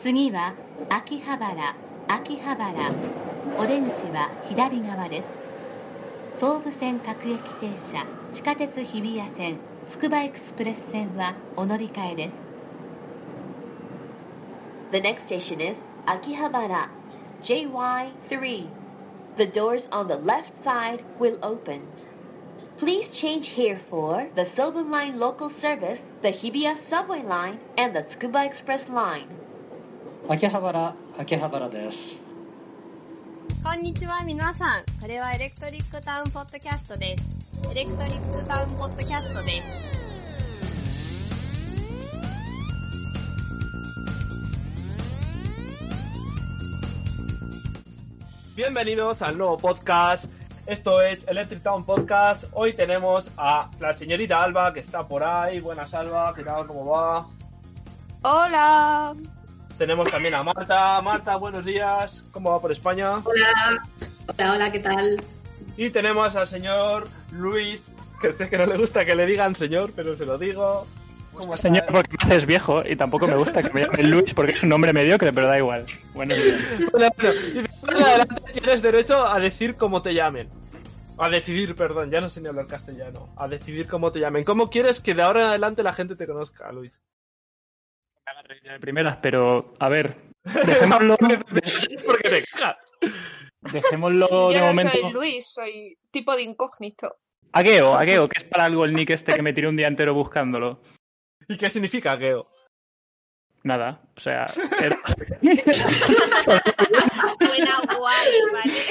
[0.00, 0.54] 次は
[0.88, 1.74] 秋葉原
[2.08, 2.92] 秋葉原
[3.58, 5.26] オレンジは左側です
[6.34, 9.56] 総武線各駅停車地下鉄日比谷線
[9.88, 12.46] つくばエクスプレス線はお乗り換えです
[14.92, 15.76] The next station is
[16.06, 16.88] Akihabara,
[17.42, 18.68] JY3.
[19.36, 21.88] The doors on the left side will open.
[22.78, 28.04] Please change here for the Soben Line local service, the Hibiya subway line, and the
[28.04, 29.26] Tsukuba Express line.
[30.28, 32.26] 秋葉原秋葉原です
[33.66, 34.84] こんにちは皆さん。
[35.00, 37.24] これはエレクトリックタウンポッドキャストです。
[37.72, 39.66] エレクトリックタウンポッドキャストです。
[48.56, 50.30] Bienvenidos al nuevo podcast.
[50.66, 52.44] Esto es Electric Town Podcast.
[52.52, 55.60] Hoy tenemos a la señorita Alba que está por ahí.
[55.60, 56.66] Buenas Alba, ¿qué tal?
[56.68, 57.26] ¿Cómo va?
[58.22, 59.12] Hola.
[59.81, 61.01] Tenemos también a Marta.
[61.01, 62.23] Marta, buenos días.
[62.31, 63.17] ¿Cómo va por España?
[63.17, 63.81] Hola,
[64.27, 65.17] hola, hola, ¿qué tal?
[65.75, 69.91] Y tenemos al señor Luis, que sé que no le gusta que le digan señor,
[69.95, 70.85] pero se lo digo.
[71.33, 71.67] ¿Cómo está?
[71.67, 74.61] Señor, porque me haces viejo y tampoco me gusta que me llamen Luis porque es
[74.61, 75.83] un nombre mediocre, pero da igual.
[76.13, 76.35] Bueno,
[76.91, 80.47] Bueno, bueno, y de ahora en adelante tienes derecho a decir cómo te llamen.
[81.17, 83.33] A decidir, perdón, ya no sé ni hablar castellano.
[83.35, 84.43] A decidir cómo te llamen.
[84.43, 87.01] ¿Cómo quieres que de ahora en adelante la gente te conozca, Luis?
[88.63, 91.17] De primeras, pero a ver, dejémoslo,
[92.05, 92.77] Porque te cagas.
[93.61, 94.91] dejémoslo de Yo no momento.
[94.97, 97.17] soy Luis, soy tipo de incógnito.
[97.53, 100.13] Agueo, Agueo, que es para algo el nick este que me tiré un día entero
[100.13, 100.77] buscándolo.
[101.47, 102.47] ¿Y qué significa, Geo?
[103.63, 104.45] Nada, o sea,
[104.81, 104.97] era-
[107.37, 108.81] Suena guay, ¿vale?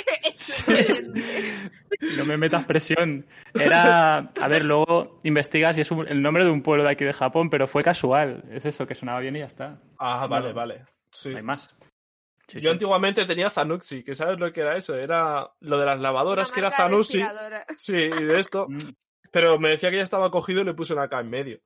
[2.17, 3.27] No me metas presión.
[3.53, 7.05] Era, a ver, luego investigas y es un- el nombre de un pueblo de aquí
[7.05, 8.45] de Japón, pero fue casual.
[8.51, 9.81] Es eso, que sonaba bien y ya está.
[9.99, 10.55] Ah, vale, No.
[10.55, 10.85] vale.
[11.13, 11.31] Sí.
[11.31, 11.77] No hay más.
[12.47, 12.73] Sí, Yo sí.
[12.73, 16.55] antiguamente tenía Zanuxi, que sabes lo que era eso, era lo de las lavadoras, Una
[16.55, 17.23] que era Zanuxi.
[17.77, 18.67] Sí, y de esto.
[19.31, 21.61] Pero me decía que ya estaba cogido y le puse una K en medio.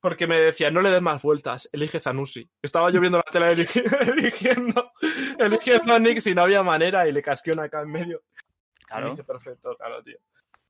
[0.00, 2.48] Porque me decía, no le des más vueltas, elige Zanussi.
[2.62, 4.92] Estaba yo viendo la eligi- eligiendo,
[5.38, 8.22] eligiendo a Nick si no había manera y le casqué una K en medio.
[8.86, 9.10] Claro.
[9.10, 10.16] dije, perfecto, claro, tío.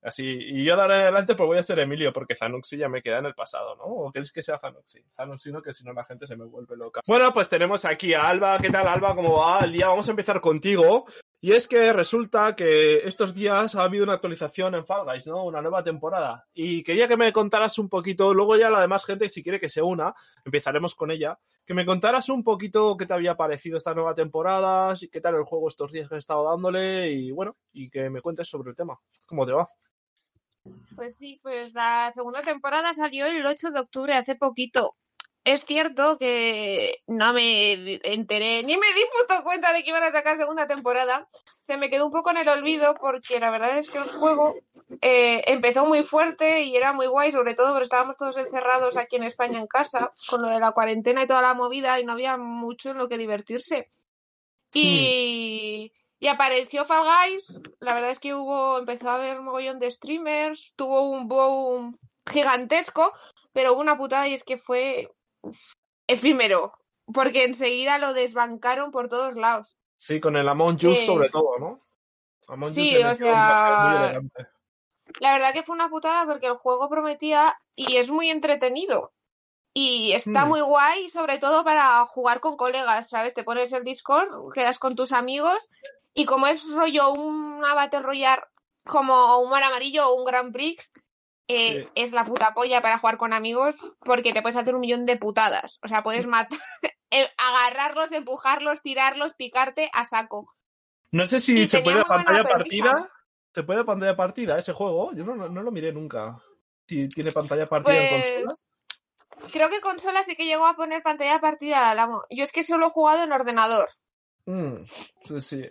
[0.03, 2.89] Así, y yo de ahora en adelante pues voy a ser Emilio, porque Zanuxi ya
[2.89, 3.85] me queda en el pasado, ¿no?
[3.85, 5.05] ¿O queréis que sea Zanuxi?
[5.15, 7.03] Zanuxi no, que si no la gente se me vuelve loca.
[7.07, 8.57] Bueno, pues tenemos aquí a Alba.
[8.59, 9.15] ¿Qué tal, Alba?
[9.15, 9.89] ¿Cómo va el día?
[9.89, 11.05] Vamos a empezar contigo.
[11.43, 15.47] Y es que resulta que estos días ha habido una actualización en Fall Guys, ¿no?
[15.47, 16.47] Una nueva temporada.
[16.53, 19.71] Y quería que me contaras un poquito, luego ya la demás gente, si quiere que
[19.71, 20.13] se una,
[20.45, 24.93] empezaremos con ella, que me contaras un poquito qué te había parecido esta nueva temporada,
[25.11, 28.21] qué tal el juego estos días que he estado dándole y bueno, y que me
[28.21, 28.99] cuentes sobre el tema.
[29.25, 29.67] ¿Cómo te va?
[30.95, 34.95] Pues sí, pues la segunda temporada salió el 8 de octubre, hace poquito.
[35.45, 40.11] Es cierto que no me enteré, ni me di puto cuenta de que iban a
[40.11, 41.27] sacar segunda temporada.
[41.63, 44.55] Se me quedó un poco en el olvido porque la verdad es que el juego
[45.01, 49.17] eh, empezó muy fuerte y era muy guay, sobre todo porque estábamos todos encerrados aquí
[49.17, 52.13] en España en casa, con lo de la cuarentena y toda la movida, y no
[52.13, 53.89] había mucho en lo que divertirse.
[54.75, 59.79] Y, y apareció Fall Guys, la verdad es que hubo, empezó a haber un mogollón
[59.79, 61.99] de streamers, tuvo un boom
[62.31, 63.15] gigantesco,
[63.53, 65.11] pero hubo una putada y es que fue
[66.07, 66.73] efímero,
[67.13, 69.77] porque enseguida lo desbancaron por todos lados.
[69.97, 71.07] Sí, con el Among Us Sí.
[71.07, 71.81] sobre todo, ¿no?
[72.49, 74.21] Among Sí, o un sea.
[75.19, 79.13] La verdad que fue una putada porque el juego prometía y es muy entretenido.
[79.73, 80.49] Y está Mm.
[80.49, 83.35] muy guay, sobre todo para jugar con colegas, ¿sabes?
[83.35, 85.69] Te pones el Discord, quedas con tus amigos
[86.13, 88.43] y como es rollo una Battle Royale
[88.85, 90.93] como un Mar Amarillo o un Grand Prix,
[91.51, 91.91] eh, Sí.
[91.95, 95.17] es la puta polla para jugar con amigos porque te puedes hacer un millón de
[95.17, 95.79] putadas.
[95.83, 96.59] O sea, puedes matar,
[97.11, 100.47] eh, agarrarlos, empujarlos, tirarlos, picarte a saco.
[101.13, 102.91] No sé si Y se puede pantalla premisa.
[102.91, 103.11] partida.
[103.53, 105.13] ¿Se puede pantalla partida ese juego?
[105.13, 106.39] Yo no, no- no lo miré nunca.
[106.87, 108.45] Si tiene pantalla partida en consola.
[109.39, 112.23] Pues creo que consola sí que llegó a poner pantalla partida amo.
[112.31, 113.89] Yo es que solo he jugado en ordenador,
[114.47, 115.71] Mm, sí, sí.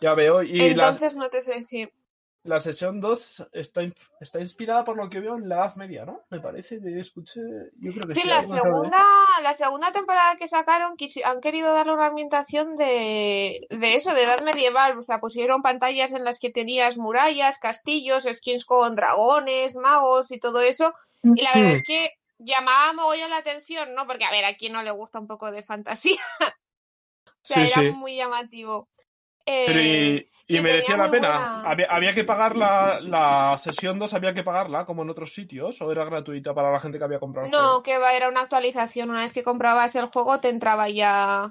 [0.00, 0.42] Ya veo.
[0.42, 1.92] Y la, entonces no te sé decir.
[2.44, 3.80] La sesión 2 está,
[4.20, 6.20] está inspirada por lo que veo en la Edad Media, ¿no?
[6.28, 7.40] Me parece que escuché.
[7.80, 8.20] Yo creo que sí.
[8.20, 9.02] Sí, la segunda,
[9.42, 10.94] la segunda temporada que sacaron
[11.24, 14.98] han querido darle una ambientación de, de eso, de edad medieval.
[14.98, 20.38] O sea, pusieron pantallas en las que tenías murallas, castillos, skins con dragones, magos y
[20.38, 20.92] todo eso.
[21.22, 24.06] Y la verdad es que llamaba mogollón la atención, ¿no?
[24.06, 26.20] Porque, a ver, a quién no le gusta un poco de fantasía.
[27.26, 27.94] O sea, Sí, era sí.
[27.94, 28.88] muy llamativo.
[29.44, 31.28] Eh, Pero y, ¿Y merecía la pena?
[31.30, 35.32] buena- ¿Había, había que pagar la, la sesión 2, había que pagarla como en otros
[35.32, 35.80] sitios?
[35.80, 37.82] ¿O era gratuita para la gente que había comprado el No, juego?
[37.82, 39.10] que va, era una actualización.
[39.10, 41.50] Una vez que comprabas el juego, te entraba ya.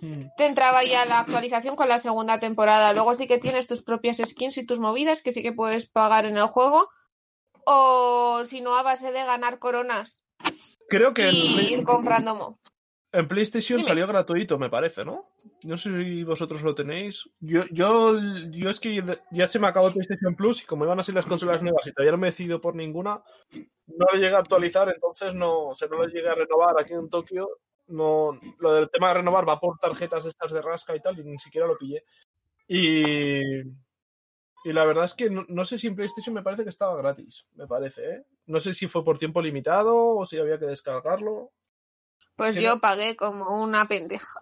[0.00, 0.26] Hmm.
[0.36, 2.92] Te entraba ya la actualización con la segunda temporada.
[2.92, 6.24] Luego sí que tienes tus propias skins y tus movidas que sí que puedes pagar
[6.24, 6.88] en el juego.
[7.64, 10.22] O si no, a base de ganar coronas
[10.88, 12.58] Creo que y ir comprando.
[13.10, 13.88] En PlayStation Dime.
[13.88, 15.30] salió gratuito, me parece, ¿no?
[15.62, 17.28] No sé si vosotros lo tenéis.
[17.40, 18.14] Yo, yo,
[18.50, 21.26] yo es que ya se me acabó PlayStation Plus y como iban a ser las
[21.26, 23.22] consolas nuevas y todavía no me he decidido por ninguna,
[23.86, 27.08] no lo llegué a actualizar, entonces no, se no lo llegué a renovar aquí en
[27.08, 27.48] Tokio.
[27.88, 31.24] No, lo del tema de renovar va por tarjetas estas de rasca y tal, y
[31.24, 32.04] ni siquiera lo pillé.
[32.66, 36.68] Y, y la verdad es que no, no sé si en PlayStation me parece que
[36.68, 38.26] estaba gratis, me parece, ¿eh?
[38.44, 41.52] No sé si fue por tiempo limitado o si había que descargarlo.
[42.38, 44.38] Pues ¿Qué yo pagué como una pendeja.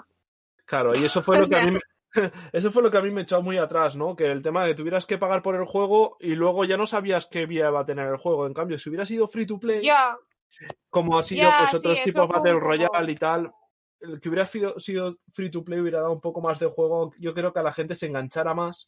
[0.66, 1.80] Claro, y eso fue lo que a mí me...
[2.52, 4.16] Eso fue lo que a mí me echó muy atrás, ¿no?
[4.16, 6.86] Que el tema de que tuvieras que pagar por el juego y luego ya no
[6.86, 8.46] sabías qué vía iba a tener el juego.
[8.46, 9.86] En cambio, si hubiera sido free to play,
[10.88, 13.52] como ha sido pues sí, otros eso tipos Battle Royale y tal,
[14.00, 17.12] el que hubiera sido free to play hubiera dado un poco más de juego.
[17.18, 18.86] Yo creo que a la gente se enganchara más.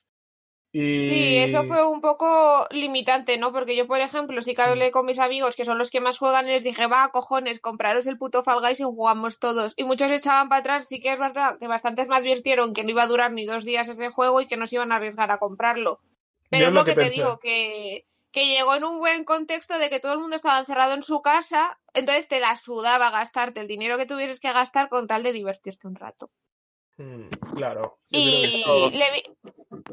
[0.70, 1.02] Y...
[1.02, 3.52] Sí, eso fue un poco limitante, ¿no?
[3.52, 6.18] Porque yo, por ejemplo, sí que hablé con mis amigos, que son los que más
[6.18, 9.72] juegan, y les dije, va, cojones, compraros el puto Fall Guys y jugamos todos.
[9.76, 12.90] Y muchos echaban para atrás, sí que es verdad que bastantes me advirtieron que no
[12.90, 15.30] iba a durar ni dos días ese juego y que no se iban a arriesgar
[15.30, 16.00] a comprarlo.
[16.50, 19.78] Pero Yo es lo que, que te digo, que, que llegó en un buen contexto
[19.78, 23.60] de que todo el mundo estaba encerrado en su casa, entonces te la sudaba gastarte
[23.60, 26.30] el dinero que tuvieses que gastar con tal de divertirte un rato.
[26.98, 27.98] Mm, claro.
[28.10, 29.22] Y esto- le vi-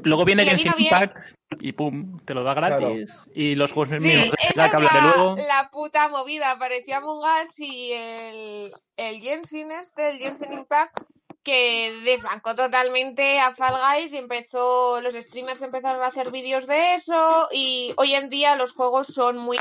[0.04, 0.74] Luego viene Genshin.
[0.78, 1.18] Impact
[1.60, 3.24] y pum, te lo da gratis.
[3.34, 5.36] Y los juegos Sí, mismos de esa que es la, luego.
[5.36, 6.52] la puta movida.
[6.52, 11.00] Apareció Among Us y el, el Genshin este, el Genshin Impact,
[11.44, 16.96] que desbancó totalmente a Fall Guys y empezó, los streamers empezaron a hacer vídeos de
[16.96, 19.58] eso y hoy en día los juegos son muy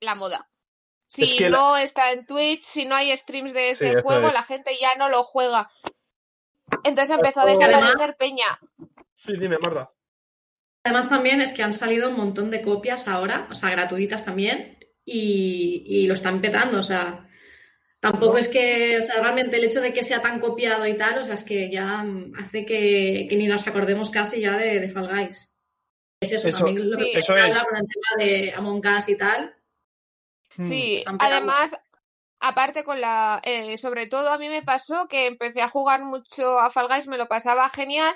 [0.00, 0.48] la moda.
[1.06, 4.28] Si Es que la- no está en Twitch, si no hay streams de ese juego,
[4.28, 4.32] es.
[4.34, 5.70] la gente ya no lo juega.
[6.84, 8.46] Entonces empezó a desaparecer Peña.
[9.14, 9.90] Sí, dime, Marta.
[10.84, 14.78] Además también es que han salido un montón de copias ahora, o sea, gratuitas también,
[15.04, 17.28] y, y lo están petando, o sea,
[18.00, 21.18] tampoco es que, o sea, realmente el hecho de que sea tan copiado y tal,
[21.18, 22.04] o sea, es que ya
[22.38, 25.52] hace que, que ni nos acordemos casi ya de, de Fall Guys.
[26.20, 27.58] Es eso, Eso- también lo sí, que eso habla es.
[27.64, 29.54] con el tema de Among Us y tal.
[30.50, 31.76] Sí, además,
[32.40, 36.58] aparte con la, eh, sobre todo a mí me pasó que empecé a jugar mucho
[36.58, 38.14] a Fall Guys, me lo pasaba genial,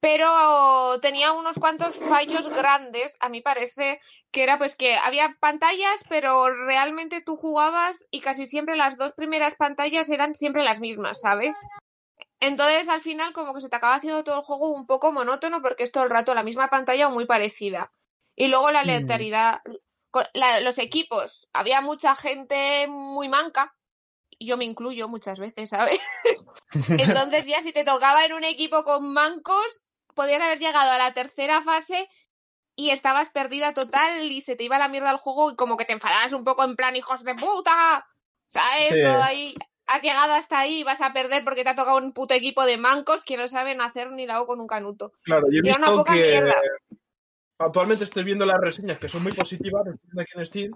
[0.00, 6.04] pero tenía unos cuantos fallos grandes, a mi parece, que era pues que había pantallas,
[6.08, 11.20] pero realmente tú jugabas y casi siempre las dos primeras pantallas eran siempre las mismas,
[11.20, 11.58] ¿sabes?
[12.40, 15.60] Entonces al final como que se te acaba haciendo todo el juego un poco monótono
[15.60, 17.92] porque es todo el rato la misma pantalla o muy parecida.
[18.34, 18.86] Y luego la Mm.
[20.34, 23.74] La- los equipos, había mucha gente muy manca,
[24.38, 26.00] y yo me incluyo muchas veces, ¿sabes?
[27.28, 31.12] Entonces ya si te tocaba en un equipo con mancos, podías haber llegado a la
[31.12, 32.08] tercera fase
[32.74, 35.84] y estabas perdida total y se te iba la mierda al juego y como que
[35.84, 38.06] te enfadabas un poco en plan, hijos de puta,
[38.48, 38.88] ¿sabes?
[38.88, 39.02] Sí.
[39.02, 39.54] Todo ahí.
[39.86, 42.64] Has llegado hasta ahí y vas a perder porque te ha tocado un puto equipo
[42.64, 45.12] de mancos que no saben hacer ni la O con un canuto.
[45.24, 46.56] Claro, yo he una poca que mierda.
[47.60, 50.72] Actualmente estoy viendo las reseñas que son muy positivas aquí en Steam,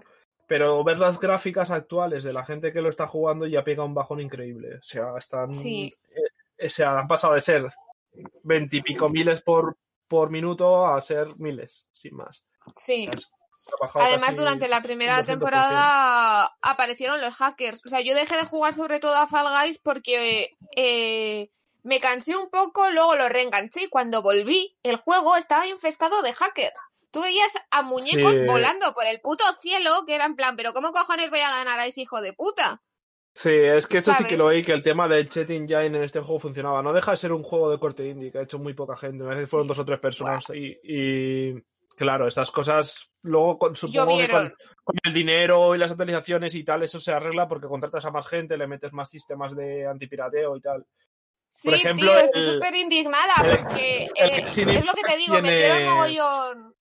[0.47, 3.93] pero ver las gráficas actuales de la gente que lo está jugando ya pega un
[3.93, 4.75] bajón increíble.
[4.77, 5.93] O sea, están, Sí.
[6.15, 7.67] eh, o sea, han pasado de ser
[8.43, 9.77] veintipico miles por,
[10.07, 12.43] por minuto a ser miles, sin más.
[12.75, 13.09] Sí.
[13.95, 15.25] Además, durante la primera 200%.
[15.25, 17.81] temporada aparecieron los hackers.
[17.85, 21.49] O sea, yo dejé de jugar sobre todo a Fall Guys porque eh,
[21.85, 26.33] me cansé un poco, luego lo reenganché y cuando volví, el juego estaba infestado de
[26.33, 26.81] hackers.
[27.11, 28.41] Tú veías a muñecos Sí.
[28.45, 31.79] volando por el puto cielo, que era en plan, pero ¿cómo cojones voy a ganar
[31.79, 32.81] a ese hijo de puta?
[33.35, 36.03] Sí, es que eso sí que lo oí, que el tema del chat engine en
[36.03, 36.81] este juego funcionaba.
[36.81, 39.23] No deja de ser un juego de corte indie, que ha hecho muy poca gente.
[39.23, 39.69] Me parece que fueron Sí.
[39.69, 40.45] dos o tres personas.
[40.53, 41.61] Y, y,
[41.95, 44.27] claro, estas cosas luego con, supongo que
[44.83, 48.27] con el dinero y las actualizaciones y tal, eso se arregla porque contratas a más
[48.27, 50.85] gente, le metes más sistemas de antipirateo y tal.
[51.49, 55.51] Sí, ejemplo, tío, estoy súper indignada porque el eh, es lo que te digo, tiene-
[55.51, 56.75] metieron mogollón.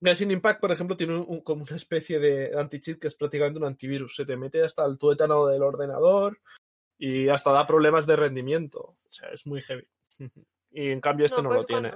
[0.00, 3.58] Genshin Impact, por ejemplo, tiene un- un- como una especie de anti-cheat que es prácticamente
[3.58, 4.16] un antivirus.
[4.16, 6.40] Se te mete hasta el tuétano del ordenador
[6.98, 8.80] y hasta da problemas de rendimiento.
[8.80, 9.86] O sea, es muy heavy.
[10.74, 11.92] Y en cambio este no, pues lo tiene.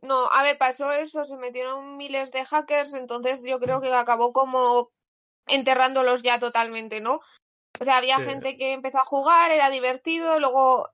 [0.00, 4.32] No, a ver, pasó eso, se metieron miles de hackers, entonces yo creo que acabó
[4.32, 4.90] como
[5.46, 7.20] enterrándolos ya totalmente, ¿no?
[7.78, 8.24] O sea, había Sí.
[8.24, 10.88] gente que empezó a jugar, era divertido, luego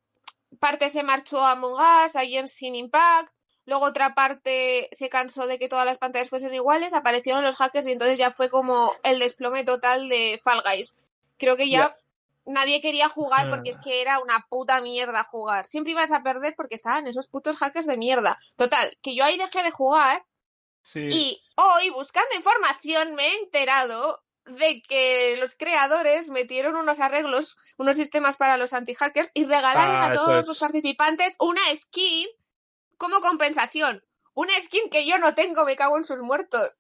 [0.60, 3.32] parte se marchó a Among Us, a Genshin Impact,
[3.64, 7.86] luego otra parte se cansó de que todas las pantallas fuesen iguales, aparecieron los hackers
[7.86, 10.94] y entonces ya fue como el desplome total de Fall Guys.
[11.38, 11.96] Creo que ya
[12.44, 15.66] nadie quería jugar porque es que era una puta mierda jugar.
[15.66, 18.38] Siempre ibas a perder porque estaban esos putos hackers de mierda.
[18.56, 20.24] Total, que yo ahí dejé de jugar
[20.82, 21.08] Sí.
[21.10, 24.22] y hoy, buscando información, me he enterado
[24.56, 30.06] de que los creadores metieron unos arreglos, unos sistemas para los anti-hackers y regalaron Ah,
[30.06, 30.46] a todos es.
[30.46, 32.26] los participantes una skin
[32.98, 34.02] como compensación.
[34.34, 36.70] Una skin que yo no tengo, me cago en sus muertos.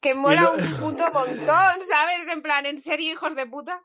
[0.00, 2.28] Que mola lo- un puto montón, ¿sabes?
[2.32, 3.80] En plan, ¿en serio, hijos de puta?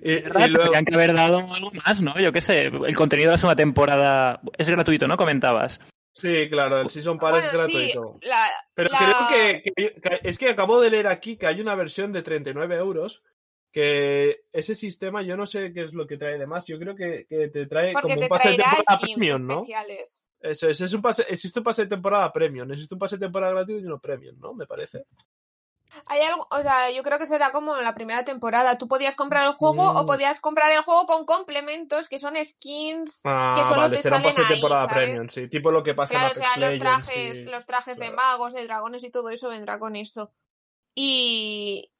[0.00, 2.18] Y, y luego- Tendrían que haber dado algo más, ¿no?
[2.18, 5.16] Yo qué sé, el contenido de la segunda temporada es gratuito, ¿no?
[5.16, 5.80] Comentabas.
[6.18, 8.18] Sí, claro, el Season Pass es sí, gratuito.
[8.22, 11.60] la- Pero la- creo que, que- que- es que acabo de leer aquí que hay
[11.60, 13.22] una versión de 39 euros
[13.70, 16.66] que ese sistema yo no sé qué es lo que trae de más.
[16.66, 19.54] Yo creo que, que te trae Porque como te un pase de temporada premium, ¿no?
[19.60, 20.30] especiales.
[20.40, 23.26] Eso es, es un pase, existe un pase de temporada premium, existe un pase de
[23.26, 24.54] temporada gratuito y uno premium, ¿no?
[24.54, 25.04] Me parece.
[26.06, 28.78] Hay algo, o sea, yo creo que será como en la primera temporada.
[28.78, 29.96] Tú podías comprar el juego Mm.
[29.96, 34.02] o podías comprar el juego con complementos que son skins Ah, que solo vale, te
[34.02, 35.02] será salen pase de ahí, temporada ¿sabes?
[35.08, 35.48] premium, sí.
[35.48, 37.98] Tipo lo que pasa Claro, o en sea, Apex los Legends trajes, y- los trajes
[37.98, 38.16] de claro.
[38.16, 40.32] magos, de dragones y todo eso vendrá con eso.
[40.94, 41.90] Y,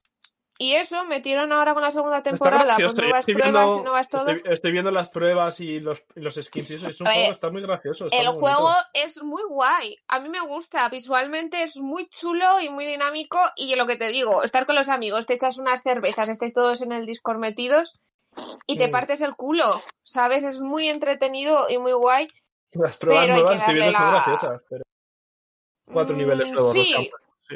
[0.59, 3.83] y eso, metieron ahora con la segunda temporada, gracioso, con nuevas estoy pruebas viendo, y
[3.83, 4.31] nuevas todo.
[4.31, 6.03] estoy, estoy viendo las pruebas y los,
[6.41, 6.89] skins y eso.
[6.89, 8.07] Es un ver, juego, está muy gracioso.
[8.07, 12.61] está El muy juego es muy guay, a mí me gusta, visualmente es muy chulo
[12.61, 15.83] y muy dinámico y lo que te digo, estar con los amigos, te echas unas
[15.83, 17.99] cervezas, estáis todos en el Discord metidos
[18.67, 18.93] y te Mm.
[18.93, 20.45] partes el culo, ¿sabes?
[20.45, 22.29] Es muy entretenido y muy guay.
[22.73, 24.63] Las pruebas pero nuevas estoy viendo darle son la- graciosas.
[24.69, 24.83] Pero...
[25.93, 26.73] Cuatro Mm, niveles nuevos.
[26.73, 27.11] sí,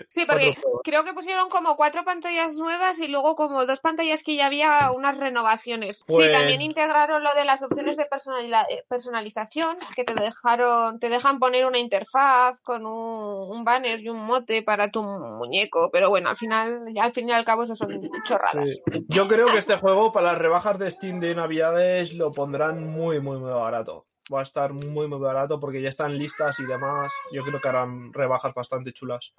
[0.09, 0.25] sí.
[0.27, 0.55] Porque
[0.85, 4.91] creo que pusieron como cuatro pantallas nuevas y luego como dos pantallas que ya había
[4.93, 6.05] unas renovaciones.
[6.07, 11.09] Pues- Sí, también integraron lo de las opciones de eh, personalización, que te dejaron, te
[11.09, 16.11] dejan poner una interfaz con un, un banner y un mote para tu muñeco, pero
[16.11, 18.69] bueno, al final, al fin y al cabo eso son chorradas.
[18.93, 19.05] Sí.
[19.09, 23.21] Yo creo que este juego para las rebajas de Steam de Navidades lo pondrán muy,
[23.21, 24.07] muy, muy barato.
[24.33, 27.13] Va a estar muy, muy barato porque ya están listas y demás.
[27.33, 29.33] Yo creo que harán rebajas bastante chulas.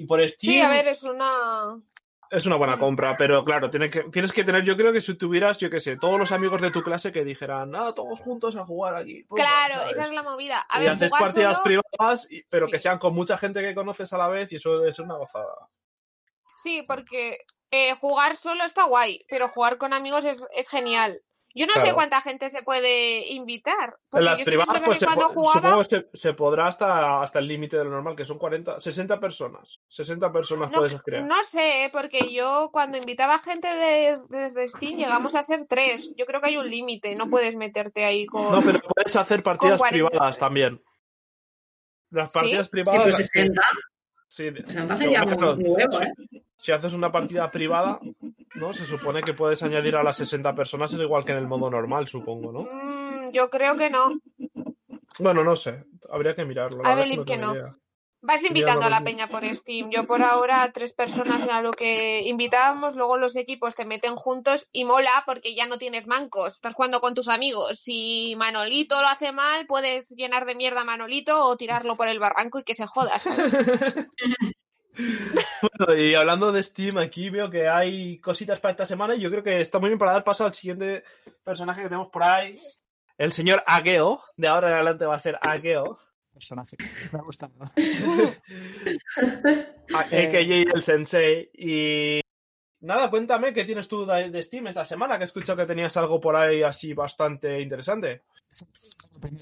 [0.00, 1.78] Y por Steam Sí, a ver, es una...
[2.30, 5.14] es una buena compra, pero claro, tiene que, tienes que tener, yo creo que si
[5.14, 8.56] tuvieras, yo qué sé, todos los amigos de tu clase que dijeran, ah, todos juntos
[8.56, 9.24] a jugar aquí.
[9.24, 9.92] pum, Claro, ¿sabes?
[9.92, 10.64] esa es la movida.
[10.70, 12.72] A y ver, haces partidas solo- privadas, pero Sí.
[12.72, 15.68] que sean con mucha gente que conoces a la vez y eso es una gozada.
[16.56, 17.38] Sí, porque
[17.70, 21.20] eh, jugar solo está guay, pero jugar con amigos es, es genial.
[21.52, 23.88] Yo no sé cuánta gente se puede invitar.
[23.88, 25.54] En Porque las yo sí que privadas, verdad pues que se, cuando jugaba.
[25.60, 28.80] supongo que se, se podrá hasta, hasta el límite de lo normal, que son 40,
[28.80, 29.80] 60 personas.
[29.88, 31.24] 60 personas No, puedes crear.
[31.24, 31.90] no sé, ¿eh?
[31.90, 36.14] porque yo cuando invitaba gente des- desde Steam llegamos a ser tres.
[36.16, 38.44] Yo creo que hay un límite, no puedes meterte ahí con.
[38.52, 40.40] No, pero puedes hacer partidas 40, privadas sí.
[40.40, 40.80] también.
[42.10, 42.38] Las ¿Sí?
[42.38, 43.02] partidas Sí, privadas.
[43.02, 43.62] pues las- 60.
[44.30, 46.12] Sí, 60 sería muy, bueno, muy huevo, ¿eh?
[46.62, 47.98] si haces una partida privada,
[48.54, 48.72] ¿no?
[48.72, 51.70] Se supone que puedes añadir a las 60 personas, es igual que en el modo
[51.70, 52.62] normal, supongo, ¿no?
[52.62, 54.20] Mm, yo creo que no.
[55.18, 56.82] Bueno, no sé, habría que mirarlo.
[56.82, 57.54] believe que no.
[58.22, 59.90] Vas invitando a la peña por Steam.
[59.90, 64.68] Yo por ahora tres personas era lo que invitábamos, luego los equipos te meten juntos
[64.72, 67.78] y mola porque ya no tienes mancos, estás jugando con tus amigos.
[67.80, 72.18] Si Manolito lo hace mal, puedes llenar de mierda a Manolito o tirarlo por el
[72.18, 73.18] barranco y que se joda.
[73.18, 73.52] ¿sabes?
[75.78, 79.30] Bueno, y hablando de Steam, aquí veo que hay cositas para esta semana y yo
[79.30, 81.04] creo que está muy bien para dar paso al siguiente
[81.42, 82.50] personaje que tenemos por ahí.
[83.16, 85.98] El señor Ageo, de ahora en adelante va a ser Ageo,
[86.32, 86.76] Personaje.
[87.12, 87.52] Me ha gustado.
[89.94, 90.26] a- Eh.
[90.26, 90.40] a.k.a.
[90.74, 91.50] el sensei.
[91.54, 92.20] Y
[92.80, 96.20] nada, cuéntame qué tienes tú de, Steam esta semana, que he escuchado que tenías algo
[96.20, 98.22] por ahí así bastante interesante.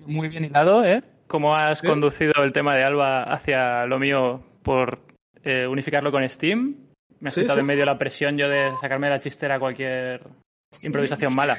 [0.07, 1.03] Muy bien hilado, ¿eh?
[1.27, 1.87] Cómo has Sí.
[1.87, 5.01] conducido el tema de Alba hacia lo mío por
[5.45, 6.89] eh, unificarlo con Steam.
[7.21, 7.61] Me has Sí, quitado sí.
[7.61, 10.23] en medio la presión yo de sacarme la chistera cualquier
[10.83, 11.59] improvisación mala.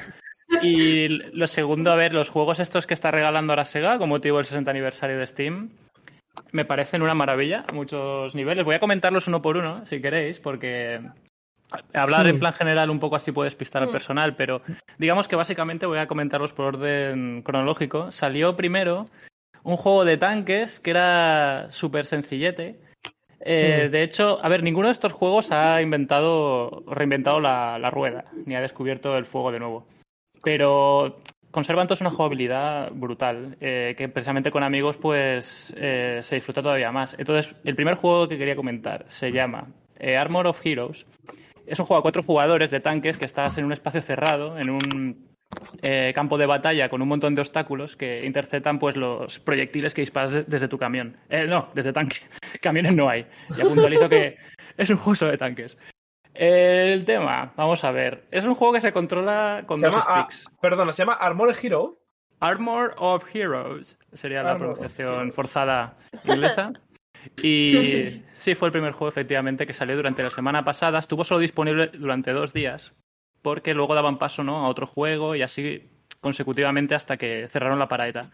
[0.62, 4.36] Y lo segundo, a ver, los juegos estos que está regalando ahora Sega con motivo
[4.38, 5.70] del 60 aniversario de Steam
[6.52, 8.64] me parecen una maravilla a muchos niveles.
[8.64, 11.00] Voy a comentarlos uno por uno, si queréis, porque
[11.94, 12.30] hablar Sí.
[12.30, 13.92] en plan general un poco así puede despistar al Mm.
[13.92, 14.62] personal, pero
[14.98, 18.10] digamos que básicamente voy a comentarlos por orden cronológico.
[18.10, 19.06] Salió primero
[19.62, 22.80] un juego de tanques que era súper sencillete.
[23.42, 23.88] Eh.
[23.90, 28.54] De hecho, a ver, ninguno de estos juegos ha inventado, reinventado la, la rueda, ni
[28.54, 29.86] ha descubierto el fuego de nuevo.
[30.42, 31.20] Pero
[31.50, 36.92] conservan todos una jugabilidad brutal, eh, que precisamente con amigos pues eh, se disfruta todavía
[36.92, 37.14] más.
[37.18, 39.68] Entonces, el primer juego que quería comentar se llama
[39.98, 41.06] eh, Armor of Heroes.
[41.66, 44.70] Es un juego a cuatro jugadores de tanques que estás en un espacio cerrado, en
[44.70, 45.28] un
[45.82, 50.02] eh, campo de batalla con un montón de obstáculos que interceptan pues los proyectiles que
[50.02, 51.16] disparas de- desde tu camión.
[51.28, 52.18] Eh, no, desde tanque.
[52.60, 53.26] Camiones no hay.
[53.56, 54.36] Ya puntualizo que
[54.76, 55.76] es un juego de tanques.
[56.40, 58.24] El tema, vamos a ver.
[58.30, 60.48] Es un juego que se controla con Se dos llama, ah, sticks.
[60.58, 61.98] perdona, se llama Armored Hero.
[62.40, 66.72] Armor of Heroes sería la Armor pronunciación forzada inglesa.
[67.42, 70.98] Y sí, fue el primer juego efectivamente que salió durante la semana pasada.
[70.98, 72.94] Estuvo solo disponible durante dos días,
[73.42, 74.64] porque luego daban paso ¿no?
[74.64, 75.90] a otro juego y así
[76.22, 78.30] consecutivamente hasta que cerraron la paraeta.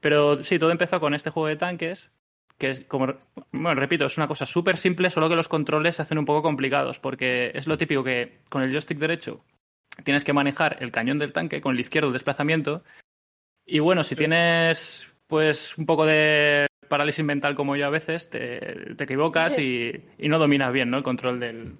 [0.00, 2.10] Pero sí, todo empezó con este juego de tanques,
[2.58, 3.14] que es como,
[3.52, 6.42] bueno, repito, es una cosa súper simple, solo que los controles se hacen un poco
[6.42, 9.44] complicados, porque es lo típico que con el joystick derecho
[10.04, 12.82] tienes que manejar el cañón del tanque, con el izquierdo el desplazamiento,
[13.64, 18.94] y bueno, si tienes pues un poco de parálisis mental como yo a veces, te,
[18.96, 20.96] te equivocas y, y no dominas bien ¿no?
[20.96, 21.74] el control del,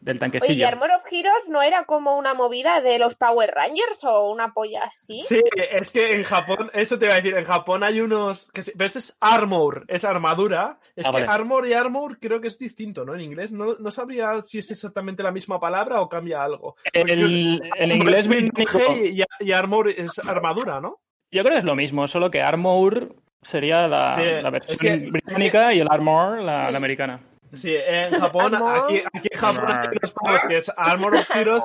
[0.00, 0.68] del Oye, ¿y tanquecillo.
[0.68, 4.82] Armor of Heroes no era como una movida de los Power Rangers o una polla
[4.84, 5.22] así?
[5.26, 5.40] Sí,
[5.72, 8.48] es que en Japón, eso te iba a decir, en Japón hay unos.
[8.52, 10.78] Que pero eso es armor, es armadura.
[10.94, 11.26] Es Ah, que vale.
[11.28, 13.14] armor y armor creo que es distinto, ¿no?
[13.14, 16.76] En inglés no, no sabría si es exactamente la misma palabra o cambia algo.
[16.92, 21.00] El, el Armor inglés es británico, y, y armor es armadura, ¿no?
[21.30, 24.78] yo creo que es lo mismo, solo que Armour sería la, Sí, la es versión
[25.00, 27.20] que- británica y el Armor la, la americana.
[27.54, 31.64] Sí, en Japón, aquí, aquí en Japón hay unos juegos que es Armor of Heroes,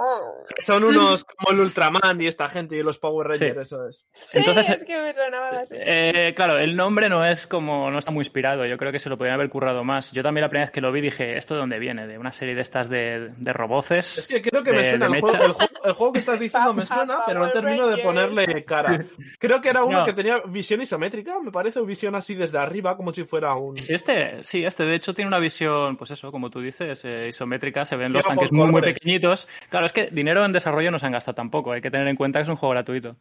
[0.56, 3.76] que son unos como el Ultraman y esta gente y los Power Rangers, Sí.
[3.76, 4.06] eso es.
[4.34, 5.76] Entonces, es que me sonaba así.
[5.78, 8.66] Eh, claro, el nombre no es como, no está muy inspirado.
[8.66, 10.12] Yo creo que se lo podrían haber currado más.
[10.12, 12.08] Yo también la primera vez que lo vi dije, ¿esto de dónde viene?
[12.08, 14.20] De una serie de estas de, de roboces.
[14.20, 15.08] Es que creo que me de- suena.
[15.10, 17.88] de El juego, el, juego, el juego que estás diciendo me suena, pero no termino
[17.88, 19.06] de ponerle cara.
[19.40, 20.06] Creo que era uno No.
[20.06, 23.80] que tenía visión isométrica, me parece, o visión así desde arriba, como si fuera un.
[23.82, 27.28] Sí, este, sí, este de hecho tiene una visión, pues eso, como tú dices, eh,
[27.30, 29.48] isométrica, se ven los tanques muy, pequeñitos.
[29.70, 32.16] Claro, es que dinero en desarrollo no se han gastado tampoco, hay que tener en
[32.16, 33.16] cuenta que es un juego gratuito.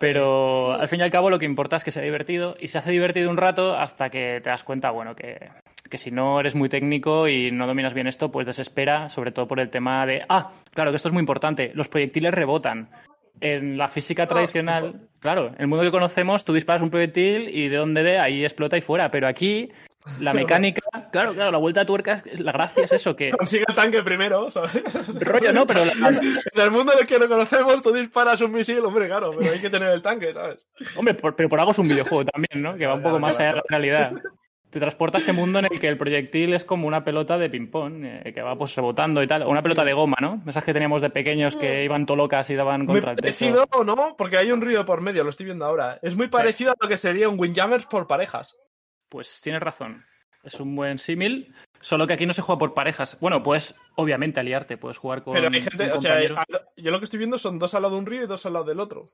[0.00, 2.78] Pero al fin y al cabo lo que importa es que sea divertido y se
[2.78, 5.50] hace divertido un rato hasta que te das cuenta, bueno, que,
[5.88, 9.46] que si no eres muy técnico y no dominas bien esto, pues desespera, sobre todo
[9.46, 12.90] por el tema de, ah, claro que esto es muy importante, los proyectiles rebotan.
[13.40, 17.68] En la física tradicional, claro, en el mundo que conocemos, tú disparas un proyectil y
[17.68, 19.10] de donde dé, ahí explota y fuera.
[19.10, 19.72] Pero aquí,
[20.20, 23.64] la mecánica, claro, claro, la vuelta a tuerca, es- la gracia es eso, que Consigue
[23.68, 24.72] el tanque primero, ¿sabes?
[25.20, 25.66] rollo, ¿no?
[25.66, 29.06] Pero la- En el mundo en el que no conocemos, tú disparas un misil, hombre,
[29.06, 30.64] claro, pero hay que tener el tanque, ¿sabes?
[30.96, 32.76] Hombre, por- pero por algo es un videojuego también, ¿no?
[32.76, 34.12] Que va un poco más allá de la realidad.
[34.70, 37.48] Te transporta a ese mundo en el que el proyectil es como una pelota de
[37.48, 39.42] ping-pong, eh, que va pues rebotando y tal.
[39.44, 40.42] O una pelota de goma, ¿no?
[40.48, 43.38] Esas que teníamos de pequeños que iban todo locas y daban Muy contra el techo.
[43.46, 44.16] parecido, ¿no?
[44.18, 46.00] Porque hay un río por medio, lo estoy viendo ahora.
[46.02, 48.58] Es muy parecido a lo que sería un Windjammers por parejas.
[49.14, 50.04] Pues tienes razón.
[50.42, 51.54] Es un buen símil.
[51.80, 53.16] Solo que aquí no se juega por parejas.
[53.20, 55.34] Bueno, pues obviamente aliarte, puedes jugar con.
[55.34, 56.18] Pero hay gente, o sea,
[56.76, 58.54] yo lo que estoy viendo son dos al lado de un río y dos al
[58.54, 59.12] lado del otro.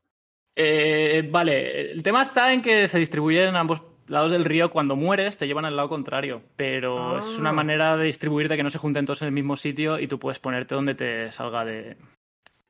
[0.57, 4.71] Eh, vale, el tema está en que se distribuyen en ambos lados del río.
[4.71, 6.45] Cuando mueres, te llevan al lado contrario.
[6.57, 7.19] Pero Ah.
[7.19, 9.99] es una manera de distribuir de que no se junten todos en el mismo sitio
[9.99, 11.99] y tú puedes ponerte donde te salga de.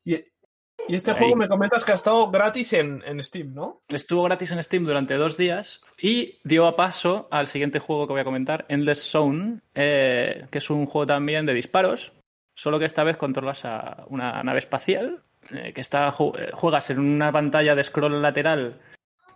[0.04, 0.16] Y,
[0.88, 1.18] y este Ahí.
[1.18, 3.82] juego me comentas que ha estado gratis en, en Steam, ¿no?
[3.88, 8.12] Estuvo gratis en Steam durante dos días y dio a paso al siguiente juego que
[8.12, 12.12] voy a comentar, Endless Zone, eh, que es un juego también de disparos,
[12.54, 16.98] solo que esta vez controlas a una nave espacial eh, que está eh, juegas en
[16.98, 18.80] una pantalla de scroll lateral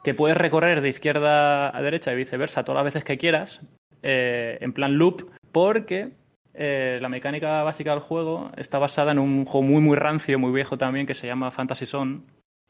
[0.04, 3.62] que puedes recorrer de izquierda a derecha y viceversa todas las veces que quieras,
[4.02, 6.12] eh, en plan loop, porque
[6.54, 10.52] eh, la mecánica básica del juego está basada en un juego muy muy rancio, muy
[10.52, 12.20] viejo también, que se llama Fantasy Zone,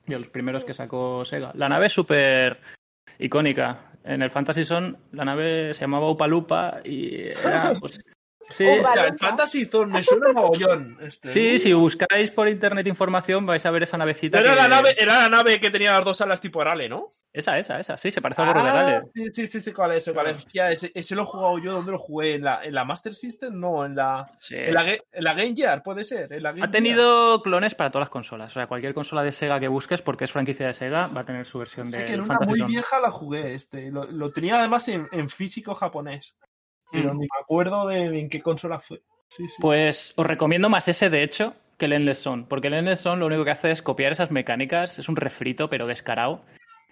[0.06, 1.52] de los primeros que sacó Sega.
[1.54, 2.60] La nave es súper
[3.18, 3.90] icónica.
[4.04, 8.00] En el Fantasy Zone la nave se llamaba Upa Lupa y era, pues...
[8.50, 9.18] Sí, Upa O sea, el.
[9.18, 10.98] Fantasy Zone me suena mogollón.
[11.00, 14.38] Este, sí, si buscáis por internet información vais a ver esa navecita.
[14.40, 17.08] Era, que- la nave, era la nave que tenía las dos alas tipo Arale, ¿no?
[17.32, 17.96] Esa, esa, esa.
[17.96, 19.00] Sí, se parece al gorro de Ah, Gale.
[19.12, 20.36] sí, sí, sí, sí, cuál es, cuál es.
[20.38, 22.36] Hostia, ese, ese lo he jugado yo, ¿dónde lo jugué?
[22.36, 23.58] ¿En la, en la Master System?
[23.58, 24.54] No, en la, Sí.
[24.54, 26.32] en la, Ga- en la Game Gear, puede ser.
[26.32, 28.52] En la Game Ha tenido clones para todas las consolas.
[28.52, 31.24] O sea, cualquier consola de Sega que busques, porque es franquicia de Sega, va a
[31.24, 32.02] tener su versión Gear.
[32.02, 32.70] de Sí, que en una Fantasy muy Zone.
[32.70, 33.90] vieja la jugué, este.
[33.90, 36.36] Lo, lo tenía además en, en físico japonés.
[36.92, 37.18] Pero Mm.
[37.18, 39.00] ni me acuerdo de en qué consola fue.
[39.28, 39.56] Sí, sí.
[39.60, 42.46] Pues os recomiendo más ese, de hecho, que el Endless Zone.
[42.48, 44.98] Porque el Endless Zone lo único que hace es copiar esas mecánicas.
[44.98, 46.42] Es un refrito, pero descarado.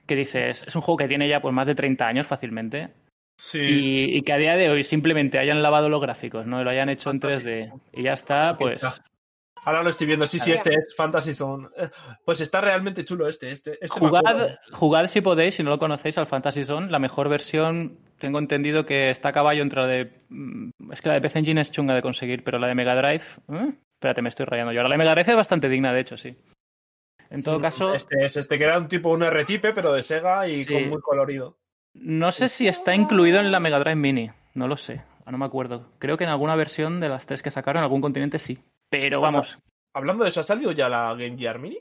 [0.06, 2.88] Que dices, es un juego que tiene ya pues más de 30 años fácilmente.
[3.36, 3.60] sí.
[3.60, 6.60] Y, y que a día de hoy simplemente hayan lavado los gráficos, ¿no?
[6.60, 7.72] Y lo hayan hecho en Fantasy 3D.
[7.92, 8.82] Y ya está, pues.
[9.64, 11.68] Ahora lo estoy viendo, sí, sí, este es Fantasy Zone.
[11.76, 11.88] Eh,
[12.24, 13.52] Pues está realmente chulo este.
[13.52, 13.88] este, este.
[13.88, 16.90] Jugad, jugad si podéis, si no lo conocéis, al Fantasy Zone.
[16.90, 20.12] La mejor versión, tengo entendido que está a caballo entre la de.
[20.30, 22.96] mm, Es que la de PC Engine es chunga de conseguir, pero la de Mega
[22.96, 23.22] Drive.
[23.52, 23.72] ¿eh?
[23.94, 24.80] Espérate, me estoy rayando yo.
[24.80, 26.36] Ahora la de Mega Drive es bastante digna, de hecho, sí.
[27.30, 30.46] En todo caso, Este es este que era un tipo un R-Type, pero de Sega
[30.46, 30.74] y Sí.
[30.74, 31.56] con muy colorido.
[31.94, 34.30] no sé si está incluido en la Mega Drive Mini.
[34.54, 35.02] No lo sé.
[35.24, 35.92] No me acuerdo.
[35.98, 38.58] Creo que en alguna versión de las tres que sacaron, en algún continente sí.
[38.92, 39.58] Pero vamos,
[39.94, 41.78] Hablando de eso, ¿ha salido ya la Game Gear Mini?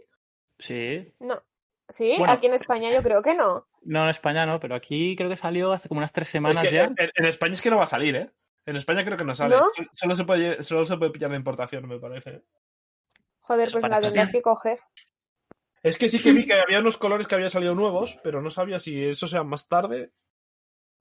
[0.58, 1.14] sí.
[1.20, 1.42] No.
[1.88, 2.32] Sí, Bueno.
[2.32, 3.68] aquí en España yo creo que no.
[3.82, 6.60] No en España no, pero aquí creo que salió hace como unas tres Es semanas
[6.64, 6.84] que ya.
[6.86, 8.32] en, en España es que no va a salir, ¿eh?
[8.66, 9.58] En España creo que no sale.
[9.58, 9.66] ¿No?
[9.94, 12.44] Solo- se puede, solo se puede pillar de importación, me parece.
[13.42, 14.80] Joder, Eso pues la tendrás que coger.
[15.84, 18.50] Es que sí que vi que había unos colores que habían salido nuevos, pero no
[18.50, 20.12] sabía si eso sea más tarde.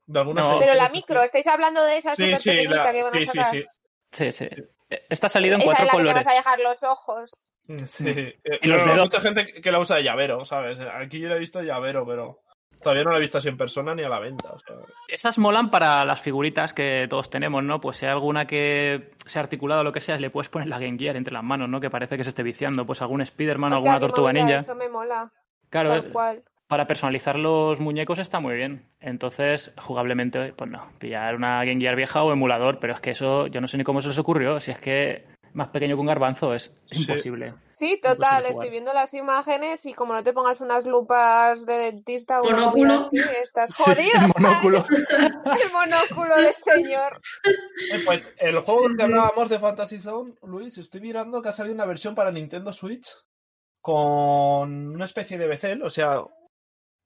[0.06, 0.58] De alguna No.
[0.58, 3.18] Pero la micro, estáis hablando de esa Sí, súper sí, pequeñita la- que van sí,
[3.18, 3.50] a sí, sacar.
[3.52, 3.64] sí.
[4.10, 4.44] Sí, sí.
[4.44, 6.24] Esta ha salido en Esa cuatro es la que te colores.
[6.24, 7.46] vas a dejar los ojos.
[7.86, 8.08] Sí.
[8.08, 9.06] Eh, Y los no, no, dedos.
[9.06, 10.78] mucha gente que la usa de llavero, ¿sabes?
[10.80, 12.40] Aquí yo la he visto de llavero, pero
[12.82, 14.50] todavía no la he visto así en persona ni a la venta.
[14.50, 14.76] o sea.
[15.06, 17.80] Esas molan para las figuritas que todos tenemos, ¿no?
[17.80, 20.66] Pues si hay alguna que se ha articulado o lo que sea, le puedes poner
[20.68, 21.80] la Game Gear entre las manos, ¿no?
[21.80, 22.84] Que parece que se esté viciando.
[22.84, 24.56] Pues algún Spider-Man o alguna tortuga ninja.
[24.56, 25.30] Eso me mola.
[25.68, 26.42] Claro, Tal eh, cual.
[26.70, 28.86] Para personalizar los muñecos está muy bien.
[29.00, 33.48] Entonces, jugablemente, pues no, pillar una Game Gear vieja o emulador, pero es que eso,
[33.48, 34.60] yo no sé ni cómo se les ocurrió.
[34.60, 37.02] Si es que más pequeño que un garbanzo es, es Sí.
[37.02, 37.54] imposible.
[37.70, 42.40] Sí, total, estoy viendo las imágenes y como no te pongas unas lupas de dentista
[42.40, 42.92] o Monóculo.
[42.94, 44.12] así, estás Sí, jodido.
[44.24, 44.84] el monóculo.
[44.88, 47.20] El monóculo del señor.
[47.92, 51.52] Eh, pues el juego del que hablábamos de Fantasy Zone, Luis, estoy mirando que ha
[51.52, 53.08] salido una versión para Nintendo Switch
[53.80, 56.20] con una especie de becel, o sea,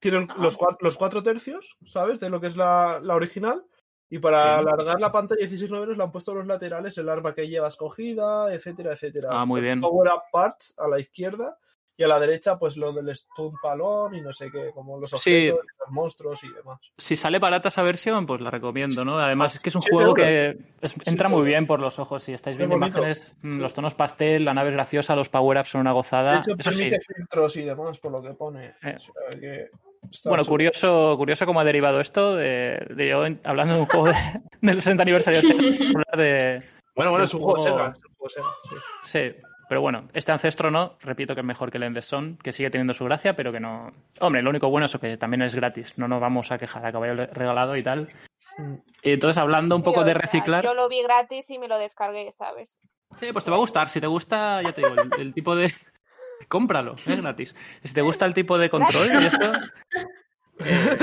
[0.09, 2.19] tienen los, cua- los cuatro tercios, ¿sabes?
[2.19, 3.63] De lo que es la, la original.
[4.09, 4.47] Y para Sí.
[4.47, 8.53] alargar la pantalla 16 novenos le han puesto los laterales el arma que llevas cogida,
[8.53, 9.29] etcétera, etcétera.
[9.31, 9.81] Ah, muy bien.
[9.81, 11.57] Power Up Parts a la izquierda
[11.97, 15.09] y a la derecha pues lo del Stun Palón y no sé qué, como los
[15.11, 15.47] Sí.
[15.49, 16.79] objetos, los monstruos y demás.
[16.97, 19.17] Si sale barata esa versión, pues la recomiendo, ¿no?
[19.17, 22.21] Además, es que es un Siete juego que es- entra muy bien por los ojos.
[22.21, 23.57] Si estáis viendo imágenes, mm, Sí.
[23.59, 26.39] los tonos pastel, la nave es graciosa, los power-ups son una De gozada.
[26.39, 28.75] hecho, Eso sí, permite filtros y demás, por lo que pone.
[28.83, 28.95] Eh.
[28.97, 29.69] O sea, que
[30.11, 34.07] está Bueno, curioso, curioso cómo ha derivado esto de, de yo hablando de un juego
[34.07, 34.13] de-
[34.61, 36.63] del 60 aniversario de Sega, de
[36.95, 37.91] Bueno, bueno, es un juego juego- Sega.
[37.91, 38.75] Es un juego Sega, sí.
[39.03, 39.35] sí,
[39.67, 42.69] pero bueno, este ancestro no, repito que es mejor que el Endless Son, que sigue
[42.69, 43.91] teniendo su gracia, pero que no.
[44.19, 46.91] Hombre, lo único bueno es que también es gratis, no nos vamos a quejar a
[46.91, 48.09] caballo regalado y tal.
[49.01, 51.67] Y entonces hablando un Sí, poco de sea, reciclar, Yo lo vi gratis y me
[51.67, 52.79] lo descargué, ¿sabes?
[53.15, 53.89] sí, pues te va a gustar.
[53.89, 55.73] Si te gusta, ya te digo, el, el tipo de
[56.47, 57.55] cómpralo, es gratis.
[57.83, 59.51] Si te gusta el tipo de control y esto.
[60.59, 60.97] eh,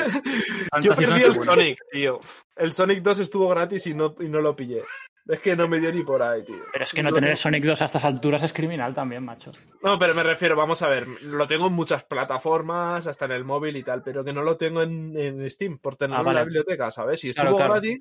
[0.81, 1.53] Yo perdí el bueno.
[1.53, 2.21] Sonic, tío.
[2.57, 4.83] El Sonic 2 estuvo gratis y no, y no lo pillé.
[5.29, 6.65] Es que no me dio ni por ahí, tío.
[6.73, 9.53] Pero es que no Lo tener Sonic 2 a estas alturas es criminal también, macho.
[9.83, 13.45] No, pero me refiero, vamos a ver, lo tengo en muchas plataformas, hasta en el
[13.45, 16.39] móvil y tal, pero que no lo tengo en, en Steam por tenerlo Ah, vale.
[16.41, 17.23] en la biblioteca, ¿sabes?
[17.25, 17.73] Y Claro, estuvo claro.
[17.75, 18.01] gratis,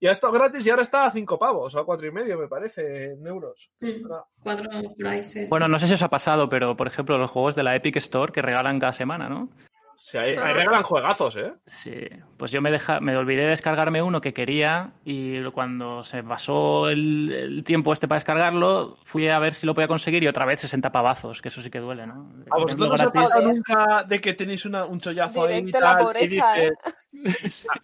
[0.00, 2.38] y ha estado gratis y ahora está a 5 pavos, o a cuatro y medio,
[2.38, 3.70] me parece, en euros.
[3.80, 4.06] Mm,
[4.42, 5.46] Cuatro por ahí, sí.
[5.48, 7.96] Bueno, no sé si os ha pasado, pero por ejemplo, los juegos de la Epic
[7.96, 9.48] Store que regalan cada semana, ¿no?
[9.96, 11.52] Sí, ahí, ahí regalan juegazos, ¿eh?
[11.66, 11.94] Sí,
[12.36, 16.88] pues yo me, deja, me olvidé de descargarme uno que quería y cuando se pasó
[16.88, 20.46] el, el tiempo este para descargarlo, fui a ver si lo podía conseguir y otra
[20.46, 22.28] vez 60 pavazos, que eso sí que duele, ¿no?
[22.50, 25.62] ¿A vosotros no os ha pasado nunca de que tenéis una, un chollazo ahí y
[25.62, 26.72] Directo a la y pobreza, ¿eh?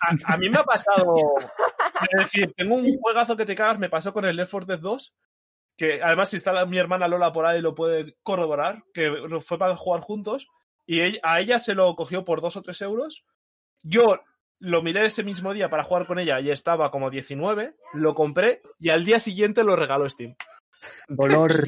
[0.00, 1.14] A, a mí me ha pasado.
[2.12, 4.80] Es decir, tengo un juegazo que te cagas, me pasó con el Left 4 Dead
[4.80, 5.14] 2.
[5.76, 8.82] Que además, si está la- mi hermana Lola por ahí, lo puede corroborar.
[8.92, 9.10] Que
[9.44, 10.46] fue para jugar juntos.
[10.86, 13.24] Y ella- a ella se lo cogió por 2 o 3 euros.
[13.82, 14.20] Yo
[14.58, 17.76] lo miré ese mismo día para jugar con ella y estaba como 19.
[17.94, 20.34] Lo compré y al día siguiente lo regaló Steam.
[21.08, 21.52] Dolor.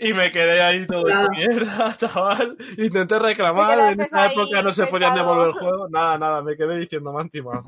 [0.00, 1.28] Y me quedé ahí todo Claro.
[1.28, 2.56] de mierda, chaval.
[2.76, 5.88] Intenté Te reclamar, en esa época no se podían devolver el juego.
[5.88, 7.64] Nada, nada, me quedé diciendo, me han timado".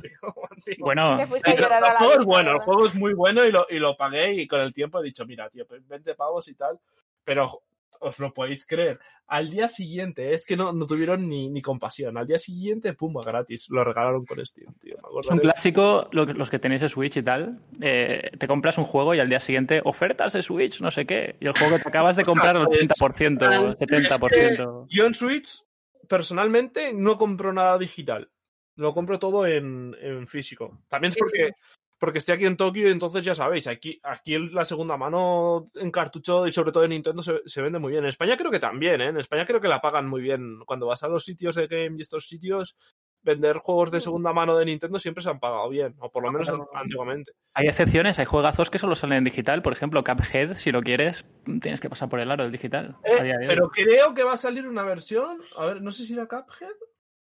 [0.78, 3.14] Bueno, Te fuiste a El, llorar a la juego es bueno, el juego es muy
[3.14, 5.86] bueno y lo, y lo pagué y con el tiempo he dicho, mira, tío, pues
[5.88, 6.78] 20 pavos y tal.
[7.24, 7.62] Pero
[7.98, 8.98] os lo podéis creer.
[9.26, 12.16] Al día siguiente, es que no, no tuvieron ni, ni compasión.
[12.18, 13.68] Al día siguiente, pumba, gratis.
[13.70, 14.96] Lo regalaron con Steam, tío.
[15.12, 18.46] Me es un clásico, lo que- los que tenéis de Switch y tal, eh, te
[18.48, 21.52] compras un juego y al día siguiente ofertas de Switch, no sé qué, y el
[21.52, 23.76] juego que te acabas de comprar al 80%, Total.
[23.78, 24.86] 70%.
[24.88, 25.62] Yo en Switch,
[26.08, 28.30] personalmente, no compro nada digital.
[28.76, 30.80] Lo compro todo en, en físico.
[30.88, 31.52] También es Sí, porque, sí.
[32.00, 35.90] Porque estoy aquí en Tokio y entonces ya sabéis, aquí, aquí la segunda mano en
[35.90, 38.04] cartucho y sobre todo en Nintendo se, se vende muy bien.
[38.04, 39.08] En España creo que también, ¿eh?
[39.08, 40.60] En España creo que la pagan muy bien.
[40.66, 42.74] Cuando vas a los sitios de game y estos sitios,
[43.22, 46.32] vender juegos de segunda mano de Nintendo siempre se han pagado bien, o por lo
[46.32, 46.70] menos Claro.
[46.74, 47.32] antiguamente.
[47.52, 51.26] Hay excepciones, hay juegazos que solo salen en digital, por ejemplo, Cuphead, si lo quieres,
[51.60, 52.96] tienes que pasar por el aro del digital.
[53.04, 53.48] Eh, a día de hoy.
[53.48, 56.70] pero creo que va a salir una versión, a ver, no sé si era Cuphead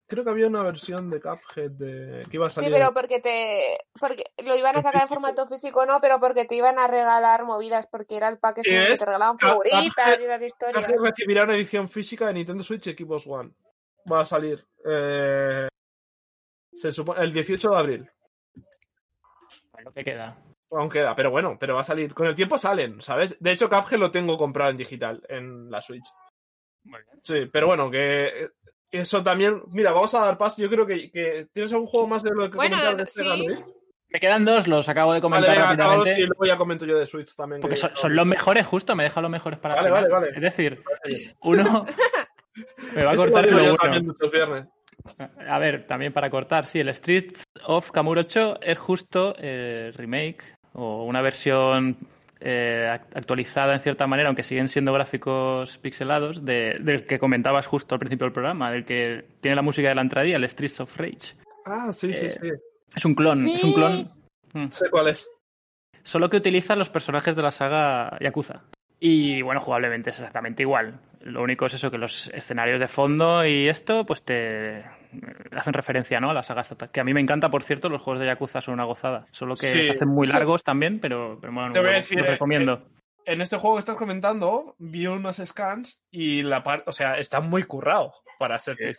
[0.07, 2.73] creo que había una versión de Cuphead de, que iba a Sí, salir.
[2.73, 3.79] pero porque te.
[3.99, 7.45] Porque lo iban a sacar en formato físico, no, pero porque te iban a regalar
[7.45, 10.87] movidas, porque era el pack Sí, este que te regalaban Cuphead- y unas historias.
[10.87, 13.53] Cuphead recibirá una edición física de Nintendo Switch y Xbox One.
[14.11, 15.69] Va a salir eh,
[16.73, 18.11] se supone, el 18 de abril.
[19.85, 20.37] Lo que queda.
[20.73, 22.12] Aún queda, pero bueno, pero va a salir.
[22.12, 23.37] Con el tiempo salen, ¿sabes?
[23.40, 26.07] De hecho, Cuphead lo tengo comprado en digital, en la Switch.
[27.23, 28.51] Sí, pero bueno, que
[28.90, 29.62] eso también.
[29.72, 30.61] Mira, vamos a dar paso.
[30.62, 33.25] Yo creo que, que tienes algún juego más de lo que Bueno, comentar de sí.
[33.25, 33.64] Luis?
[34.09, 36.22] Me quedan dos, los acabo de comentar Vale, venga, rápidamente.
[36.22, 37.61] y luego ya comento yo de Switch también.
[37.61, 40.03] Porque que- son, son los mejores, justo, me deja los mejores para Vale, final.
[40.11, 40.37] vale, vale.
[40.37, 40.83] Es decir,
[41.42, 41.85] uno
[42.94, 44.66] me va a cortar lo también muchos viernes.
[45.49, 51.05] A ver, también para cortar, sí, el Streets of Kamurocho es justo el remake o
[51.05, 51.96] una versión
[52.40, 57.66] eh, act- actualizada en cierta manera, aunque siguen siendo gráficos pixelados, de- del que comentabas
[57.66, 60.81] justo al principio del programa, del que tiene la música de la entradilla, el Streets
[60.81, 61.35] of Rage.
[61.64, 62.49] Ah, sí, sí, Eh, sí.
[62.94, 63.55] Es un clon, Sí.
[63.55, 64.11] es un clon.
[64.53, 64.70] Mm.
[64.70, 65.29] Sé cuál es.
[66.03, 68.62] Solo que utiliza los personajes de la saga Yakuza.
[69.01, 71.01] Y bueno, jugablemente es exactamente igual.
[71.20, 74.85] Lo único es eso, que los escenarios de fondo y esto, pues te
[75.52, 76.31] hacen referencia, ¿no?
[76.31, 76.88] A la saga esta.
[76.88, 79.26] Que a mí me encanta, por cierto, los juegos de Yakuza son una gozada.
[79.31, 79.85] Solo que Sí.
[79.85, 82.83] se hacen muy largos también, pero, pero bueno, Te voy a decir, los eh, recomiendo.
[83.24, 87.40] En este juego que estás comentando, vi unos scans y la parte, o sea, está
[87.40, 88.96] muy currado para ser art.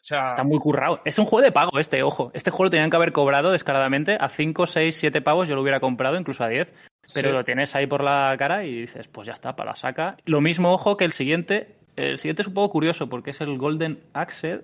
[0.00, 1.00] O sea, Está muy currado.
[1.04, 2.30] Es un juego de pago este, ojo.
[2.32, 5.48] Este juego lo tenían que haber cobrado descaradamente a 5, 6, 7 pavos.
[5.48, 6.72] Yo lo hubiera comprado incluso a 10.
[7.14, 7.34] Pero Sí.
[7.34, 10.16] lo tienes ahí por la cara y dices, pues ya está, para la saca.
[10.24, 11.76] Lo mismo, ojo, que el siguiente.
[11.96, 14.62] El siguiente es un poco curioso porque es el Golden Axe.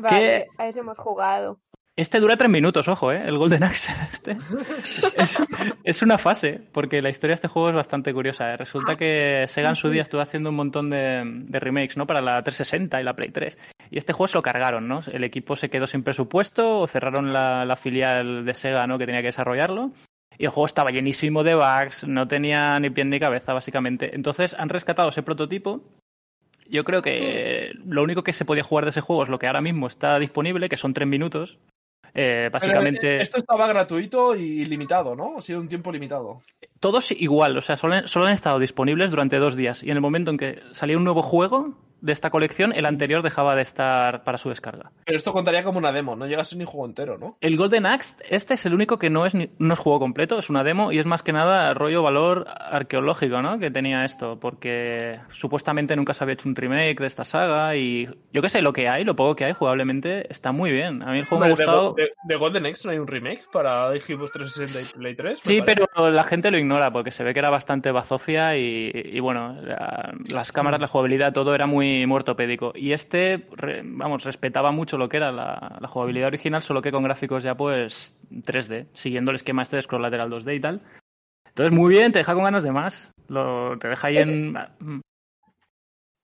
[0.00, 1.58] Vale, a ese hemos jugado.
[1.96, 3.22] Este dura tres minutos, ojo, ¿eh?
[3.24, 3.92] El Golden Axe.
[4.10, 4.36] Este.
[5.16, 5.40] es,
[5.84, 8.52] es una fase, porque la historia de este juego es bastante curiosa.
[8.52, 8.56] ¿eh?
[8.56, 12.06] Resulta que Sega en su día estuvo haciendo un montón de, de remakes, ¿no?
[12.06, 13.56] Para la 360 y la Play 3.
[13.90, 15.00] Y este juego se lo cargaron, ¿no?
[15.12, 18.98] El equipo se quedó sin presupuesto o cerraron la, la filial de Sega, ¿no?
[18.98, 19.92] Que tenía que desarrollarlo.
[20.36, 24.16] Y el juego estaba llenísimo de bugs, no tenía ni pie ni cabeza, básicamente.
[24.16, 25.80] Entonces han rescatado ese prototipo.
[26.66, 29.46] Yo creo que lo único que se podía jugar de ese juego es lo que
[29.46, 31.58] ahora mismo está disponible, que son tres minutos.
[32.16, 35.38] Eh, básicamente eh, esto estaba gratuito y limitado, ¿no?
[35.38, 36.42] Ha sido un tiempo limitado.
[36.78, 39.82] todos igual, o sea, solo, solo han estado disponibles durante dos días.
[39.82, 43.22] Y en el momento en que salía un nuevo juego de esta colección, el anterior
[43.22, 44.90] dejaba de estar para su descarga.
[45.04, 47.36] Pero esto contaría como una demo, no llega a ser ni juego entero, ¿no?
[47.40, 50.38] El Golden Axe, este es el único que no es, ni- no es juego completo,
[50.38, 53.58] es una demo y es más que nada rollo valor arqueológico, ¿no?
[53.58, 58.06] Que tenía esto, porque supuestamente nunca se había hecho un remake de esta saga y
[58.32, 61.02] yo qué sé, lo que hay, lo poco que hay jugablemente está muy bien.
[61.02, 61.94] A mí el juego me ha de gustado.
[61.94, 65.46] De, de Golden Axe no hay un remake para Xbox 360 y Play 3.
[65.46, 65.86] me Sí, parece.
[65.96, 69.54] pero la gente lo ignora porque se ve que era bastante bazofia y, y bueno,
[69.62, 72.72] la- las cámaras, la jugabilidad, todo era muy muertopédico.
[72.74, 76.92] Y este, re- vamos, respetaba mucho lo que era la, la jugabilidad original, solo que
[76.92, 80.82] con gráficos ya pues 3D, siguiendo el esquema este de scroll lateral 2D y tal.
[81.46, 83.10] Entonces, muy bien, te deja con ganas de más.
[83.28, 84.52] Lo, te deja ahí Es- en...
[84.52, 85.00] mm.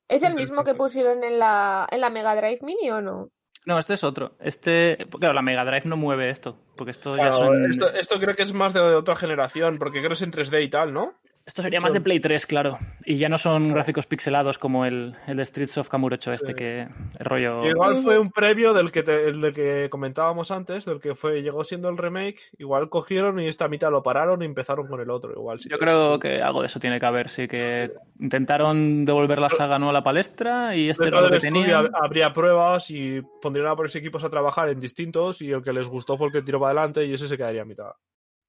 [0.09, 3.29] ¿Es el mismo que pusieron en la, en la Mega Drive Mini o no?
[3.67, 4.37] No, este es otro.
[4.41, 7.71] Este, claro, la Mega Drive no mueve esto, porque esto ya Claro, son...
[7.71, 10.65] esto, esto creo que es más de otra generación, porque creo que es en 3D
[10.65, 11.15] y tal, ¿no?
[11.51, 12.79] Esto sería más de Play 3, claro.
[13.05, 16.55] Y ya no son gráficos pixelados como el, el de Streets of Kamurocho este, Sí.
[16.55, 16.83] que
[17.19, 17.67] el rollo...
[17.67, 21.65] Igual fue un previo del que, te- el que comentábamos antes, del que fue llegó
[21.65, 22.39] siendo el remake.
[22.57, 25.33] Igual cogieron y esta mitad lo pararon y empezaron con el otro.
[25.33, 25.59] Igual.
[25.69, 29.81] Yo creo que algo de eso tiene que haber, sí, que intentaron devolver la saga
[29.81, 33.23] no a la palestra y este Dentro era lo del que hab- habría pruebas y
[33.43, 36.33] pondrían a varios equipos a trabajar en distintos y el que les gustó fue el
[36.33, 37.91] que tiró para adelante y ese se quedaría a mitad.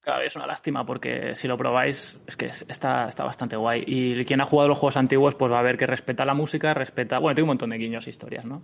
[0.02, 3.84] Claro, es una lástima porque si lo probáis es que es- está, está bastante guay.
[3.86, 6.74] Y quien ha jugado los juegos antiguos pues va a ver que respeta la música,
[6.74, 7.20] respeta...
[7.20, 8.62] Bueno, tiene un montón de guiños e historias, ¿no?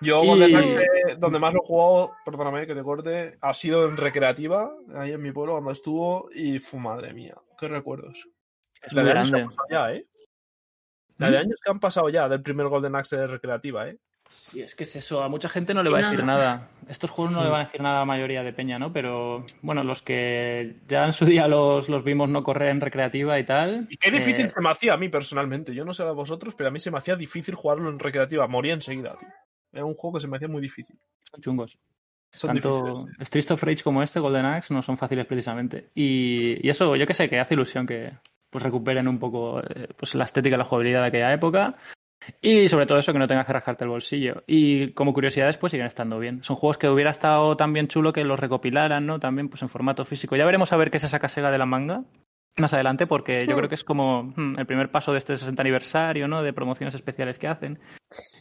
[0.00, 4.72] Yo Y- donde más lo he jugado, perdóname que te corte, ha sido en recreativa,
[4.94, 8.26] ahí en mi pueblo cuando estuvo, y fue madre mía, qué recuerdos.
[8.80, 10.06] Es La muy de años que han pasado ya, ¿eh?
[11.18, 11.40] La de ¿Mm?
[11.40, 13.98] años que han pasado ya del primer Golden Axe de recreativa, ¿eh?
[14.30, 15.24] Sí, es que es eso.
[15.24, 16.44] A mucha gente no le va a decir nada.
[16.44, 16.68] nada.
[16.88, 18.92] Estos juegos no le van a decir nada a la mayoría de peña, ¿no?
[18.92, 23.38] Pero bueno, los que ya en su día los, los vimos no correr en recreativa
[23.40, 23.88] y tal.
[23.90, 25.74] Y qué difícil eh, se me hacía a mí personalmente.
[25.74, 28.46] Yo no sé a vosotros, pero a mí se me hacía difícil jugarlo en recreativa.
[28.46, 29.28] Moría enseguida, tío.
[29.72, 30.96] Era un juego que se me hacía muy difícil.
[31.24, 31.78] son chungos.
[32.32, 33.26] Son Tanto difíciles.
[33.26, 35.90] Streets of Rage como este, Golden Axe, no son fáciles precisamente.
[35.94, 38.12] Y, y eso, yo que sé, que hace ilusión que
[38.50, 41.76] pues recuperen un poco eh, pues la estética y la jugabilidad de aquella época.
[42.40, 44.42] Y sobre todo eso, que no tengas que rascarte el bolsillo.
[44.46, 46.42] Y como curiosidades, pues siguen estando bien.
[46.44, 49.18] Son juegos que hubiera estado también chulo que los recopilaran, ¿no?
[49.20, 50.36] También pues en formato físico.
[50.36, 52.04] Ya veremos a ver qué se saca Sega de la manga
[52.58, 53.58] más adelante, porque yo Hmm.
[53.58, 56.42] creo que es como hmm, el primer paso de este 60 aniversario, ¿no?
[56.42, 57.80] De promociones especiales que hacen.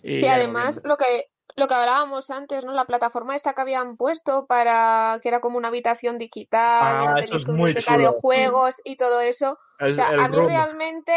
[0.03, 1.25] Y Sí, además, lo que,
[1.55, 2.73] lo que hablábamos antes, ¿no?
[2.73, 7.37] La plataforma esta que habían puesto para que era como una habitación digital, Ah, eso
[7.37, 7.81] es muy de
[8.19, 9.57] juegos y todo eso.
[9.79, 11.13] O sea, a mí realmente,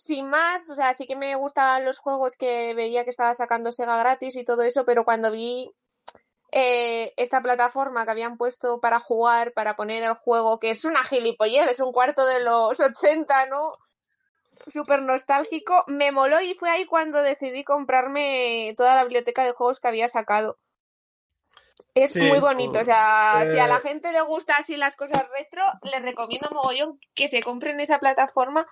[0.00, 3.72] sin más, o sea, sí que me gustaban los juegos que veía que estaba sacando
[3.72, 5.70] Sega gratis y todo eso, pero cuando vi
[6.52, 11.04] eh, esta plataforma que habían puesto para jugar, para poner el juego, que es una
[11.04, 13.72] gilipollez, es un cuarto de los 80, ¿no?
[14.66, 19.80] Súper nostálgico, me moló y fue ahí cuando decidí comprarme toda la biblioteca de juegos
[19.80, 20.58] que había sacado.
[21.94, 24.96] Es Sí, muy bonito, o sea, si a la eh, gente le gusta así las
[24.96, 28.66] cosas retro, les recomiendo mogollón que se compren esa plataforma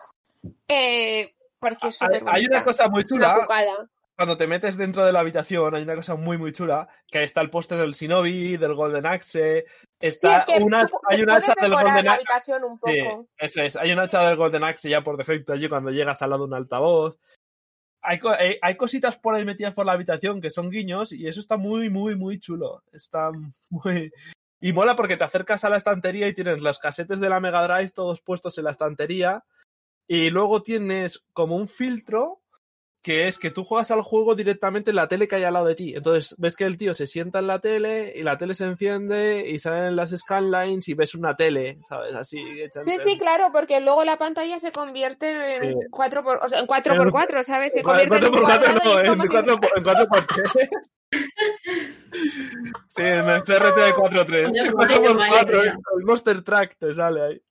[0.69, 3.89] eh, porque es Hay, hay una cosa muy una chula.
[4.17, 6.89] Cuando te metes dentro de la habitación, hay una cosa muy, muy chula.
[7.07, 9.65] Que ahí está el póster del Shinobi, del Golden Axe.
[9.69, 12.53] Sí, Está es que una, tú hay un puedes hacha del Golden Axe.
[12.65, 13.29] un Sí, poco.
[13.39, 13.77] eso es.
[13.77, 16.49] Hay un hacha del Golden Axe ya por defecto allí cuando llegas al lado de
[16.49, 17.17] un altavoz.
[18.03, 21.39] Hay, co- hay, cositas por ahí metidas por la habitación que son guiños y eso
[21.39, 22.83] está muy, muy, muy chulo.
[22.93, 23.31] Está
[23.71, 24.11] muy...
[24.61, 27.63] Y mola porque te acercas a la estantería y tienes los casetes de la Mega
[27.63, 29.45] Drive todos puestos en la estantería
[30.09, 32.41] y luego tienes como un filtro
[33.01, 35.67] que es que tú juegas al juego directamente en la tele que hay al lado
[35.67, 35.95] de ti.
[35.95, 39.49] Entonces ves que el tío se sienta en la tele y la tele se enciende
[39.49, 42.15] y salen las scanlines y ves una tele, ¿sabes?
[42.17, 42.39] Así.
[42.61, 45.75] hecha Sí, en sí, claro, porque luego la pantalla se convierte en Sí.
[45.91, 47.73] 4 por, o sea, en 4x4, ¿sabes?
[47.73, 49.29] Se En convierte en un 4x4 cuadrado y no, es en como si-
[49.83, 50.69] 4x3.
[52.89, 54.53] Sí, en el CRT de 4.3.
[54.53, 55.73] Dios, vaya, vaya 4x4, idea.
[55.99, 57.43] el Monster Track te sale ahí.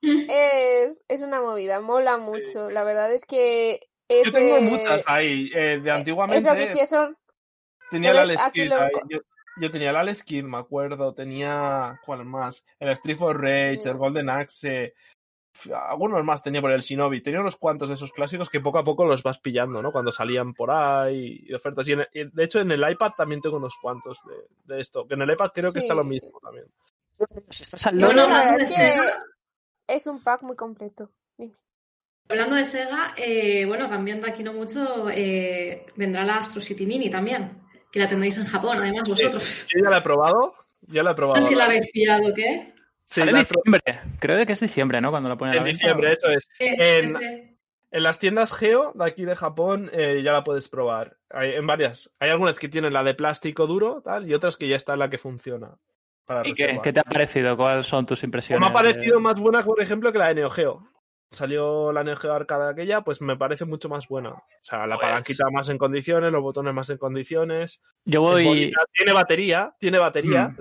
[0.00, 2.70] Es, es una movida, mola mucho.
[2.70, 5.50] La verdad es que Yo ese, tengo muchas ahí.
[5.54, 7.16] eh, de eso antiguamente que hicieron,
[7.90, 9.08] tenía yo la le- Alex aquí Kidd lo-.
[9.08, 9.18] Yo,
[9.60, 11.12] yo tenía el Alex Kidd, me acuerdo.
[11.14, 12.00] Tenía.
[12.06, 12.64] ¿Cuál más?
[12.78, 14.94] El Street for Rage, el Golden Axe.
[15.70, 17.22] Algunos más tenía por el Shinobi.
[17.22, 19.92] Tenía unos cuantos de esos clásicos que poco a poco los vas pillando, ¿no?
[19.92, 21.86] Cuando salían por ahí y ofertas.
[21.86, 25.06] Y en de hecho, en el iPad también tengo unos cuantos de, de esto.
[25.06, 26.64] Que en el iPad creo que está lo mismo también.
[27.48, 28.96] Estás al no la es que
[29.88, 31.10] es un pack muy completo.
[31.36, 31.54] Dime.
[32.28, 36.86] hablando de Sega, eh, bueno, también de aquí no mucho eh, vendrá la Astro City
[36.86, 39.66] Mini también, que la tendréis en Japón, además vosotros.
[39.74, 40.54] Yo ya la he probado.
[40.88, 41.40] Ya la he probado.
[41.40, 42.74] No sé si la habéis pillado qué.
[43.04, 43.82] Sí, Sale en la diciembre.
[44.20, 45.10] Creo que es diciembre, ¿no?
[45.10, 45.78] Cuando lo ponen a la en venta.
[45.78, 46.48] diciembre, eso es.
[46.58, 47.48] Eh, En- este-
[47.94, 51.18] En las tiendas Geo de aquí de Japón eh, ya la puedes probar.
[51.28, 52.10] Hay, en varias.
[52.20, 55.10] Hay algunas que tienen la de plástico duro tal y otras que ya está la
[55.10, 55.76] que funciona.
[56.34, 57.56] Para ¿Y qué, qué te ha parecido?
[57.56, 58.60] ¿Cuáles son tus Pues impresiones?
[58.60, 60.88] me ha parecido de- más buena, por ejemplo, que la de Neo Geo.
[61.30, 64.30] Salió la Neo Geo Arcade aquella, pues me parece mucho más buena.
[64.30, 67.80] O sea, la Pues- palanquita más en condiciones, los botones más en condiciones.
[68.04, 68.70] Yo voy...
[68.92, 70.48] Tiene batería, tiene batería.
[70.48, 70.56] Mm.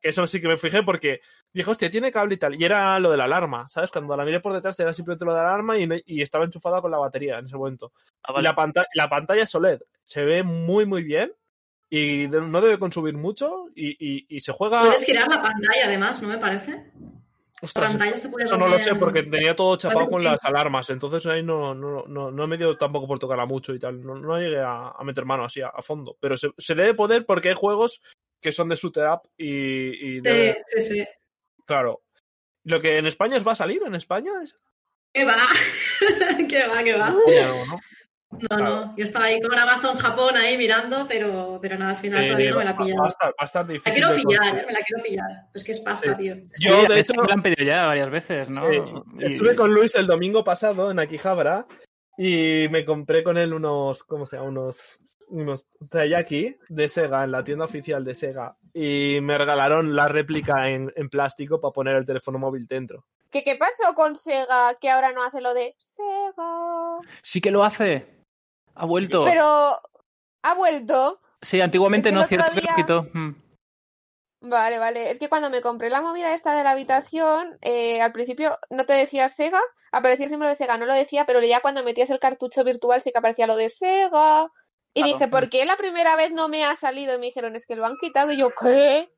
[0.00, 1.20] Que eso sí que me fijé porque
[1.52, 2.54] dije, hostia, tiene cable y tal.
[2.60, 3.90] Y era lo de la alarma, ¿sabes?
[3.90, 6.44] Cuando la miré por detrás era simplemente lo de la alarma y, no- y estaba
[6.44, 7.92] enchufada con la batería en ese momento.
[8.22, 9.80] Ah, Y la, pantalla, la pantalla es OLED.
[10.02, 11.32] Se ve muy, muy bien.
[11.96, 13.66] Y no debe consumir mucho.
[13.74, 14.80] Y, y- y se juega.
[14.80, 16.70] Puedes girar la pantalla, además, ¿no me parece?
[16.72, 16.80] La
[17.62, 20.90] Ostras, pantalla se puede eso no lo sé porque tenía todo chapado con las alarmas.
[20.90, 24.02] Entonces ahí no, no, no, no me dio tampoco por tocarla mucho y tal.
[24.04, 26.16] No, no llegué a, a meter mano así a, a fondo.
[26.20, 28.02] Pero se, se debe poder porque hay juegos
[28.40, 31.04] que son de shooter up y, y Sí, debe- sí, sí.
[31.64, 32.02] claro.
[32.64, 34.56] Lo que en España va a salir, en España es.
[35.14, 35.36] ¿Qué va?
[36.48, 36.82] ¿Qué va?
[36.84, 37.10] ¿Qué va?
[37.10, 37.78] No,
[38.34, 38.38] ¿no?
[38.40, 38.64] No, Claro.
[38.86, 38.96] no.
[38.96, 42.50] Yo estaba ahí con Amazon Japón ahí mirando, pero, pero nada, al final Sí, todavía
[42.50, 43.92] no me la he va- va a estar- va a estar La difícil.
[43.94, 44.58] quiero pillar.
[44.58, 44.64] ¿eh?
[44.66, 45.30] me la quiero pillar.
[45.52, 46.16] Pues que es pasta, Sí.
[46.22, 46.34] tío.
[46.52, 48.68] Sí, Yo, de hecho- me lo han pedido ya varias veces, ¿no?
[48.68, 48.76] Sí,
[49.20, 51.66] Y- Estuve con Luis el domingo pasado en Akihabara
[52.16, 54.48] y me compré con él unos, ¿cómo se llama?
[54.48, 60.06] Unos, unos Taiyaki de Sega en la tienda oficial de Sega y me regalaron la
[60.08, 63.04] réplica en, en plástico para poner el teléfono móvil dentro.
[63.30, 66.98] ¿Qué, ¿Qué pasó con Sega que ahora no hace lo de Sega?
[67.22, 68.06] Sí que lo hace.
[68.74, 69.24] Ha vuelto.
[69.24, 69.78] Pero
[70.42, 71.20] ha vuelto.
[71.40, 73.06] Sí, antiguamente Es que no, cierto que lo día- quitó.
[73.12, 73.34] Mm.
[74.46, 75.08] Vale, vale.
[75.10, 78.84] Es que cuando me compré la movida esta de la habitación, eh, al principio no
[78.84, 79.60] te decía Sega,
[79.90, 83.00] aparecía el símbolo de Sega, no lo decía, pero ya cuando metías el cartucho virtual
[83.00, 84.50] sí que aparecía lo de Sega.
[84.92, 85.12] Y Claro.
[85.18, 87.14] dije, ¿por qué la primera vez no me ha salido?
[87.14, 88.32] Y me dijeron, es que lo han quitado.
[88.32, 89.10] Y yo, ¿qué?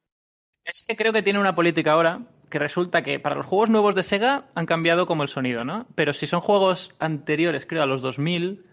[0.64, 3.94] Es que creo que tiene una política ahora que resulta que para los juegos nuevos
[3.96, 5.86] de Sega han cambiado como el sonido, ¿no?
[5.96, 8.64] Pero si son juegos anteriores, creo, a los 2000,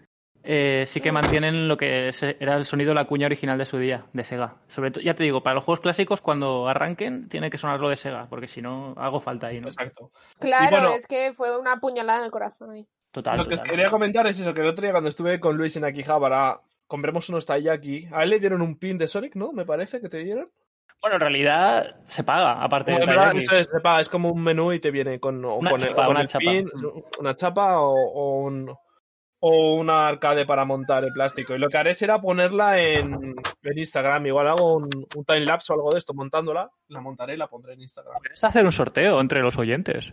[0.44, 1.14] eh, sí que Mm.
[1.14, 4.24] mantienen lo que se- era el sonido de la cuña original de su día, de
[4.24, 4.56] Sega.
[4.68, 7.88] Sobre todo, ya te digo, para los juegos clásicos, cuando arranquen, tiene que sonar lo
[7.88, 9.68] de Sega, porque si no, hago falta ahí, ¿no?
[9.68, 10.10] Exacto.
[10.38, 12.86] Claro, bueno- es que fue una puñalada en el corazón ahí.
[13.10, 13.38] Total.
[13.38, 15.76] Lo que os quería comentar es eso, que el otro día cuando estuve con Luis
[15.76, 18.08] en Akihabara, compremos unos Taiyaki.
[18.12, 19.52] A él le dieron un pin de Sonic, ¿no?
[19.52, 20.50] Me parece que te dieron.
[21.00, 24.72] Bueno, en realidad se paga, aparte del verdad, esto es, sepa, es como un menú
[24.72, 26.40] y te viene con, o Una con chapa, con una el chapa.
[26.40, 26.70] pin,
[27.20, 28.74] una chapa o, o un,
[29.46, 31.54] o una arcade para montar el plástico.
[31.54, 33.12] Y lo que haré será ponerla en,
[33.62, 34.26] en Instagram.
[34.26, 36.70] Igual hago un, un time lapse o algo de esto montándola.
[36.88, 38.14] La montaré y la pondré en Instagram.
[38.22, 40.12] Puedes hacer un sorteo entre los oyentes.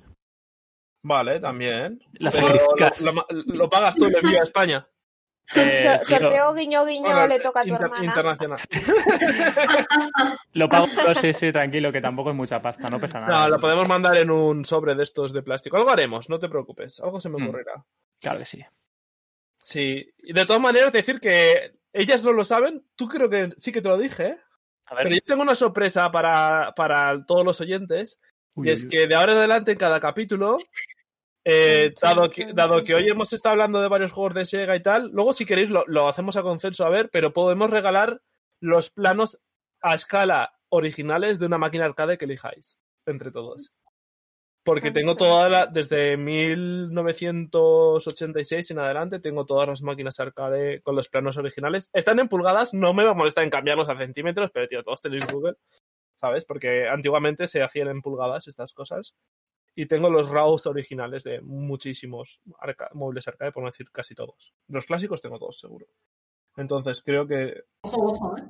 [1.03, 1.99] Vale, también.
[2.19, 3.01] La sacrificas.
[3.03, 4.87] lo, lo- lo pagas tú, el envío a España.
[5.53, 8.05] Eh, So- sorteo guiño guiño Bueno, le toca a tu inter- hermana.
[8.05, 8.57] Internacional.
[10.53, 13.43] Lo pago yo, sí, sí, tranquilo, que tampoco es mucha pasta, no pesa nada.
[13.43, 15.75] No, lo podemos mandar en un sobre de estos de plástico.
[15.75, 17.01] Algo haremos, no te preocupes.
[17.01, 17.43] Algo se me Mm.
[17.47, 17.83] ocurrirá.
[18.21, 18.61] Claro que sí.
[19.63, 20.09] Sí.
[20.19, 22.85] Y de todas maneras, decir que ellas no lo saben.
[22.95, 24.37] Tú creo que sí que te lo dije, ¿eh?
[24.85, 25.03] A ver.
[25.03, 28.19] Pero yo tengo una sorpresa para, para todos los oyentes.
[28.55, 28.91] Uy, y es uy, uy.
[28.91, 30.57] que de ahora en adelante, en cada capítulo,
[31.43, 34.81] eh, dado, que, dado que hoy hemos estado hablando de varios juegos de Sega y
[34.81, 38.21] tal, luego si queréis lo, lo hacemos a consenso a ver, pero podemos regalar
[38.59, 39.39] los planos
[39.81, 43.73] a escala originales de una máquina arcade que elijáis, entre todos.
[44.63, 51.09] Porque tengo toda la, desde 1986 en adelante, tengo todas las máquinas arcade con los
[51.09, 51.89] planos originales.
[51.93, 55.01] Están en pulgadas, no me va a molestar en cambiarlos a centímetros, pero tío, todos
[55.01, 55.55] tenéis Google,
[56.15, 56.45] ¿sabes?
[56.45, 59.15] Porque antiguamente se hacían en pulgadas estas cosas.
[59.73, 64.53] Y tengo los RAWs originales de muchísimos arca- móviles arcade, por no decir casi todos.
[64.67, 65.87] Los clásicos tengo todos, seguro.
[66.57, 68.43] Entonces creo que Ojo, ojo, ¿eh?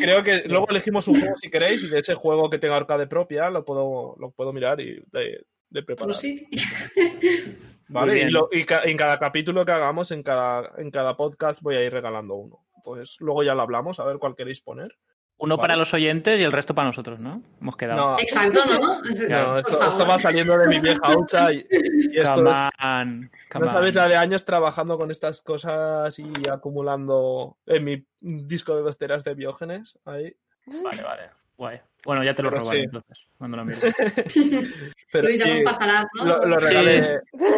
[0.00, 3.06] creo que luego elegimos un juego si queréis y de ese juego que tenga arcade
[3.06, 6.08] propia lo puedo lo puedo mirar y de, de preparar.
[6.08, 6.46] Pues sí.
[7.88, 8.12] ¿Vale?
[8.12, 8.32] Y, bien.
[8.32, 11.84] lo- y ca- en cada capítulo que hagamos, en cada, en cada podcast, voy a
[11.84, 12.64] ir regalando uno.
[12.76, 14.96] Entonces, luego ya lo hablamos, a ver cuál queréis poner.
[15.38, 15.64] Uno Vale.
[15.68, 17.42] para los oyentes y el resto para nosotros, ¿no?
[17.60, 18.12] Hemos quedado.
[18.12, 19.02] No, Exacto, ¿no?
[19.28, 23.66] no, esto, va saliendo de mi vieja hucha y, y esto Come es, on, come
[23.66, 24.02] no sabéis on.
[24.02, 29.24] la de años trabajando con estas cosas y acumulando en mi disco de dos teras
[29.24, 29.98] de biógenes.
[30.06, 30.34] Ahí.
[30.82, 31.22] Vale, vale.
[31.58, 31.80] Guay.
[32.04, 32.84] Bueno, ya te lo robaré sí.
[32.84, 33.80] entonces, cuando lo mires.
[35.12, 36.24] Pero Luis, ya sí, nos pasarás, ¿no?
[36.24, 36.74] lo, lo Sí.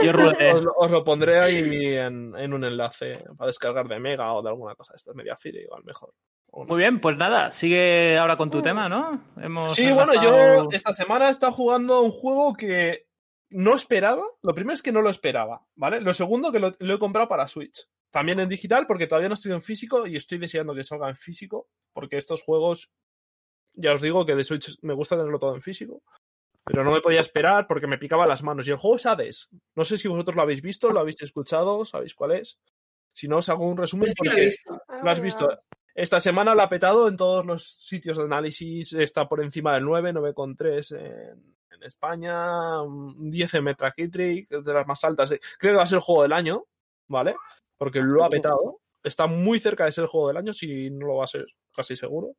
[0.05, 0.11] Yo.
[0.55, 4.43] Os, lo- os lo pondré ahí en, en un enlace para descargar de Mega o
[4.43, 4.95] de alguna cosa.
[4.97, 6.13] Esto es media fire, igual mejor.
[6.53, 9.23] Muy bien, pues nada, sigue ahora con tu tema, ¿no?
[9.37, 13.07] Hemos Sí, bueno, yo esta semana he estado jugando a un juego que
[13.51, 14.25] no esperaba.
[14.43, 16.01] Lo primero es que no lo esperaba, ¿vale?
[16.01, 17.87] Lo segundo que lo, lo he comprado para Switch.
[18.11, 21.17] También en digital porque todavía no estoy en físico y estoy deseando que salga en
[21.17, 22.91] físico porque estos juegos,
[23.75, 26.03] ya os digo que de Switch me gusta tenerlo todo en físico.
[26.65, 28.67] Pero no me podía esperar porque me picaba las manos.
[28.67, 29.49] Y el juego es Hades.
[29.75, 32.59] No sé si vosotros lo habéis visto, lo habéis escuchado, sabéis cuál es.
[33.15, 34.83] Si no, os hago un resumen sí que lo he porque visto.
[35.03, 35.49] lo has visto.
[35.99, 38.93] Esta semana lo ha petado en todos los sitios de análisis.
[38.93, 44.87] Está por encima del 9, 9,3 en, en España, un 10 en Metacritic, de las
[44.87, 45.35] más altas.
[45.59, 46.67] Creo que va a ser el juego del año,
[47.09, 47.35] ¿vale?
[47.77, 48.79] Porque lo ha petado.
[49.03, 51.47] Está muy cerca de ser el juego del año, si no lo va a ser,
[51.75, 52.37] casi seguro.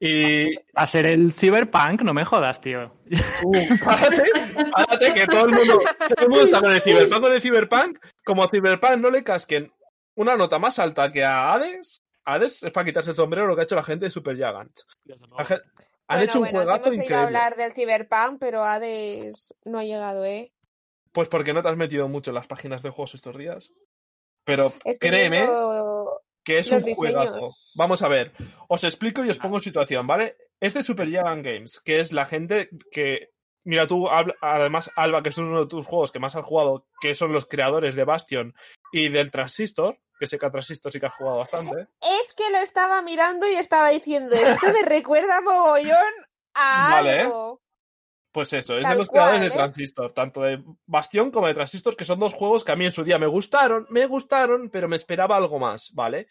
[0.00, 2.92] Y A ser el Cyberpunk, no me jodas, tío.
[3.44, 4.24] Uh, párate,
[4.72, 5.80] párate, que todo el mundo,
[6.16, 7.98] todo el mundo está con el Cyberpunk, con el Cyberpunk.
[8.24, 9.72] Como a Cyberpunk no le casquen
[10.16, 13.62] una nota más alta que a Hades, Hades es para quitarse el sombrero lo que
[13.62, 14.36] ha hecho la gente de Super
[15.44, 15.60] gen-
[16.06, 17.16] Han Bueno, hecho un bueno, juegazo hemos increíble.
[17.16, 20.52] hablar del Cyberpunk, pero Hades no ha llegado, ¿eh?
[21.12, 23.70] Pues porque no te has metido mucho en las páginas de juegos estos días.
[24.44, 25.48] Pero Estoy créeme
[26.44, 27.32] que es los un juegazo.
[27.34, 27.72] diseños.
[27.76, 28.32] Vamos a ver,
[28.68, 30.36] os explico y os pongo en situación, ¿vale?
[30.60, 33.30] Es de Super Giant Games, que es la gente que.
[33.66, 34.06] Mira, tú,
[34.42, 37.46] además, Alba, que es uno de tus juegos que más has jugado, que son los
[37.46, 38.54] creadores de Bastion
[38.92, 41.88] y del Transistor, que sé que a Transistor sí que has jugado bastante.
[42.00, 46.12] Es que lo estaba mirando y estaba diciendo, esto me recuerda mogollón
[46.54, 47.20] a Vale.
[47.20, 47.60] algo.
[48.32, 49.58] Pues eso, es Tal de los creadores cual, de ¿eh?
[49.58, 52.90] Transistor, tanto de Bastion como de Transistor, que son dos juegos que a mí en
[52.90, 56.26] su día me gustaron, me gustaron, pero me esperaba algo más, ¿vale?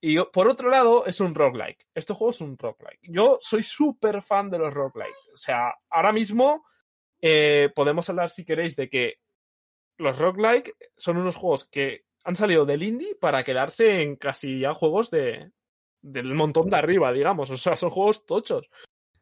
[0.00, 1.86] Y por otro lado, es un roguelike.
[1.94, 3.00] Este juego es un roguelike.
[3.02, 5.14] Yo soy súper fan de los roguelike.
[5.32, 6.64] O sea, ahora mismo
[7.20, 9.18] eh, podemos hablar, si queréis, de que
[9.98, 14.74] los roguelike son unos juegos que han salido del indie para quedarse en casi ya
[14.74, 15.52] juegos de
[16.02, 17.50] del montón de arriba, digamos.
[17.50, 18.68] O sea, son juegos tochos.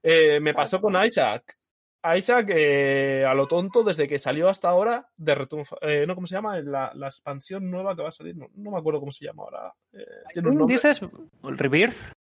[0.03, 0.96] Eh, me pasó con.
[1.05, 1.57] Isaac.
[2.16, 6.14] Isaac, eh, a lo tonto, desde que salió hasta ahora, de Return, eh, ¿no?
[6.14, 6.59] ¿Cómo se llama?
[6.61, 9.42] La, la expansión nueva que va a salir, no, no me acuerdo cómo se llama
[9.42, 9.74] ahora.
[9.92, 10.07] Eh.
[10.66, 11.03] ¿Dices
[11.42, 12.12] Rebirth?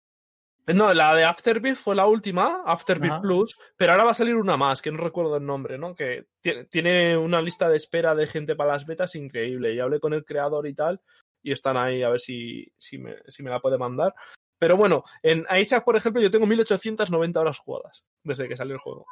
[0.66, 3.20] No, la de Afterbirth fue la última, Afterbirth Ajá.
[3.20, 5.94] Plus, pero ahora va a salir una más, que no recuerdo el nombre, ¿no?
[5.96, 9.74] Que tie- tiene una lista de espera de gente para las betas increíble.
[9.74, 11.00] Y hablé con el creador y tal,
[11.42, 14.14] y están ahí a ver si, si, me, si me la puede mandar.
[14.58, 18.80] Pero bueno, en Isaac, por ejemplo, yo tengo 1890 horas jugadas desde que salió el
[18.80, 19.06] juego.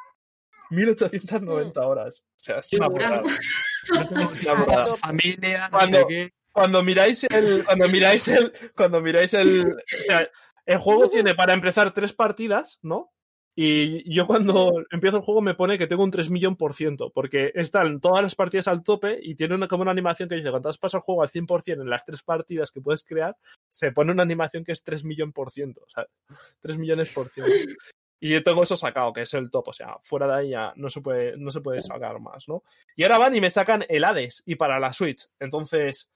[0.70, 2.20] 1890 horas.
[2.20, 3.22] O sea, es una burrada.
[5.00, 5.70] Familia,
[6.08, 6.32] qué.
[6.52, 7.64] Cuando miráis el.
[7.64, 8.52] Cuando miráis el.
[8.74, 9.72] Cuando miráis el.
[9.72, 10.28] o sea,
[10.68, 13.10] el juego tiene para empezar tres partidas, ¿no?
[13.56, 17.10] Y yo cuando empiezo el juego me pone que tengo un 3 millón por ciento,
[17.10, 20.50] porque están todas las partidas al tope y tiene una, como una animación que dice,
[20.50, 23.34] cuando has pasado el juego al 100% en las tres partidas que puedes crear,
[23.68, 26.06] se pone una animación que es 3 millón por ciento, o sea,
[26.60, 27.50] 3 millones por ciento.
[28.20, 30.72] Y yo tengo eso sacado, que es el top, o sea, fuera de ahí ya
[30.74, 32.64] no se puede, no se puede sacar más, ¿no?
[32.96, 35.28] Y ahora van y me sacan el Hades y para la Switch.
[35.38, 36.10] Entonces,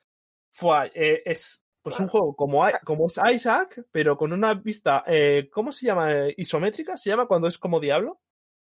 [0.50, 5.48] fue, eh, es pues un juego como, como es Isaac, pero con una vista, eh,
[5.52, 6.28] ¿cómo se llama?
[6.36, 6.96] ¿Isométrica?
[6.96, 8.20] ¿Se llama cuando es como Diablo?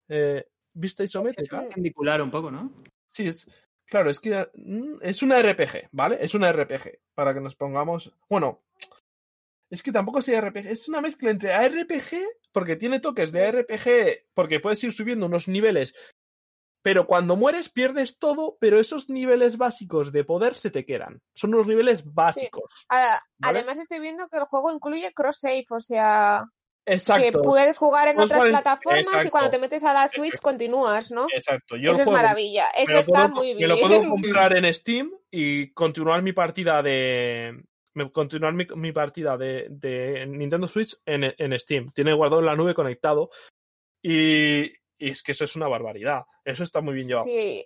[0.09, 1.61] Eh, ¿Vista isométrica?
[1.61, 2.73] Perpendicular un poco, ¿no?
[3.07, 3.51] Sí, es,
[3.85, 6.19] claro, es que mm, es una RPG, ¿vale?
[6.21, 8.15] Es una RPG, para que nos pongamos...
[8.31, 8.63] Bueno,
[9.71, 12.17] es que tampoco es RPG, es una mezcla entre ARPG,
[12.53, 15.95] porque tiene toques de ARPG, porque puedes ir subiendo unos niveles,
[16.83, 21.21] pero cuando mueres pierdes todo, pero esos niveles básicos de poder se te quedan.
[21.35, 22.85] Son unos niveles básicos.
[23.41, 26.45] Además estoy viendo que el juego incluye cross-save, o sea,
[26.85, 27.43] que Exacto.
[27.43, 31.13] puedes jugar en Pues otras vale, plataformas y cuando te metes a la Switch continúas,
[31.13, 31.27] ¿no?
[31.35, 31.77] Exacto.
[31.77, 33.87] Yo Eso es maravilla, eso está puedo- muy Me lo bien.
[33.89, 37.63] puedo comprar en Steam y continuar mi partida de.
[38.13, 41.93] Continuar mi, mi partida de, de Nintendo Switch en, en Steam.
[41.93, 43.29] Tiene guardado en la nube conectado.
[44.03, 44.73] Y,
[45.07, 46.23] y es que eso es una barbaridad.
[46.45, 47.25] Eso está muy bien llevado.
[47.27, 47.65] Sí,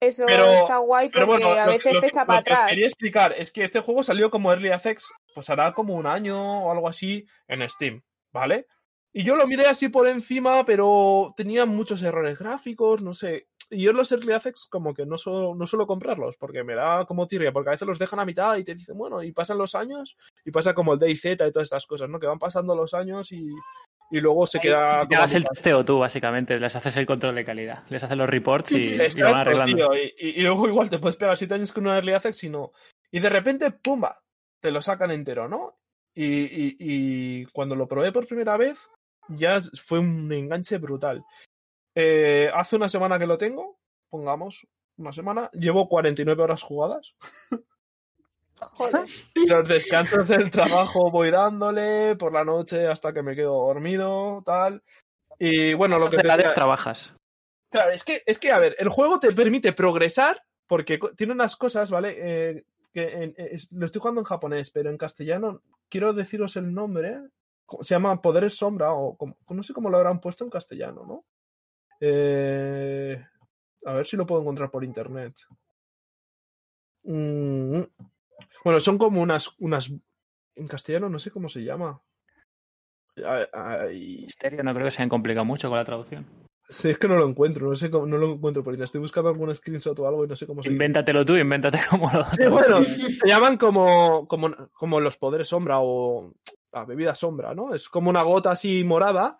[0.00, 2.68] eso Pero- está guay porque bueno, a veces lo te echa para atrás.
[2.68, 5.04] quería explicar es que este juego salió como Early Access,
[5.34, 8.02] pues hará como un año o algo así en Steam,
[8.32, 8.66] ¿vale?
[9.14, 13.46] Y yo lo miré así por encima, pero tenía muchos errores gráficos, no sé.
[13.70, 17.04] Y yo los Early Access como que no suelo, no suelo comprarlos, porque me da
[17.06, 19.56] como tirria, porque a veces los dejan a mitad y te dicen, bueno, y pasan
[19.58, 22.18] los años, y pasa como el DayZ y todas estas cosas, ¿no?
[22.18, 23.50] Que van pasando los años y,
[24.12, 25.00] y luego se queda...
[25.08, 26.60] Te hagas el testeo tú, básicamente.
[26.60, 27.82] Les haces el control de calidad.
[27.88, 29.76] Les haces los reports y, Exacto, van arreglando.
[29.76, 32.44] tío, y, y- y luego igual te puedes pegar siete años con una early access
[32.44, 32.72] y no.
[33.10, 34.22] Y de repente, ¡pumba!
[34.60, 35.78] Te lo sacan entero, ¿no?
[36.14, 38.78] Y, y- y cuando lo probé por primera vez,
[39.28, 41.24] ya fue un enganche brutal.
[41.94, 43.78] Eh, hace una semana que lo tengo,
[44.10, 44.66] pongamos,
[44.98, 47.14] una semana, llevo 49 horas jugadas.
[48.62, 49.06] Joder.
[49.46, 54.82] Los descansos del trabajo voy dándole, por la noche hasta que me quedo dormido, tal.
[55.38, 57.14] Y bueno, lo que te Hades decía- trabajas.
[57.70, 61.56] Claro, es que, es que, a ver, el juego te permite progresar porque tiene unas
[61.56, 62.16] cosas, ¿vale?
[62.18, 66.72] Eh, que en- es- lo estoy jugando en japonés, pero en castellano quiero deciros el
[66.74, 67.18] nombre.
[67.80, 71.24] Se llama Poderes Sombra o como- no sé cómo lo habrán puesto en castellano, ¿no?
[72.00, 73.24] Eh,
[73.86, 75.34] a ver si lo puedo encontrar por internet.
[77.04, 77.82] Mm,
[78.64, 79.92] Bueno, son como unas, unas...
[80.54, 82.00] En castellano no sé cómo se llama.
[83.16, 86.26] Ay, ay, Misterio, no creo que se hayan complicado mucho con la traducción.
[86.68, 88.86] Sí, es que no lo encuentro, no sé cómo, no lo encuentro por internet.
[88.86, 90.74] Estoy buscando algún screenshot o algo y no sé cómo se llama.
[90.76, 95.80] Invéntatelo tú, invéntate cómo lo Sí, bueno, se llaman como, como, como los poderes sombra
[95.80, 96.32] o
[96.72, 97.74] la bebida sombra, ¿no?
[97.74, 99.36] Es como una gota así morada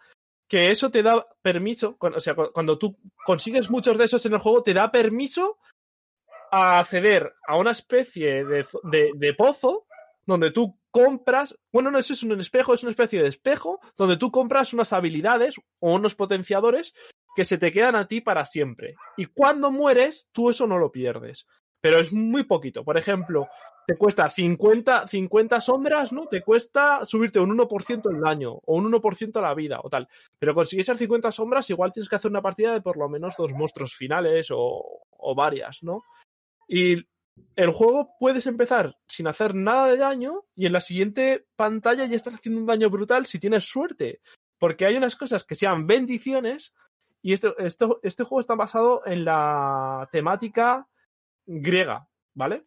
[0.48, 4.34] que eso te da permiso, o sea, cu- cuando tú consigues muchos de esos en
[4.34, 5.58] el juego, te da permiso
[6.52, 8.66] a acceder a una especie de,
[9.14, 9.86] de, pozo
[10.26, 14.30] donde tú compras, bueno, no, es un espejo, es una especie de espejo donde tú
[14.30, 16.94] compras unas habilidades o unos potenciadores
[17.34, 18.96] que se te quedan a ti para siempre.
[19.16, 21.46] Y cuando mueres, tú eso no lo pierdes.
[21.80, 22.84] Pero es muy poquito.
[22.84, 23.48] Por ejemplo,
[23.86, 26.26] te cuesta 50, 50 sombras, ¿no?
[26.26, 30.06] Te cuesta subirte un 1% el daño o un 1% la vida o tal.
[30.38, 33.36] Pero conseguir esas 50 sombras, igual tienes que hacer una partida de por lo menos
[33.38, 36.02] dos monstruos finales o varias, ¿no?
[36.74, 37.06] Y
[37.54, 42.16] el juego puedes empezar sin hacer nada de daño y en la siguiente pantalla ya
[42.16, 44.22] estás haciendo un daño brutal si tienes suerte.
[44.58, 46.72] Porque hay unas cosas que sean bendiciones
[47.20, 50.88] y este, este juego está basado en la temática
[51.44, 52.64] griega, ¿vale?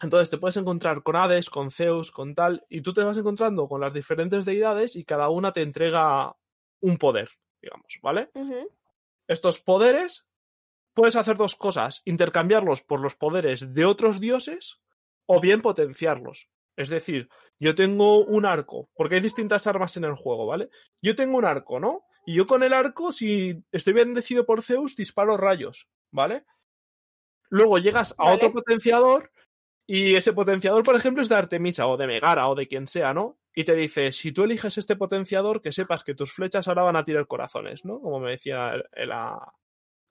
[0.00, 3.66] Entonces te puedes encontrar con Hades, con Zeus, con tal, y tú te vas encontrando
[3.66, 6.36] con las diferentes deidades y cada una te entrega
[6.80, 7.30] un poder,
[7.60, 8.30] digamos, ¿vale?
[9.26, 10.24] Estos poderes
[10.94, 14.80] puedes hacer dos cosas, intercambiarlos por los poderes de otros dioses
[15.26, 16.48] o bien potenciarlos.
[16.76, 17.28] Es decir,
[17.60, 20.70] yo tengo un arco, porque hay distintas armas en el juego, ¿vale?
[21.02, 22.04] Yo tengo un arco, ¿no?
[22.26, 26.44] Y yo con el arco, si estoy bendecido por Zeus, disparo rayos, ¿vale?
[27.50, 28.36] Luego llegas a Vale.
[28.36, 29.30] otro potenciador
[29.86, 33.12] y ese potenciador, por ejemplo, es de Artemisa o de Megara o de quien sea,
[33.14, 33.38] ¿no?
[33.54, 36.96] Y te dice, si tú eliges este potenciador, que sepas que tus flechas ahora van
[36.96, 38.00] a tirar corazones, ¿no?
[38.00, 39.52] Como me decía el- la...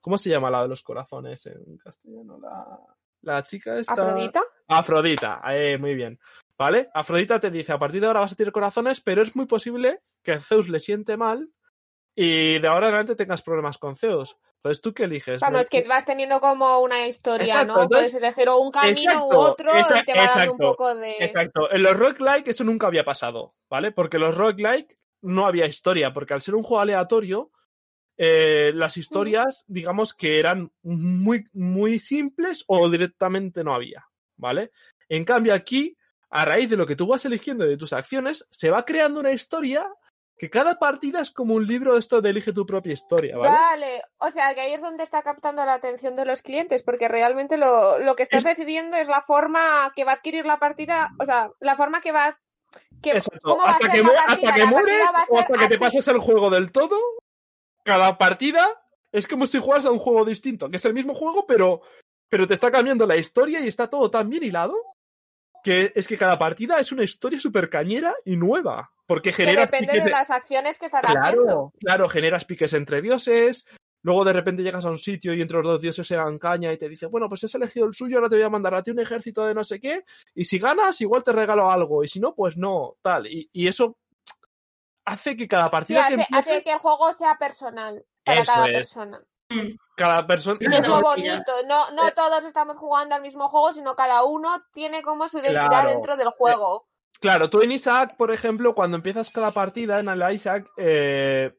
[0.04, 2.38] ¿Cómo se llama la de los corazones en castellano?
[2.38, 2.78] La,
[3.22, 3.94] la chica esta...
[3.94, 4.42] ¿Afrodita?
[4.68, 6.20] Afrodita, eh, muy bien.
[6.58, 6.90] ¿Vale?
[6.92, 10.02] Afrodita te dice, a partir de ahora vas a tirar corazones, pero es muy posible
[10.22, 11.48] que Zeus le siente mal
[12.14, 14.36] y de ahora en adelante tengas problemas con Zeus.
[14.56, 15.40] Entonces, ¿tú qué eliges?
[15.40, 17.82] Vamos, es que vas teniendo como una historia, Exacto, ¿no?
[17.84, 20.40] entonces- Puedes elegir o un camino Exacto, u otro esa- y te va dando un
[20.42, 21.16] exacto, poco de...
[21.20, 21.70] Exacto.
[21.72, 23.90] En los roguelike eso nunca había pasado, ¿vale?
[23.90, 27.50] Porque los roguelike no había historia, porque al ser un juego aleatorio,
[28.16, 34.06] eh, las historias, digamos que eran muy, muy simples o directamente no había,
[34.36, 34.70] ¿vale?
[35.08, 35.96] En cambio aquí,
[36.30, 39.32] a raíz de lo que tú vas eligiendo de tus acciones, se va creando una
[39.32, 39.86] historia
[40.36, 43.52] que cada partida es como un libro esto de elige tu propia historia, ¿vale?
[43.56, 47.06] Vale, o sea que ahí es donde está captando la atención de los clientes, porque
[47.06, 50.58] realmente lo, lo que estás Es- decidiendo es la forma que va a adquirir la
[50.58, 52.36] partida, o sea, la forma que va
[53.00, 53.38] que, Exacto.
[53.50, 54.24] ¿cómo va a Hasta que, partida?
[54.26, 56.96] hasta que La partida mueres o hasta que te pases el juego del todo,
[57.84, 58.66] cada partida
[59.12, 61.82] es como si juegas a un juego distinto, que es el mismo juego, pero,
[62.28, 64.74] pero te está cambiando la historia y está todo tan bien hilado
[65.62, 68.90] que es que cada partida es una historia súper cañera y nueva.
[69.06, 71.44] Porque que genera depende piques de de- las acciones que estás haciendo.
[71.44, 73.64] Claro, claro, generas piques entre dioses.
[74.02, 76.70] Luego de repente llegas a un sitio y entre los dos dioses se dan caña
[76.70, 78.82] y te dice, bueno, pues has elegido el suyo, ahora te voy a mandar a
[78.82, 80.04] ti un ejército de no sé qué,
[80.34, 83.26] y si ganas, igual te regalo algo, y si no, pues no, tal.
[83.26, 83.96] Y, y eso
[85.04, 88.40] hace que cada Sí, partida que hace, empiece, hace que el juego sea personal para
[88.40, 88.72] Eso cada es.
[88.72, 89.20] persona.
[89.50, 89.76] Mm.
[89.96, 90.58] cada persona...
[90.60, 91.32] Y es No, lo y ya.
[91.34, 92.12] bonito, no, no Eh.
[92.16, 95.90] todos estamos jugando al mismo juego, sino cada uno tiene como su identidad Claro.
[95.90, 96.88] dentro del juego.
[97.20, 101.54] Claro, tú en Isaac, por ejemplo, cuando empiezas cada partida en el Isaac, eh,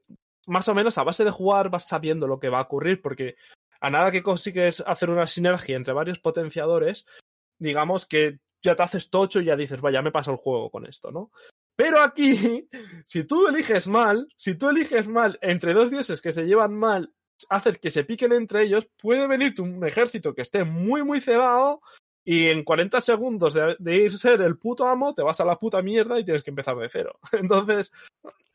[0.48, 3.36] más o menos a base de jugar vas sabiendo lo que va a ocurrir, porque
[3.80, 7.06] a nada que consigues hacer una sinergia entre varios potenciadores,
[7.60, 10.86] digamos que ya te haces tocho y ya dices, vaya, me pasa el juego con
[10.86, 11.32] esto, ¿no?
[11.76, 12.68] Pero aquí,
[13.06, 17.14] si tú eliges mal, si tú eliges mal entre dos dioses que se llevan mal,
[17.50, 21.82] haces que se piquen entre ellos, puede venirte un ejército que esté muy, muy cebado
[22.24, 25.58] y en 40 segundos de, de ir ser el puto amo, te vas a la
[25.58, 27.20] puta mierda y tienes que empezar de cero.
[27.34, 27.92] Entonces,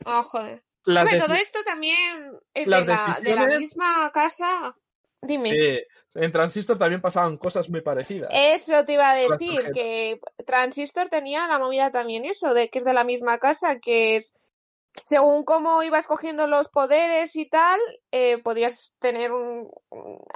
[0.04, 0.62] Oh, joder.
[0.86, 4.76] Hombre, todo esto también es de la, de la misma casa.
[5.22, 5.50] Dime.
[5.50, 5.82] Sí,
[6.14, 8.30] en Transistor también pasaban cosas muy parecidas.
[8.32, 12.84] Eso te iba a decir, que Transistor tenía la movida también eso, de que es
[12.84, 14.34] de la misma casa, que es
[14.92, 17.78] según cómo ibas cogiendo los poderes y tal,
[18.10, 19.70] eh, podías tener un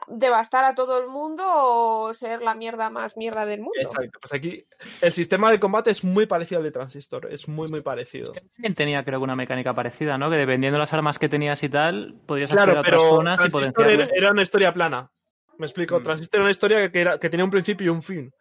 [0.07, 3.81] devastar a todo el mundo o ser la mierda más mierda del mundo.
[3.81, 4.65] Exacto, pues aquí
[5.01, 8.31] el sistema de combate es muy parecido al de Transistor, es muy, muy parecido.
[8.31, 10.31] También tenía creo que una mecánica parecida, ¿no?
[10.31, 13.41] Que dependiendo de las armas que tenías y tal, podrías Claro, acceder a pero zonas
[13.41, 15.11] y era, era una historia plana.
[15.59, 16.03] Me explico, Mm.
[16.03, 18.33] Transistor era una historia que, era- que tenía un principio y un fin.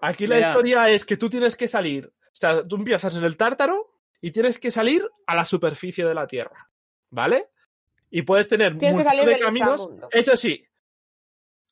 [0.00, 3.36] Aquí la historia es que tú tienes que salir, o sea, tú empiezas en el
[3.36, 6.70] tártaro y tienes que salir a la superficie de la Tierra,
[7.10, 7.48] ¿vale?
[8.10, 9.80] Y puedes tener Tienes que multitud salir de del caminos.
[9.80, 10.08] inframundo.
[10.10, 10.64] Eso sí,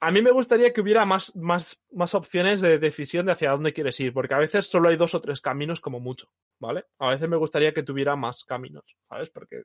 [0.01, 3.73] a mí me gustaría que hubiera más, más, más opciones de decisión de hacia dónde
[3.73, 6.31] quieres ir, porque a veces solo hay dos o tres caminos como mucho,
[6.61, 6.85] ¿vale?
[6.99, 9.31] A veces me gustaría que tuviera más caminos, ¿sabes?
[9.31, 9.63] Porque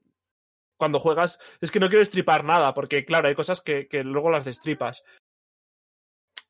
[0.77, 4.29] cuando juegas es que no quiero estripar nada, porque claro, hay cosas que, que luego
[4.29, 5.03] las destripas.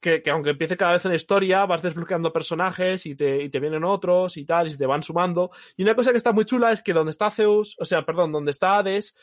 [0.01, 3.49] Que, que aunque empiece cada vez en la historia, vas desbloqueando personajes y te, y
[3.49, 5.51] te vienen otros y tal, y te van sumando.
[5.77, 8.33] Y una cosa que está muy chula es que donde está Zeus, o sea, perdón,
[8.33, 9.15] donde está Hades,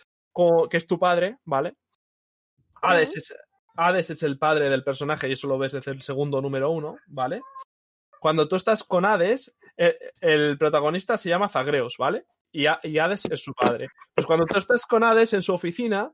[0.71, 1.75] que es tu padre, ¿vale?
[2.81, 3.35] Hades, es,
[3.77, 6.97] Hades es el padre del personaje y eso lo ves desde el segundo número uno,
[7.09, 7.43] ¿vale?
[8.21, 12.25] Cuando tú estás con Hades, eh, el protagonista se llama Zagreus, ¿vale?
[12.53, 13.87] Y, A- y Hades es su padre.
[14.15, 16.13] Pues cuando tú estás con Hades en su oficina,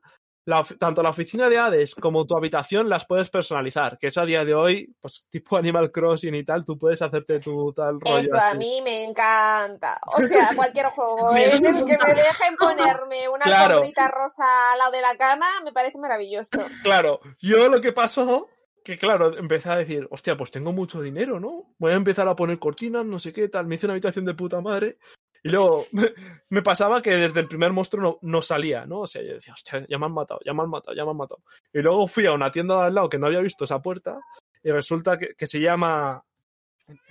[0.49, 4.26] la tanto la oficina de Hades como tu habitación las puedes personalizar, que eso a
[4.26, 8.18] día de hoy, pues tipo Animal Crossing y tal, tú puedes hacerte tu tal rollo.
[8.18, 9.99] Eso a mí me encanta.
[10.07, 13.80] O sea, cualquier juego en el que me dejen ponerme una Claro.
[14.12, 16.59] rosa al lado de la cama me parece maravilloso.
[16.84, 18.47] Claro, yo lo que pasó,
[18.84, 21.74] que claro, empecé a decir, hostia, pues tengo mucho dinero, ¿no?
[21.78, 23.66] Voy a empezar a poner cortinas, no sé qué, tal.
[23.66, 24.99] Me hice una habitación de puta madre.
[25.47, 25.86] Y luego
[26.51, 29.03] me, pasaba que desde el primer monstruo no, no salía, ¿no?
[29.03, 31.12] O sea, yo decía, hostia, ya me han matado, ya me han matado, ya me
[31.12, 31.40] han matado.
[31.72, 34.18] Y luego fui a una tienda de al lado que no había visto esa puerta
[34.62, 36.20] y resulta que, que se llama...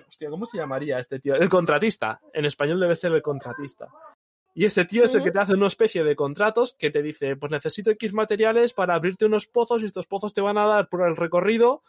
[0.08, 1.36] Hostia, ¿cómo se llamaría este tío?
[1.36, 2.20] El contratista.
[2.34, 3.88] En español debe ser el contratista.
[4.54, 7.38] Y ese tío es el que te hace una especie de contratos que te dice,
[7.38, 10.90] pues necesito X materiales para abrirte unos pozos y estos pozos te van a dar
[10.90, 11.84] por el recorrido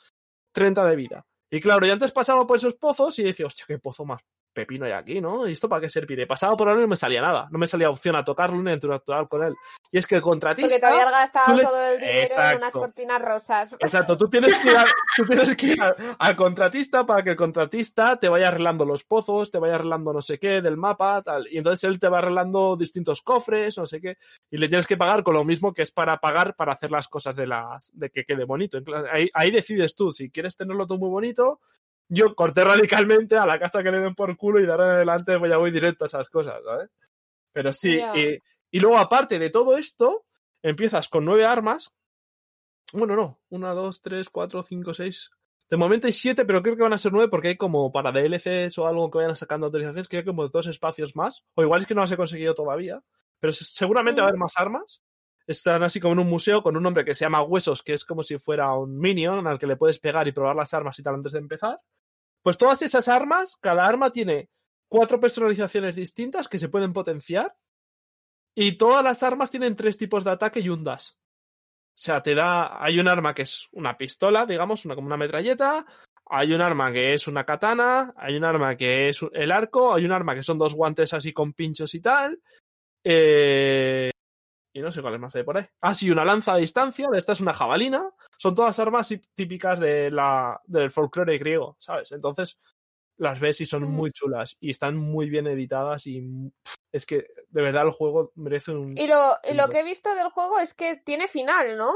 [0.53, 1.27] 30 de vida.
[1.51, 4.21] Y claro, yo antes pasaba por esos pozos y decía, hostia, qué pozo más
[4.57, 5.47] pepino hay aquí, ¿no?
[5.47, 6.23] ¿Y esto para qué servirá?
[6.23, 7.47] Y pasaba por ahí y no me salía nada.
[7.51, 9.55] No me salía opción a tocarlo ni a interactuar con él.
[9.93, 10.67] Y es que el contratista...
[10.69, 12.81] Porque te habías gastado le- todo el dinero en unas Exacto.
[12.81, 13.77] cortinas rosas.
[13.81, 14.87] Exacto, tú tienes que ir, a-
[15.17, 19.05] tú tienes que ir a- al contratista para que el contratista te vaya arreglando los
[19.05, 21.47] pozos, te vaya arreglando no sé qué del mapa, tal.
[21.51, 24.17] Y entonces él te va arreglando distintos cofres, no sé qué.
[24.51, 27.07] Y le tienes que pagar con lo mismo que es para pagar para hacer las
[27.09, 28.79] cosas de las de que quede bonito.
[29.35, 31.61] Ahí decides tú, si quieres tenerlo todo muy bonito.
[32.09, 34.91] Yo corté radicalmente a la casa que le den por culo y de ahora en
[34.97, 36.91] adelante pues ya voy directo a esas cosas, ¿sabes?
[37.53, 38.39] Pero sí, y,
[38.71, 40.25] y luego aparte de todo esto,
[40.63, 41.93] empiezas con nueve armas
[42.93, 43.41] bueno, no.
[43.49, 45.31] Una, dos, tres, cuatro, cinco, seis.
[45.69, 48.13] De momento hay siete, pero creo que van a ser nueve porque hay como para
[48.13, 51.45] DLCs o algo que vayan sacando autorizaciones, que hay como dos espacios más.
[51.55, 53.03] O igual es que no las he conseguido todavía.
[53.41, 55.03] Pero se- seguramente va a haber más armas.
[55.47, 58.05] Están así como en un museo con un hombre que se llama Huesos, que es
[58.05, 61.03] como si fuera un minion al que le puedes pegar y probar las armas y
[61.03, 61.81] tal antes de empezar.
[62.43, 64.51] Pues todas esas armas, cada arma tiene
[64.89, 67.57] cuatro personalizaciones distintas que se pueden potenciar
[68.55, 71.11] y todas las armas tienen tres tipos de ataque y un dash.
[71.11, 72.83] O sea, te da.
[72.83, 75.85] Hay un arma que es una pistola, digamos, una, como una metralleta.
[76.29, 78.13] Hay un arma que es una katana.
[78.17, 79.95] Hay un arma que es el arco.
[79.95, 82.39] Hay un arma que son dos guantes así con pinchos y tal.
[83.03, 84.11] Eh,
[84.77, 85.67] y no sé cuáles más hay por ahí.
[85.81, 87.09] Ah, sí, una lanza a distancia.
[87.15, 88.11] Esta es una jabalina.
[88.37, 92.13] Son todas armas típicas de la, del folclore griego, ¿sabes?
[92.13, 92.59] Entonces
[93.19, 93.91] las ves y son Mm.
[93.95, 94.57] muy chulas.
[94.61, 96.07] Y están muy bien editadas.
[96.07, 96.23] Y
[96.93, 98.97] es que de verdad el juego merece un.
[98.99, 101.95] Y lo, y lo que he visto del juego es que tiene final, ¿no?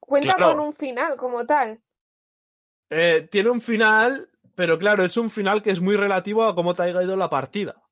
[0.00, 0.56] Cuenta Claro.
[0.56, 1.82] con un final como tal.
[2.88, 6.72] Eh, tiene un final, pero claro, es un final que es muy relativo a cómo
[6.74, 7.82] te haya ido la partida.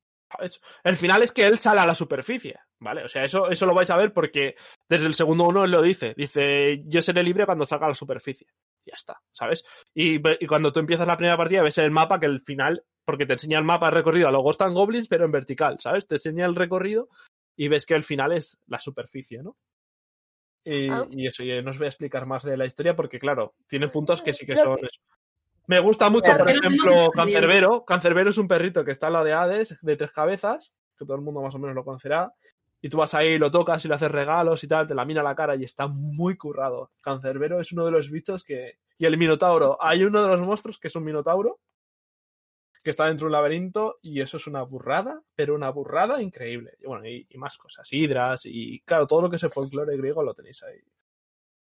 [0.85, 3.05] El final es que él sale a la superficie, ¿vale?
[3.05, 4.57] O sea, eso, eso lo vais a ver porque
[4.89, 6.15] desde el segundo uno él lo dice.
[6.17, 8.47] Dice, yo seré libre cuando salga a la superficie.
[8.85, 9.65] Ya está, ¿sabes?
[9.95, 13.27] Y, y cuando tú empiezas la primera partida ves el mapa que el final, porque
[13.27, 16.07] te enseña el mapa recorrido a los Ghost and Goblins, pero en vertical, ¿sabes?
[16.07, 17.09] Te enseña el recorrido
[17.57, 19.57] y ves que el final es la superficie, ¿no?
[20.65, 21.07] Y, Ah.
[21.11, 23.89] y eso, y no os voy a explicar más de la historia porque, claro, tiene
[23.89, 25.01] puntos que sí que son eso.
[25.67, 27.85] Me gusta mucho, por ejemplo, Cancerbero.
[27.85, 31.17] Cancerbero es un perrito que está al lado de Hades, de tres cabezas, que todo
[31.17, 32.33] el mundo más o menos lo conocerá.
[32.81, 35.35] Y tú vas ahí, lo tocas y le haces regalos y tal, te lamina la
[35.35, 36.93] cara y está muy currado.
[37.03, 38.79] Cancerbero es uno de los bichos que.
[38.99, 39.77] Y el Minotauro.
[39.81, 41.59] Hay uno de los monstruos que es un Minotauro,
[42.83, 46.75] que está dentro de un laberinto, y eso es una burrada, pero una burrada increíble.
[46.81, 47.93] Y bueno, y, y más cosas.
[47.93, 50.79] Hidras, y claro, todo lo que es el folclore griego lo tenéis ahí.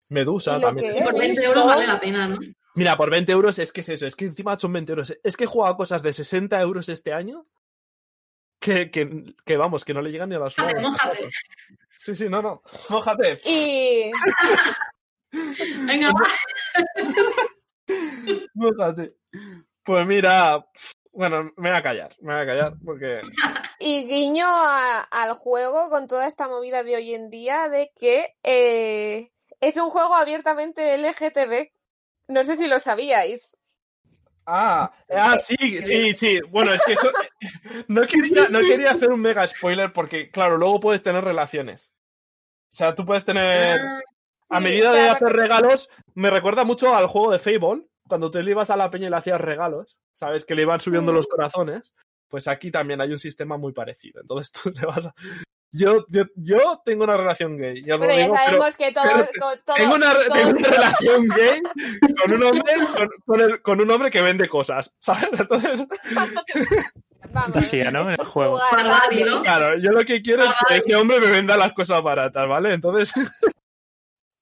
[0.10, 0.94] Medusa también.
[1.04, 2.40] por he 20 visto- euros vale la pena, ¿no?
[2.76, 5.18] Mira, por 20 euros es que es eso, es que encima son 20 euros.
[5.24, 7.46] Es que he jugado cosas de 60 euros este año
[8.60, 10.82] que, que, que vamos, que no le llegan ni a las suaves.
[10.82, 11.30] mójate.
[11.98, 12.62] Sí, sí, no, no.
[12.90, 13.40] Mójate.
[13.46, 14.12] Y,
[15.86, 16.96] Venga, va.
[18.54, 19.16] Mójate.
[19.84, 20.66] Pues mira,
[21.12, 23.22] bueno, me voy a callar, me voy a callar porque...
[23.80, 28.36] y guiño a- al juego con toda esta movida de hoy en día de que
[28.44, 29.30] eh,
[29.62, 31.72] es un juego abiertamente LGTB.
[32.28, 33.60] No sé si lo sabíais.
[34.48, 36.40] Ah, ah, sí, sí, sí.
[36.50, 37.10] Bueno, es que eso...
[37.88, 41.92] No quería, no quería hacer un mega spoiler porque, claro, luego puedes tener relaciones.
[42.72, 43.80] O sea, tú puedes tener...
[43.80, 44.00] Ah,
[44.52, 48.52] a medida de hacer regalos, me recuerda mucho al juego de Fable, cuando tú le
[48.52, 50.46] ibas a la peña y le hacías regalos, ¿sabes?
[50.46, 51.16] Que le iban subiendo Mm.
[51.16, 51.94] los corazones.
[52.28, 54.22] Pues aquí también hay un sistema muy parecido.
[54.22, 55.14] Entonces tú le vas a...
[55.78, 58.78] Yo, yo, yo tengo una relación gay, ya os lo Pero ya digo, pero sabemos
[58.78, 59.04] que todo,
[59.40, 61.62] todo- tengo una, todo- tengo una relación gay
[62.22, 65.30] con un hombre, con, con el- con un hombre que vende cosas, ¿sabes?
[65.40, 66.34] Entonces, vamos,
[67.34, 68.04] Fantasía, ¿no?
[68.04, 68.60] En esto el juego.
[69.44, 72.74] claro, yo lo que quiero es que ese hombre me venda las cosas baratas, ¿vale?
[72.74, 73.12] Entonces,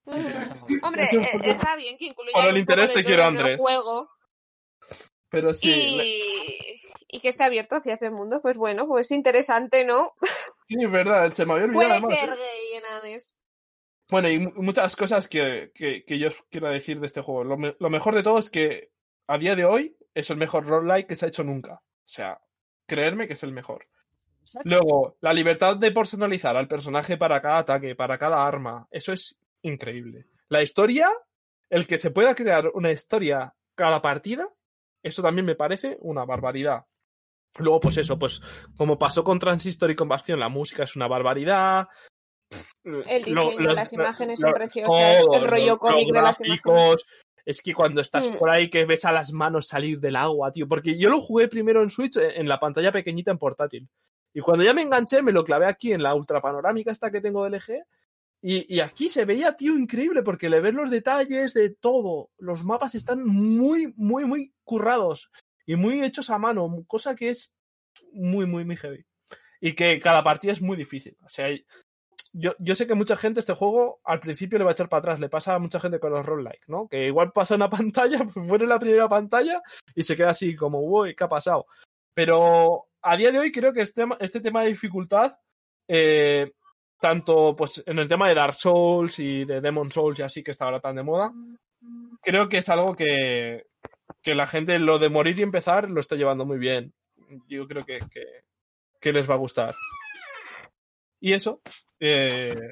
[0.05, 3.57] Hombre, Eso es eh, está bien que incluya por el interés te quiero, Andrés.
[3.59, 4.09] juego
[5.29, 6.81] pero sí, le- y,
[7.15, 10.13] y que esté abierto hacia ese mundo, pues bueno, pues interesante, ¿no?
[10.67, 12.35] sí, es verdad, se me había olvidado Puede además, ser ¿eh?
[12.35, 13.37] gay en Hades.
[14.09, 17.43] Bueno, y mu- muchas cosas que, que, que yo os quiero decir de este juego.
[17.43, 18.91] Lo, me- lo mejor de todo es que
[19.27, 21.75] a día de hoy es el mejor roguelike que se ha hecho nunca.
[21.75, 22.41] O sea,
[22.87, 23.87] creerme que es el mejor.
[24.65, 29.37] Luego, la libertad de personalizar al personaje para cada ataque, para cada arma, eso es
[29.61, 30.25] increíble.
[30.49, 31.09] La historia,
[31.69, 34.49] el que se pueda crear una historia cada partida,
[35.01, 36.85] eso también me parece una barbaridad.
[37.59, 38.41] Luego, pues eso, pues
[38.77, 41.87] como pasó con Transistor y con Bastion, la música es una barbaridad.
[42.83, 47.05] El diseño, los- las imágenes son preciosas, el rollo cómic de las imágenes.
[47.45, 48.37] Es que cuando estás Mm.
[48.37, 50.67] por ahí que ves a las manos salir del agua, tío.
[50.67, 53.89] Porque yo lo jugué primero en Switch eh, en la pantalla pequeñita en portátil.
[54.33, 57.21] Y cuando ya me enganché, me lo clavé aquí en la ultra panorámica esta que
[57.21, 57.83] tengo de LG.
[58.41, 62.29] Y, y aquí se veía, tío, increíble, porque le ves los detalles de todo.
[62.37, 65.29] Los mapas están muy, muy, muy currados.
[65.65, 66.69] Y muy hechos a mano.
[66.87, 67.53] Cosa que es
[68.11, 69.05] muy, muy, muy heavy.
[69.61, 71.17] Y que cada partida es muy difícil.
[71.23, 71.47] O sea,
[72.33, 74.99] yo, yo sé que mucha gente este juego al principio le va a echar para
[74.99, 75.19] atrás.
[75.19, 76.87] Le pasa a mucha gente con los roguelike, ¿no?
[76.87, 79.61] Que igual pasa una pantalla, pues muere la primera pantalla
[79.95, 81.65] y se queda así como, uy, ¿qué ha pasado?
[82.13, 85.37] Pero a día de hoy creo que este, este tema de dificultad,
[85.87, 86.51] eh,
[86.99, 90.51] tanto pues en el tema de Dark Souls y de Demon Souls y así que
[90.51, 91.33] está ahora tan de moda,
[92.21, 93.65] creo que es algo que,
[94.23, 96.93] que la gente lo de morir y empezar lo está llevando muy bien.
[97.47, 97.99] Yo creo que,
[98.99, 99.75] que, les va a gustar.
[101.19, 101.61] Y eso,
[101.99, 102.71] eh,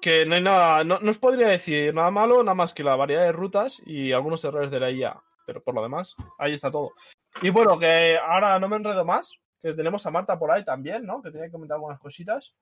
[0.00, 2.96] que no hay nada, no, no os podría decir nada malo, nada más que la
[2.96, 5.20] variedad de rutas y algunos errores de la IA.
[5.44, 6.92] Pero por lo demás, ahí está todo.
[7.42, 11.04] Y bueno, que ahora no me enredo más, que tenemos a Marta por ahí también,
[11.04, 11.20] ¿no?
[11.20, 12.54] Que tenía que comentar algunas cositas.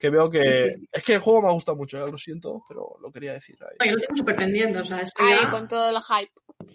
[0.00, 0.42] Que veo que.
[0.42, 0.88] Sí, sí.
[0.92, 3.56] Es que el juego me ha gustado mucho, ya lo siento, pero lo quería decir
[3.62, 3.76] ahí.
[3.78, 6.32] No, yo lo tengo súper pendiente, o sea, esto Ahí, ya- con todo el hype.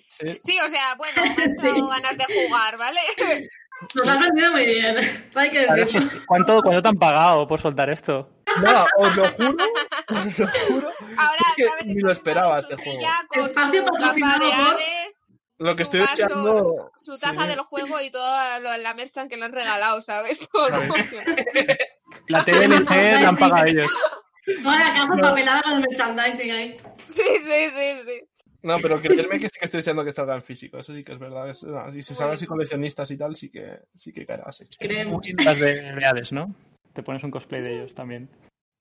[0.07, 0.37] Sí.
[0.39, 1.21] Sí, o sea, bueno,
[1.59, 1.67] Sí.
[1.67, 2.99] ganas de jugar, ¿vale?
[3.93, 4.97] Nos has vendido muy bien.
[5.35, 5.87] Hay que decirlo.
[5.91, 8.29] pues, ¿cuánto, ¿Cuánto te han pagado por soltar esto?
[8.63, 9.55] No, os lo juro,
[10.09, 10.89] os lo juro.
[11.17, 11.85] Ahora, Es que ¿sabes?
[11.87, 12.99] ni lo esperaba este juego.
[13.29, 15.14] Con Espacio su capa de Hades,
[15.57, 16.91] Lo que su estoy vaso, echando.
[16.97, 17.47] su taza sí.
[17.47, 20.39] del juego y todo lo, la merchan que le han regalado, ¿sabes?
[20.51, 20.71] Por.
[22.27, 23.91] La TDLC la han pagado ellos.
[24.63, 26.73] Toda la casa papelada con el merchandising ahí.
[27.07, 28.21] Sí, sí, sí, sí.
[28.61, 30.79] No, pero creedme que sí que estoy deseando que salga en físico.
[30.79, 31.49] Eso sí que es verdad.
[31.49, 34.65] Es- no, y si salen así coleccionistas y tal, sí que, sí que caerá así.
[34.79, 35.21] Creemos.
[35.43, 36.53] Las de, de Hades, ¿no?
[36.93, 38.29] Te pones un cosplay de ellos también.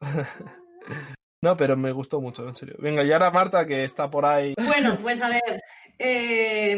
[1.45, 2.75] No, pero me gustó mucho, en serio.
[2.79, 4.55] Venga, y ahora Marta, que está por ahí.
[4.65, 5.63] Bueno, pues a ver.
[5.99, 6.75] eh,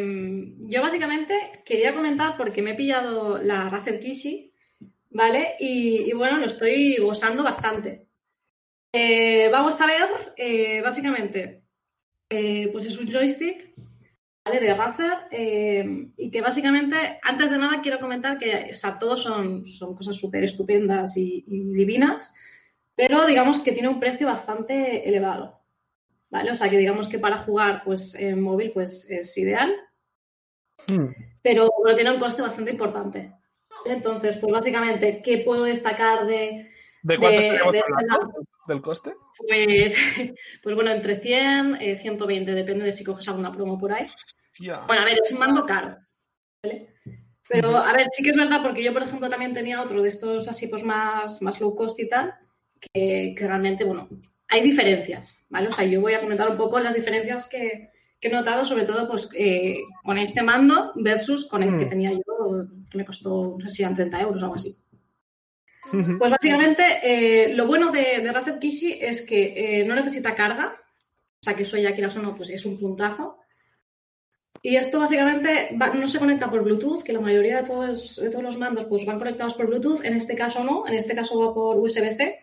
[0.66, 4.52] yo básicamente quería comentar porque me he pillado la Razer Kishi,
[5.10, 5.54] ¿vale?
[5.60, 8.08] Y, bueno, lo estoy gozando bastante.
[8.92, 11.62] Eh, vamos a ver, eh, básicamente,
[12.28, 13.72] eh, pues es un joystick,
[14.44, 14.58] ¿vale?
[14.58, 19.22] De Razer eh, y que básicamente, antes de nada, quiero comentar que, o sea, todos
[19.22, 22.34] son, son cosas súper estupendas y divinas,
[22.96, 25.60] pero digamos que tiene un precio bastante elevado.
[26.28, 26.50] ¿vale?
[26.50, 29.74] O sea, que digamos que para jugar pues en móvil pues es ideal,
[30.88, 31.06] Hmm.
[31.42, 33.32] pero, tiene un coste bastante importante.
[33.86, 36.70] Entonces, pues básicamente, ¿qué puedo destacar de,
[37.02, 38.32] ¿De cuánto de- estaríamos de- hablando?
[38.68, 39.14] ¿Del coste?
[39.48, 39.94] pues,
[40.62, 44.04] pues bueno, entre 100 y 120, depende de si coges alguna promo por ahí.
[44.86, 45.96] Bueno, a ver, es un mando caro,
[46.62, 46.94] ¿vale?
[47.48, 50.08] Pero, a ver, sí que es verdad, porque yo, por ejemplo, también tenía otro de
[50.10, 52.34] estos así, pues más, más low cost y tal,
[52.80, 54.08] que, que realmente, bueno,
[54.48, 55.68] hay diferencias, ¿vale?
[55.68, 58.84] O sea, yo voy a comentar un poco las diferencias que, que he notado, sobre
[58.84, 61.88] todo, pues, eh, con este mando versus con el que Mm.
[61.90, 62.22] tenía yo,
[62.90, 64.76] que me costó, no sé si eran 30 euros o algo así.
[66.18, 70.74] Pues básicamente, eh, lo bueno de, de Razer Kishi es que eh, no necesita carga,
[71.40, 73.38] o sea que eso ya quieras o no, pues es un puntazo.
[74.62, 78.30] Y esto básicamente va- no se conecta por Bluetooth, que la mayoría de todos, de
[78.30, 81.38] todos los mandos pues van conectados por Bluetooth, en este caso no, en este caso
[81.38, 82.40] va por USB-C.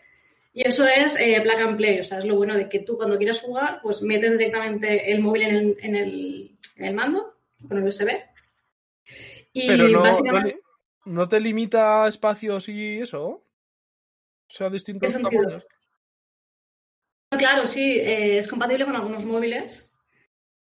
[0.55, 2.95] Y eso es eh, plug and play, o sea, es lo bueno de que tú
[2.95, 7.37] cuando quieras jugar, pues metes directamente el móvil en el, en el, en el mando,
[7.67, 8.09] con el USB.
[9.51, 10.59] Y Pero no, básicamente...
[11.05, 13.25] no, no te limita espacios y eso.
[13.25, 13.43] O
[14.47, 15.11] sea, distintos.
[17.31, 19.91] Claro, sí, eh, es compatible con algunos móviles.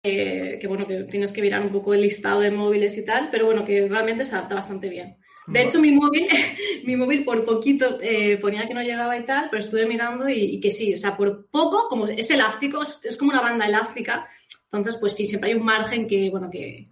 [0.04, 3.30] eh, que bueno, que tienes que mirar un poco el listado de móviles y tal,
[3.32, 5.18] pero bueno, que realmente se adapta bastante bien.
[5.52, 6.28] De hecho, mi móvil,
[6.86, 10.56] mi móvil por poquito eh, ponía que no llegaba y tal, pero estuve mirando y,
[10.56, 13.66] y que sí, o sea, por poco, como es elástico, es, es como una banda
[13.68, 14.28] elástica,
[14.66, 16.88] entonces pues sí, siempre hay un margen que, bueno, que,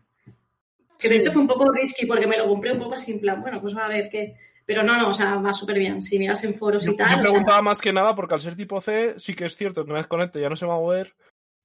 [1.00, 1.22] que de Sí.
[1.22, 3.62] hecho fue un poco risky porque me lo compré un poco así en plan, bueno,
[3.62, 4.36] pues va a ver qué,
[4.66, 7.08] pero no, no, o sea, va súper bien, si miras en foros Yo, y tal,
[7.10, 9.56] yo o sea, preguntaba más que nada porque al ser tipo C, sí que es
[9.56, 11.14] cierto que una vez conecte ya no se va a mover.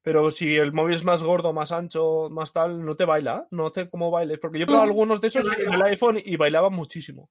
[0.03, 3.47] Pero si el móvil es más gordo, más ancho, más tal, no te baila.
[3.53, 4.39] No hace como bailes.
[4.41, 7.31] Porque yo he probado No, algunos de esos en el iPhone y bailaba muchísimo.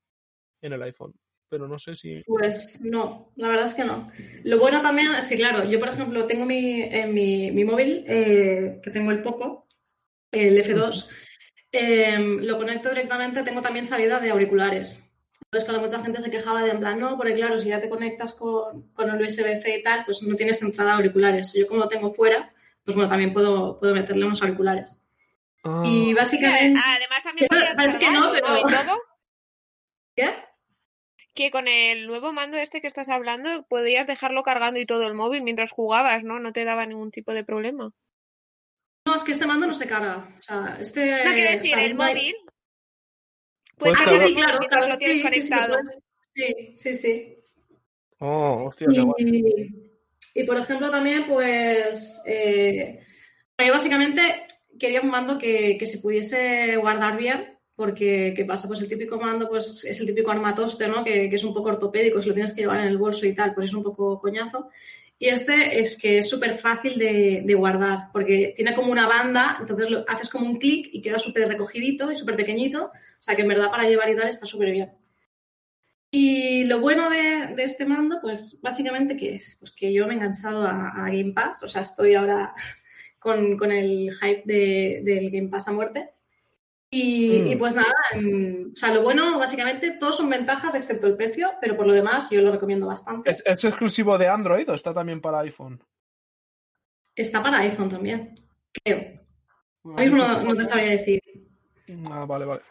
[0.61, 1.13] En el iPhone.
[1.49, 2.24] Pero no sé si.
[2.26, 4.09] Pues no, la verdad es que no.
[4.43, 8.05] Lo bueno también es que, claro, yo por ejemplo tengo mi, en mi, mi móvil,
[8.07, 9.67] eh, que tengo el Poco,
[10.32, 11.09] el F2,
[11.74, 15.05] eh, lo conecto directamente, tengo también salida de auriculares.
[15.43, 17.89] Entonces, claro, mucha gente se quejaba de en plan, no, porque claro, si ya te
[17.89, 21.53] conectas con, con el USB-C y tal, pues no tienes entrada a auriculares.
[21.53, 22.53] Yo como lo tengo fuera,
[22.84, 24.97] pues bueno, también puedo, puedo meterle unos auriculares.
[25.63, 26.79] Ah, Y básicamente...
[26.84, 28.97] además también podías que no, pero- Y todo.
[30.15, 30.34] ¿Qué?
[31.34, 35.13] Que con el nuevo mando este que estás hablando, podías dejarlo cargando y todo el
[35.13, 36.39] móvil mientras jugabas, ¿no?
[36.39, 37.91] No te daba ningún tipo de problema.
[39.07, 40.36] No, es que este mando no se carga.
[40.39, 41.23] O sea, este...
[41.23, 42.36] No quiero decir, o sea, el móvil.
[43.77, 45.77] Puedes Puedes Ah, cargar sí, claro, mientras claro, lo tienes sí, conectado.
[46.36, 47.38] Sí, sí, sí.
[48.19, 49.90] oh, hostia, qué guay.
[50.34, 52.99] Y, por ejemplo también, pues, eh,
[53.59, 54.21] yo básicamente
[54.79, 58.67] quería un mando que, que se pudiese guardar bien, porque ¿qué pasa?
[58.67, 61.03] Pues el típico mando pues es el típico armatoste, ¿no?
[61.03, 63.34] Que, que es un poco ortopédico, si lo tienes que llevar en el bolso y
[63.34, 64.69] tal, pues es un poco coñazo.
[65.17, 69.57] Y este es que es súper fácil de, de guardar, porque tiene como una banda,
[69.59, 73.36] entonces lo, haces como un clic y queda súper recogidito y súper pequeñito, o sea
[73.36, 74.91] que en verdad para llevar y tal está súper bien.
[76.14, 79.55] Y lo bueno de, de este mando, pues básicamente, ¿qué es?
[79.59, 82.53] Pues que yo me he enganchado a, a Game Pass, o sea, estoy ahora
[83.20, 86.12] con, con el hype de- del Game Pass a muerte.
[86.93, 87.47] Y, Mm.
[87.47, 91.78] y pues nada, o sea, lo bueno, básicamente, todos son ventajas excepto el precio, pero
[91.78, 93.30] por lo demás yo lo recomiendo bastante.
[93.30, 95.82] ¿Es, es exclusivo de Android o está también para iPhone?
[97.16, 98.36] Está para iPhone también,
[98.84, 99.22] creo.
[99.86, 101.22] Ahora mismo no, no te sabría decir.
[102.09, 102.62] Ah, vale, vale.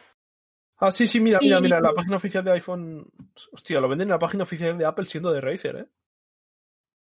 [0.80, 3.06] Ah, sí, sí, mira, mira, Y- mira, la página oficial de iPhone.
[3.52, 5.86] Hostia, lo venden en la página oficial de Apple siendo de Razer, ¿eh?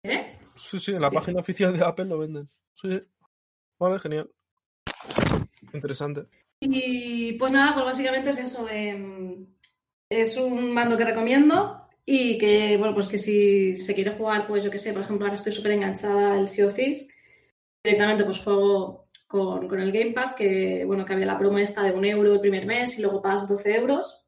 [0.03, 0.37] ¿Eh?
[0.55, 2.49] Sí, sí, en la página oficial de Apple lo venden.
[2.75, 3.07] Sí, sí.
[3.79, 4.29] Vale, genial.
[5.73, 6.25] Interesante.
[6.59, 8.67] Y pues nada, pues básicamente es eso.
[8.69, 9.47] em,
[10.09, 14.63] es un mando que recomiendo y que, bueno, pues que si se quiere jugar, pues
[14.63, 17.07] yo qué sé, por ejemplo, ahora estoy súper enganchada al Sea of Thieves.
[17.83, 21.83] Directamente pues juego con, con el Game Pass, que bueno, que había la promo esta
[21.83, 24.23] de un euro el primer mes y luego pagas 12 euros.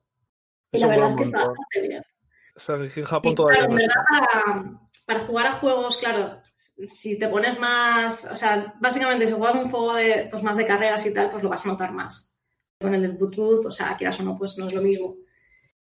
[0.71, 2.03] Y Eso la verdad es que está bastante bien.
[2.55, 4.05] O sea, en Japón Y, todavía claro, no está.
[4.07, 6.41] para, para jugar a juegos, claro,
[6.87, 10.65] si te pones más, o sea, básicamente si juegas un juego de, pues más de
[10.65, 12.33] carreras y tal, pues lo vas a notar más.
[12.79, 15.15] Con el del Bluetooth, o sea, quieras o no, pues no es lo mismo.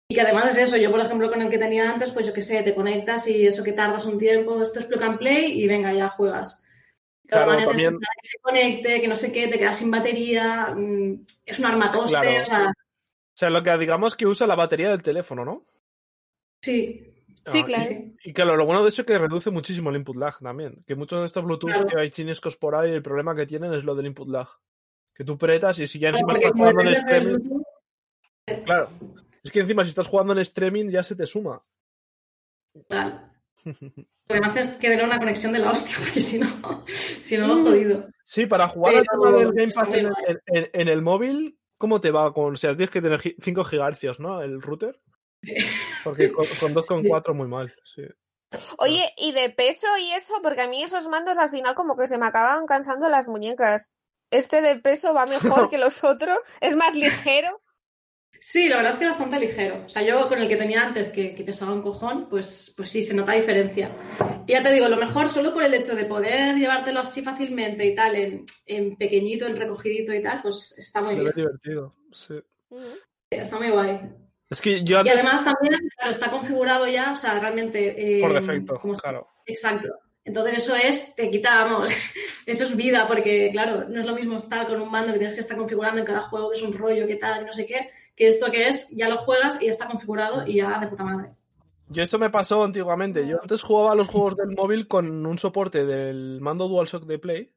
[0.09, 2.33] Y que además es eso, yo por ejemplo con el que tenía antes, pues yo
[2.33, 5.61] qué sé, te conectas y eso que tardas un tiempo, esto es plug and play
[5.61, 6.61] y venga, ya juegas.
[7.31, 11.59] Claro, también- que se conecte, que no sé qué, te quedas sin batería, mm, es
[11.59, 12.43] un armatoste, Claro.
[12.43, 15.64] o sea, O sea, lo que digamos que usa la batería del teléfono, ¿no?
[16.62, 17.07] sí.
[17.47, 17.85] Sí, Ah, claro.
[18.22, 20.85] Y claro, lo bueno de eso es que reduce muchísimo el input lag también.
[20.87, 21.87] Que muchos de estos Bluetooth Claro.
[21.87, 24.47] que hay chinescos por ahí, el problema que tienen es lo del input lag.
[25.14, 27.33] Que tú pretas y si ya Claro, encima estás jugando en streaming.
[27.39, 27.62] Bluetooth,
[28.66, 28.91] Claro.
[29.43, 31.62] Es que encima si estás jugando en streaming ya se te suma.
[34.29, 36.47] Además tienes que tener una conexión de la hostia, porque si no,
[36.89, 38.09] si no lo jodido.
[38.25, 41.03] Sí, para jugar al tema del Game Pass muy en, el- en- en- en el
[41.03, 42.33] móvil, ¿cómo te va?
[42.33, 44.41] Con, o sea, tienes que tener 5 GHz, ¿no?
[44.43, 45.01] El router.
[46.05, 47.75] Porque con, con 2,4 muy mal.
[47.85, 48.03] Sí.
[48.79, 50.35] Oye, ¿y de peso y eso?
[50.43, 53.97] Porque a mí esos mandos al final como que se me acaban cansando las muñecas.
[54.33, 57.61] Este de peso va mejor que los otros, es más ligero.
[58.43, 59.84] Sí, la verdad es que bastante ligero.
[59.84, 62.91] O sea, yo con el que tenía antes, que, que pesaba un cojón, pues, pues
[62.91, 63.91] sí, se nota diferencia.
[64.47, 67.84] Y ya te digo, lo mejor solo por el hecho de poder llevártelo así fácilmente
[67.84, 71.34] y tal, en, en pequeñito, en recogidito y tal, pues está muy Se ve bien.
[71.36, 71.95] divertido.
[72.12, 72.34] Sí.
[73.28, 74.01] Está muy guay.
[74.49, 78.18] Es que yo Y además también, claro, está configurado ya, o sea, realmente...
[78.18, 79.28] eh, por defecto, como claro.
[79.47, 79.88] Exacto.
[80.24, 81.91] Entonces eso es, te quita, vamos,
[82.47, 85.34] eso es vida, porque claro, no es lo mismo estar con un mando que tienes
[85.36, 87.91] que estar configurando en cada juego, que es un rollo, que tal, no sé qué,
[88.21, 91.05] que esto que es, ya lo juegas y ya está configurado y ya de puta
[91.05, 91.31] madre.
[91.89, 93.27] Yo eso me pasó antiguamente.
[93.27, 97.51] Yo antes jugaba los juegos del móvil con un soporte del mando DualShock de Play.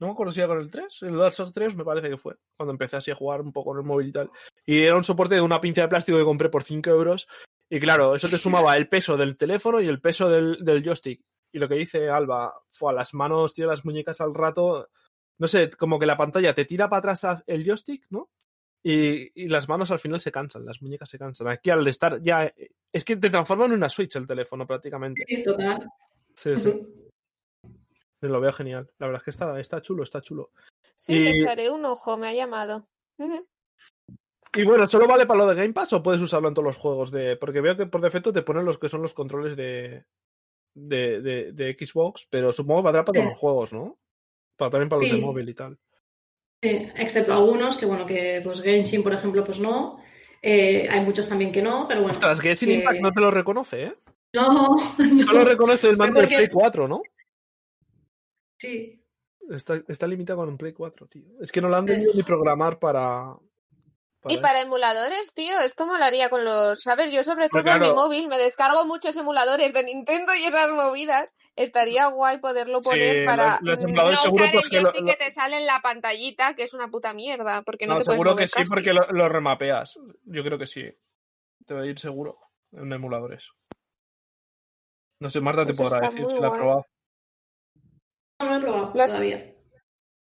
[0.00, 1.02] No me acuerdo si era con el 3.
[1.02, 2.36] El DualShock 3 me parece que fue.
[2.56, 4.30] Cuando empecé así a jugar un poco en el móvil y tal.
[4.64, 7.28] Y era un soporte de una pinza de plástico que compré por 5 euros.
[7.68, 11.22] Y claro, eso te sumaba el peso del teléfono y el peso del, joystick.
[11.52, 14.88] Y lo que dice Alba, fue a las manos, tío, las muñecas al rato.
[15.36, 18.30] No sé, como que la pantalla te tira para atrás el joystick, ¿no?
[18.82, 21.48] Y, y las manos al final se cansan, las muñecas se cansan.
[21.48, 22.52] Aquí al estar ya.
[22.92, 25.24] Es que te transforma en una Switch el teléfono prácticamente.
[25.26, 25.88] Sí, total.
[26.34, 26.80] Sí, sí.
[28.20, 28.88] Lo veo genial.
[28.98, 30.50] La verdad es que está, está chulo, está chulo.
[30.96, 32.84] Sí, le echaré un ojo, me ha llamado.
[34.56, 36.76] Y bueno, ¿solo vale para lo de Game Pass o puedes usarlo en todos los
[36.78, 37.10] juegos?
[37.10, 40.04] de Porque veo que por defecto te ponen los que son los controles de,
[40.74, 43.30] de, de, de Xbox, pero supongo que valdrá para todos Sí.
[43.30, 43.98] los juegos, ¿no?
[44.56, 45.78] Para, también para los de móvil y tal.
[46.62, 49.98] Sí, excepto algunos, que bueno, que pues Genshin, por ejemplo, pues no.
[50.42, 52.12] Eh, hay muchos también que no, pero bueno.
[52.14, 53.94] Ostras, Genshin que- Impact no te lo reconoce, ¿eh?
[54.34, 55.44] No, no.
[55.44, 57.02] reconoce el mando de porque- Play 4, ¿no?
[58.60, 58.94] Sí,
[59.50, 61.24] Está, está limitado con un Play 4, tío.
[61.40, 63.34] Es que no lo han debido ni programar para...
[64.20, 67.12] para Y para emuladores, tío, esto molaría con los, ¿sabes?
[67.12, 70.72] Yo sobre todo Pues en mi móvil me descargo muchos emuladores de Nintendo y esas
[70.72, 71.34] movidas.
[71.54, 75.00] Estaría guay poderlo Sí, poner para los- los mm, emuladores no seguro usar el joystick
[75.00, 77.98] lo- que te sale en la pantallita, que es una puta mierda, porque no, No,
[77.98, 78.68] te puedes seguro que sí, casi.
[78.68, 79.98] porque lo, lo remapeas.
[80.24, 80.84] Yo creo que sí.
[81.64, 82.38] Te va a ir seguro
[82.72, 83.50] en emuladores.
[85.20, 86.60] No sé, Marta te Eso podrá decir si la ha guay.
[86.60, 86.86] probado.
[88.40, 89.54] no lo he probado has- todavía.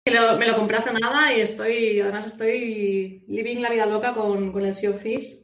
[0.05, 4.13] Me lo, me lo compré hace nada y estoy, además estoy living la vida loca
[4.13, 5.39] con, con el Sea of Thieves.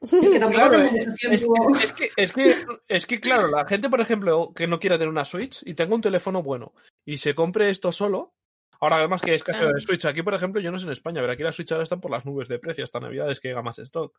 [0.00, 1.78] Es que tampoco Claro, tengo eh, mucho es tiempo.
[1.80, 2.54] es, que, es, que,
[2.88, 5.94] es que, claro, la gente, por ejemplo, que no quiera tener una Switch y tenga
[5.94, 8.34] un teléfono bueno y se compre esto solo.
[8.78, 10.04] Ahora, además que es casi de Switch.
[10.04, 12.10] Aquí, por ejemplo, yo no sé en España, pero aquí las Switch ahora están por
[12.10, 14.14] las nubes de precio hasta Navidades que llega más stock.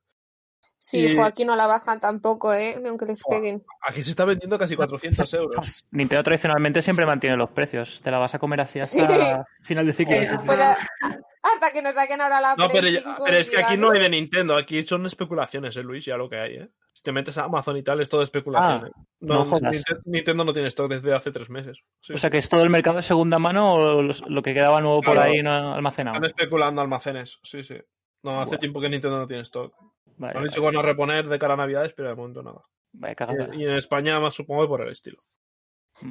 [0.80, 2.80] Sí, Y- Joaquín no la bajan tampoco, ¿eh?
[2.88, 3.64] Aunque les peguen.
[3.88, 5.86] Aquí se está vendiendo casi 400 euros.
[5.92, 8.00] Nintendo tradicionalmente siempre mantiene los precios.
[8.02, 9.42] Te la vas a comer así hasta Sí.
[9.64, 10.16] final de ciclo.
[10.16, 10.46] Eh, hasta- ciclo.
[10.46, 10.78] Pues a-
[11.54, 13.58] hasta que nos saquen ahora la No, Play pero, ya- 5 pero y es que
[13.62, 16.06] aquí no hay de Nintendo, aquí son especulaciones, ¿eh, Luis?
[16.06, 16.70] Ya lo que hay, ¿eh?
[16.94, 18.86] Si te metes a Amazon y tal, es todo especulación.
[18.86, 18.92] Ah, ¿eh?
[19.22, 19.74] no jodas.
[19.74, 21.80] Ninte- Nintendo no tiene stock desde hace tres meses.
[22.02, 24.80] Sí, O sea que es todo el mercado de segunda mano o lo que quedaba
[24.80, 26.16] nuevo por ahí no almacenado.
[26.18, 27.76] Están especulando almacenes, sí, sí.
[28.24, 29.74] No, hace tiempo que Nintendo no tiene stock.
[30.18, 30.72] Vale, Han dicho vale.
[30.72, 32.62] que van a reponer de cara a Navidades, pero de momento nada.
[33.54, 35.22] Y, en España más supongo que por el estilo.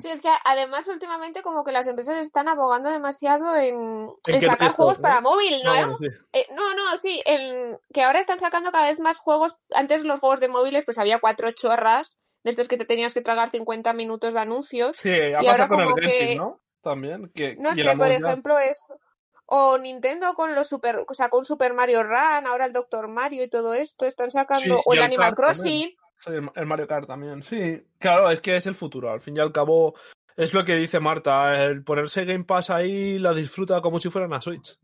[0.00, 4.40] Sí, es que además últimamente como que las empresas están abogando demasiado en, En en
[4.40, 5.02] que sacar juegos ¿no?
[5.02, 5.70] para móvil, ¿no?
[5.70, 6.06] Ah, bueno, sí.
[6.32, 9.56] Eh, no, no, sí, en- que ahora están sacando cada vez más juegos.
[9.72, 13.20] Antes los juegos de móviles pues había cuatro chorras de estos que te tenías que
[13.20, 14.96] tragar 50 minutos de anuncios.
[14.96, 16.60] Sí, ha pasado con el Genshin, que- ¿no?
[16.82, 17.30] También.
[17.32, 18.98] Que, No sé, por ejemplo, eso.
[19.46, 23.48] O Nintendo con los super, sacó un Super Mario Run, ahora el Doctor Mario y
[23.48, 25.36] todo esto, están sacando, Sí, o el el Animal Kart.
[25.36, 25.94] Crossing.
[26.18, 27.82] Sí, el el Mario Kart también, sí.
[27.98, 29.10] Claro, es que es el futuro.
[29.10, 29.94] Al fin y al cabo,
[30.36, 31.62] es lo que dice Marta.
[31.62, 34.78] El ponerse Game Pass ahí la disfruta como si fuera una Switch.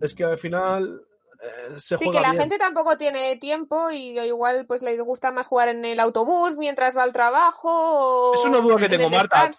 [0.00, 1.02] Es que al final
[1.40, 2.42] eh, se Sí, juega que la bien.
[2.42, 6.96] gente tampoco tiene tiempo y igual pues les gusta más jugar en el autobús mientras
[6.96, 7.70] va al trabajo
[8.30, 9.50] o Es una duda que en tengo, Marta.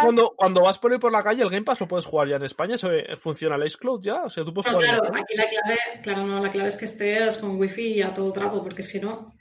[0.00, 2.36] Cuando, cuando vas por ahí por la calle, el Game Pass lo puedes jugar ya
[2.36, 2.78] en España.
[2.78, 4.22] ¿Se funciona el Ice Cloud ya?
[4.24, 6.76] O sea, tú puedes No, jugar claro, aquí la clave, claro, no, la clave es
[6.76, 9.32] que estés con wifi y a todo trapo, porque es que no.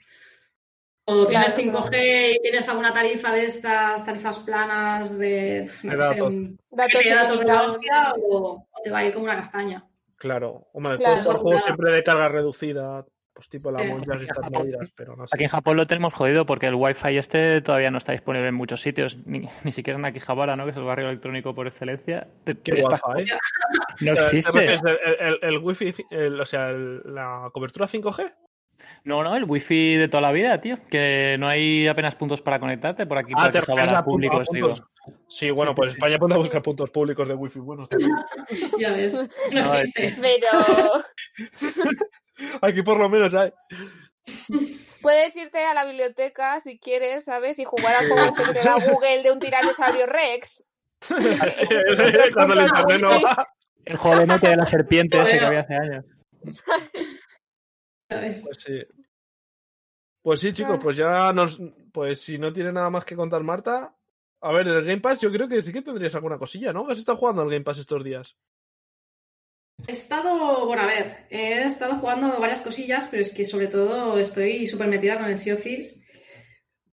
[1.08, 6.04] O tienes Claro, 5G y tienes alguna tarifa de estas tarifas planas de, no De
[6.04, 7.40] sé, datos.
[7.42, 9.86] de la hostia, o, o te va a ir como una castaña.
[10.18, 11.13] Claro, hombre, Claro.
[11.13, 11.76] puedes jugar juegos Claro.
[11.76, 15.36] siempre de carga reducida, pues tipo la Us y estas movidas, pero no sé.
[15.36, 18.55] Aquí en Japón lo tenemos jodido porque el Wi-Fi este todavía no está disponible en
[18.55, 20.63] muchos sitios, ni, ni siquiera en Akihabara, ¿no?
[20.63, 22.28] Que es el barrio electrónico por excelencia.
[22.45, 23.32] ¿Qué te está- Wi-Fi?
[24.01, 24.74] No ¿te existe.
[24.74, 24.80] El,
[25.20, 28.34] el, el wifi, el- o sea, el- la cobertura 5G.
[29.06, 30.78] No, no, el wifi de toda la vida, tío.
[30.89, 34.06] Que no hay apenas puntos para conectarte por aquí, Ah, te refieres Akihabara a, pu-
[34.06, 34.74] público, a os digo.
[35.30, 37.88] Sí, bueno, Sí, pues sí, España ponte a buscar puntos públicos de wifi buenos.
[37.89, 38.12] también.
[38.80, 40.16] Ya ves, no No, existe.
[40.20, 40.49] Pero
[42.62, 43.53] Aquí por lo menos hay.
[45.01, 47.60] puedes irte a la biblioteca si quieres, ¿sabes?
[47.60, 50.68] Y jugar al juego este que te da Google de un tiranosaurio Rex.
[53.86, 56.06] El juego de la serpiente ese que había hace años.
[58.08, 58.84] Pues sí.
[60.22, 61.60] Pues sí, chicos, pues ya nos.
[61.91, 63.95] Pues si no tiene nada más que contar Marta.
[64.41, 66.89] A ver, el Game Pass yo creo que sí que tendrías alguna cosilla, ¿no?
[66.89, 68.36] ¿Has estado jugando al Game Pass estos días?
[69.88, 74.18] He estado, bueno, a ver, he estado jugando varias cosillas, pero es que sobre todo
[74.18, 76.01] estoy súper metida con el Sea of Thieves.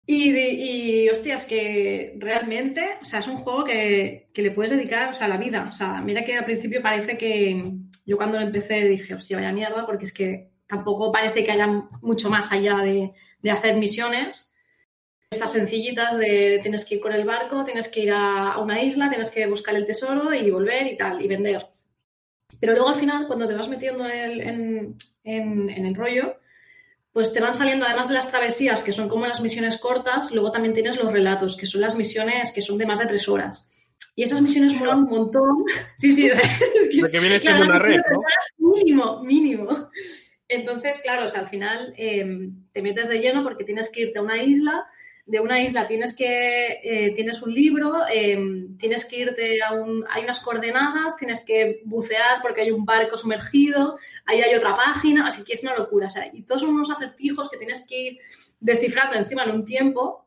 [0.06, 5.10] Y, y, hostias, que realmente, o sea, es un juego que, que le puedes dedicar,
[5.10, 5.66] o sea, la vida.
[5.68, 7.62] O sea, mira que al principio parece que
[8.04, 11.66] yo cuando lo empecé dije, hostia, vaya mierda, porque es que tampoco parece que haya
[12.00, 13.12] mucho más allá de,
[13.42, 14.54] de hacer misiones.
[15.30, 18.82] Estas sencillitas de tienes que ir con el barco, tienes que ir a, a una
[18.82, 21.66] isla, tienes que buscar el tesoro y volver y tal, y vender.
[22.60, 26.36] Pero luego al final, cuando te vas metiendo en el, en, en- en el rollo,
[27.12, 30.50] pues te van saliendo, además de las travesías, que son como las misiones cortas, luego
[30.52, 33.68] también tienes los relatos, que son las misiones que son de más de tres horas.
[34.16, 35.64] Y esas misiones molan un montón.
[35.98, 36.26] Sí, sí,
[36.74, 38.00] es que, Porque viene siendo claro, una red,
[38.58, 38.74] ¿no?
[38.74, 39.90] Mínimo, mínimo.
[40.50, 44.18] Entonces, claro, o sea, al final eh, te metes de lleno porque tienes que irte
[44.18, 44.84] a una isla.
[45.24, 50.04] De una isla tienes que eh, tienes un libro, eh, tienes que irte a un,
[50.10, 53.96] hay unas coordenadas, tienes que bucear porque hay un barco sumergido,
[54.26, 56.08] ahí hay otra página, así que es una locura.
[56.08, 58.18] O sea, y todos son unos acertijos que tienes que ir
[58.58, 60.26] descifrando encima en un tiempo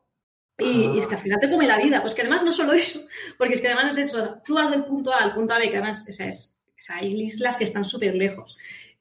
[0.58, 2.02] y, es que al final te come la vida.
[2.02, 3.06] Pues que además no solo eso,
[3.38, 5.76] porque es que además es eso, tú vas del punto A al punto B, que
[5.76, 8.56] además o sea, hay islas que están súper lejos.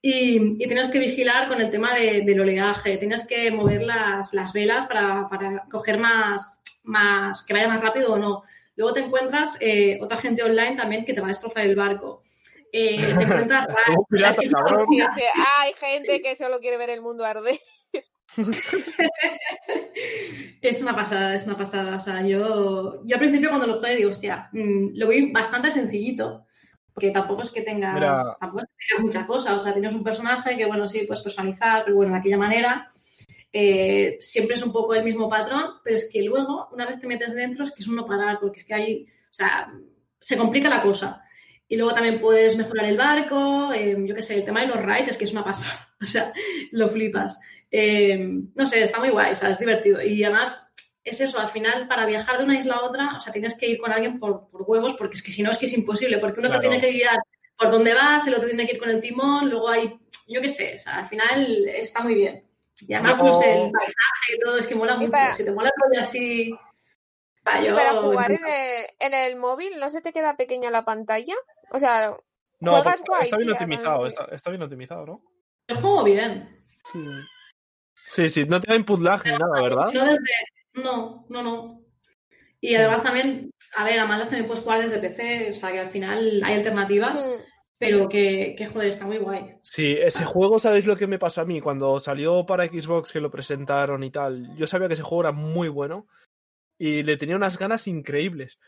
[0.04, 4.34] Y, y tienes que vigilar con el tema de- del oleaje, tienes que mover las,
[4.34, 8.42] las velas para, para coger más, más, que vaya más rápido o no.
[8.74, 12.24] Luego te encuentras eh, otra gente online también que te va a destrozar el barco.
[12.72, 14.06] Eh, te encuentras Como
[14.80, 15.30] o sea,
[15.60, 17.54] hay gente que solo quiere ver el mundo arder.
[20.62, 21.96] Es una pasada, es una pasada.
[21.96, 25.70] O sea, yo, yo al principio cuando lo jugué digo, hostia, mm, lo vi bastante
[25.70, 26.46] sencillito,
[26.94, 28.16] porque tampoco es que tengas, Mira.
[28.40, 29.54] tampoco es que tengas muchas cosas.
[29.54, 32.92] O sea, tienes un personaje que, bueno, sí, puedes personalizar, pero bueno, de aquella manera.
[33.52, 37.06] eh, siempre es un poco el mismo patrón, pero es que luego, una vez te
[37.06, 39.72] metes dentro, es que es un no parar, porque es que hay, o sea,
[40.20, 41.22] se complica la cosa.
[41.68, 44.82] Y luego también puedes mejorar el barco, eh, yo qué sé, el tema de los
[44.82, 46.32] rides es que es una pasada, o sea,
[46.72, 47.38] lo flipas.
[47.70, 48.18] Eh,
[48.54, 50.02] no sé, está muy guay, o sea, es divertido.
[50.02, 50.61] Y además,
[51.04, 53.66] es eso, al final, para viajar de una isla a otra, o sea, tienes que
[53.66, 56.18] ir con alguien por, por huevos, porque es que si no, es que es imposible,
[56.18, 56.62] porque uno Claro.
[56.62, 57.18] te tiene que guiar
[57.58, 59.98] por dónde vas, el otro tiene que ir con el timón, luego hay,
[60.28, 62.44] yo qué sé, o sea, al final está muy bien.
[62.86, 65.10] Y además, Yo- no sé, el paisaje y todo, es que mola mucho.
[65.10, 66.52] para- Si te mola rollo así...
[67.44, 70.70] ah, Y yo- para jugar en el, en el móvil, ¿no se te queda pequeña
[70.70, 71.34] la pantalla?
[71.70, 72.16] O sea,
[72.60, 73.24] No, juegas porque guay.
[73.24, 75.22] está bien tía, optimizado, está, está bien optimizado, ¿no?
[75.68, 76.64] Yo juego bien.
[76.92, 77.04] Sí.
[78.04, 79.86] Sí, sí, no te da input lag ni nada, ¿verdad?
[79.92, 80.18] No, desde...
[80.74, 81.80] no, no, no.
[82.60, 85.80] Y además también, a ver, a malas también puedes jugar desde PC, o sea que
[85.80, 87.42] al final hay alternativas, Mm,
[87.78, 89.56] pero que, que joder, está muy guay.
[89.62, 91.60] Sí, ese juego, ¿sabéis lo que me pasó a mí?
[91.60, 95.32] Cuando salió para Xbox, que lo presentaron y tal, yo sabía que ese juego era
[95.32, 96.06] muy bueno.
[96.78, 98.58] y le tenía unas ganas increíbles.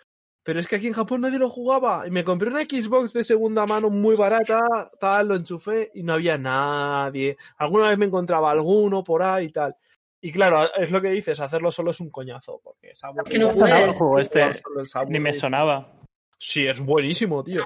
[0.45, 2.07] Pero es que aquí en Japón nadie lo jugaba.
[2.07, 4.61] Y me compré una Xbox de segunda mano muy barata,
[5.01, 7.37] tal, lo enchufé y no había nadie.
[7.59, 9.75] Alguna vez me encontraba alguno por ahí y tal.
[10.27, 12.59] Y claro, es lo que dices, hacerlo solo es un coñazo.
[12.65, 13.25] Porque es aburrido.
[13.25, 13.99] que no Me sonaba el puedes.
[13.99, 14.53] juego este,
[15.09, 15.93] ni me sonaba.
[16.39, 17.63] Sí, es buenísimo, tío.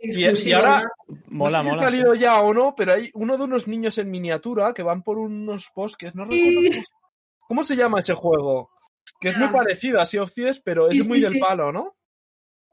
[0.00, 0.84] Es Y, ahora.
[1.26, 1.72] Mola, no sé si mola.
[1.72, 5.02] ha salido ya o no, pero hay uno de unos niños en miniatura que van
[5.02, 6.14] por unos bosques.
[6.14, 6.70] No recuerdo Sí.
[6.70, 6.92] cómo, se-
[7.48, 8.70] cómo se llama ese juego.
[9.20, 9.52] Que es muy Ah.
[9.52, 11.40] parecido a Sea of Thieves, pero es Sí, sí, muy del sí.
[11.40, 11.96] palo, ¿no?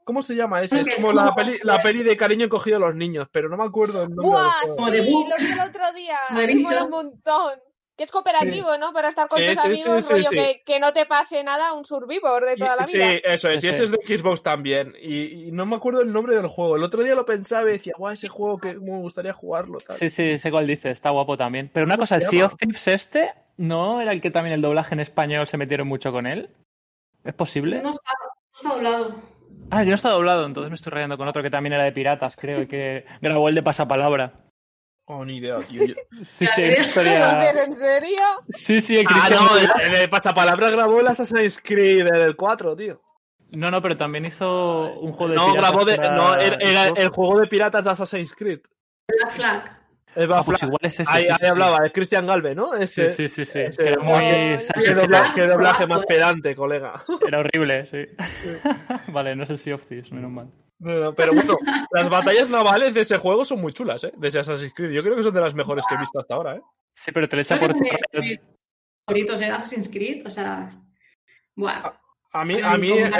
[0.04, 0.82] ¿Cómo se llama ese?
[0.82, 3.64] Es como la peli, la peli de cariño encogido a los niños, pero no me
[3.64, 4.50] acuerdo el nombre del ¡Buah!
[4.62, 4.76] juego.
[4.76, 6.16] Como de Sí, lo vi el otro día.
[6.32, 7.52] Me mola un montón.
[7.96, 8.92] Que es cooperativo, ¿no?
[8.92, 10.36] Para estar con Sí, tus sí, amigos, sí, rollo sí.
[10.36, 13.10] Que, que no te pase nada, un survivor de toda la vida.
[13.12, 13.64] Sí, eso es.
[13.64, 14.94] Y ese es de Xbox también.
[15.00, 16.76] Y, y no me acuerdo el nombre del juego.
[16.76, 19.78] El otro día lo pensaba y decía, guau, ese juego que me gustaría jugarlo.
[19.78, 19.96] tal".
[19.96, 21.70] Sí, sí, sé cuál dice, está guapo también.
[21.72, 24.52] Pero una ¿Cómo cosa, el se Sea of Thieves este, ¿no era el que también
[24.52, 26.50] el doblaje en español se metieron mucho con él?
[27.24, 27.80] ¿Es posible?
[27.82, 29.14] No está, no está doblado.
[29.70, 31.92] Ah, que no está doblado, entonces me estoy rayando con otro que también era de
[31.92, 34.34] piratas, creo, y que grabó el de pasapalabra.
[35.06, 35.86] Oh, ni idea, tío.
[35.86, 37.50] Yo- Sí, sí, historia...
[37.64, 38.18] ¿En serio?
[38.50, 42.36] Sí, sí, el Ah, Cristian no, el, el de Pasapalabra grabó el Assassin's Creed el
[42.36, 43.00] 4, tío.
[43.52, 46.86] No, no, pero también hizo un juego de No, piratas grabó de, para no, era,
[46.88, 48.58] el juego de piratas de Assassin's Creed.
[49.08, 49.78] Black Flag.
[50.16, 51.46] El Ah, pues igual es ese, ahí sí, ahí sí, sí.
[51.46, 52.72] hablaba, de Christian Galve, ¿no?
[52.86, 53.60] Sí, Ese, sí, sí, sí.
[53.60, 54.18] ese que era muy.
[54.82, 56.94] Qué, dobla- qué doblaje más pedante, colega.
[57.24, 57.98] Era horrible, sí.
[59.12, 60.48] vale, no es el Sea of Thieves, menos mal.
[60.78, 61.58] Bueno, Pero bueno,
[61.90, 64.12] las batallas navales de ese juego son muy chulas, ¿eh?
[64.16, 64.90] De ese Assassin's Creed.
[64.90, 66.62] Yo creo que son de las mejores que he visto hasta ahora, ¿eh?
[66.92, 67.74] Sí, pero te lo echa por...
[67.74, 68.40] mis
[69.06, 70.70] favoritos de Assassin's Creed, o sea...
[71.54, 71.92] Buah.
[72.32, 73.10] A mí, a mí, eh,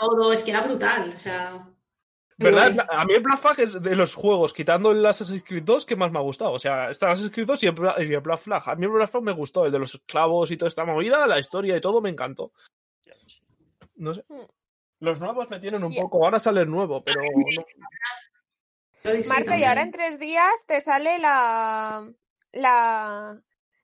[0.00, 1.68] todo, es que era brutal, o sea...
[2.38, 2.72] ¿verdad?
[2.74, 2.86] guay.
[2.90, 5.96] A mí el Black Flag es de los juegos, quitando el Assassin's Creed 2, que
[5.96, 6.52] más me ha gustado.
[6.52, 7.74] O sea, está el Assassin's Creed 2 y el,
[8.10, 8.62] y el Black Flag.
[8.66, 11.26] A mí el Black Flag me gustó, el de los esclavos y toda esta movida,
[11.26, 12.52] la historia y todo me encantó.
[13.96, 14.24] No sé.
[15.02, 16.24] Los nuevos me tienen un poco.
[16.24, 17.28] Ahora sale el nuevo, pero no.
[19.26, 22.08] Marta, y ahora en tres días te sale la.
[22.52, 23.36] la.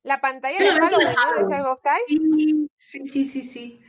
[0.04, 1.38] la pantalla de Halloween, ¿no?
[1.38, 1.44] De.
[1.44, 2.68] Save of Time.
[2.78, 3.82] Sí, sí, sí, sí.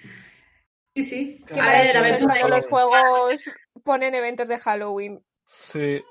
[0.96, 1.44] Sí, sí.
[1.46, 5.24] Qué A ver, a cuando los juegos ponen eventos de Halloween.
[5.46, 6.02] Sí.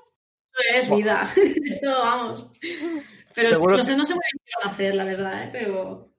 [0.73, 1.29] es vida.
[1.65, 2.53] Eso, vamos.
[3.35, 5.49] Pero no que- sé, no sé muy bien qué van a hacer, la verdad, ¿eh?
[5.51, 6.13] pero,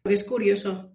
[0.00, 0.93] pero es curioso.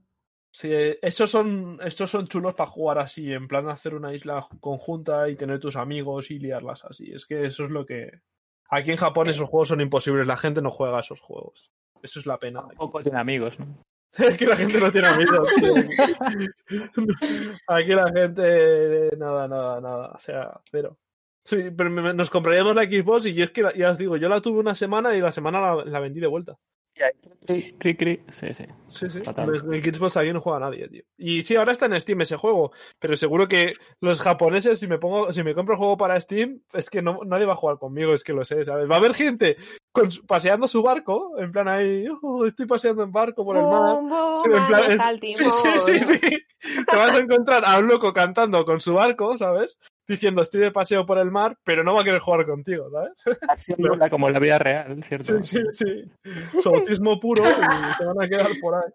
[0.51, 0.71] Sí,
[1.01, 5.35] esos son, estos son chulos para jugar así, en plan hacer una isla conjunta y
[5.35, 7.11] tener tus amigos y liarlas así.
[7.11, 8.09] Es que eso es lo que.
[8.71, 11.71] Aquí en Japón esos juegos son imposibles, la gente no juega esos juegos.
[12.01, 12.63] Eso es la pena.
[12.77, 13.83] Poco tiene amigos, ¿no?
[14.17, 15.47] Es que la gente no tiene amigos.
[17.67, 19.09] Aquí la gente.
[19.17, 20.11] Nada, nada, nada.
[20.15, 20.97] O sea, cero.
[21.45, 24.29] Sí, pero nos compraríamos la Xbox y yo es que la- ya os digo, yo
[24.29, 26.57] la tuve una semana y la semana la, la vendí de vuelta.
[27.45, 28.23] Cri, cri, cri.
[28.31, 28.65] Sí, sí.
[28.87, 29.21] Sí, sí.
[29.21, 29.49] Fatal.
[29.71, 31.03] El Xbox aquí no juega nadie, tío.
[31.17, 32.71] Y sí, ahora está en Steam ese juego.
[32.99, 36.61] Pero seguro que los japoneses, si me pongo, si me compro el juego para Steam,
[36.73, 38.89] es que no, nadie va a jugar conmigo, es que lo sé, ¿sabes?
[38.89, 39.55] Va a haber gente
[39.91, 43.95] con paseando su barco, en plan ahí, "Oh, estoy paseando en barco por el mar.
[43.95, 45.01] Boom, boom, Sí, en plan, es-
[45.37, 46.83] sí, sí, sí, sí.
[46.89, 49.77] Te vas a encontrar a un loco cantando con su barco, ¿sabes?
[50.09, 53.13] Diciendo estoy de paseo por el mar, pero no va a querer jugar contigo, ¿sabes?
[53.47, 55.43] Así habla como en la vida real, ¿cierto?
[55.43, 55.85] Sí, sí,
[56.23, 56.61] sí.
[56.63, 58.91] Su autismo puro y se van a quedar por ahí.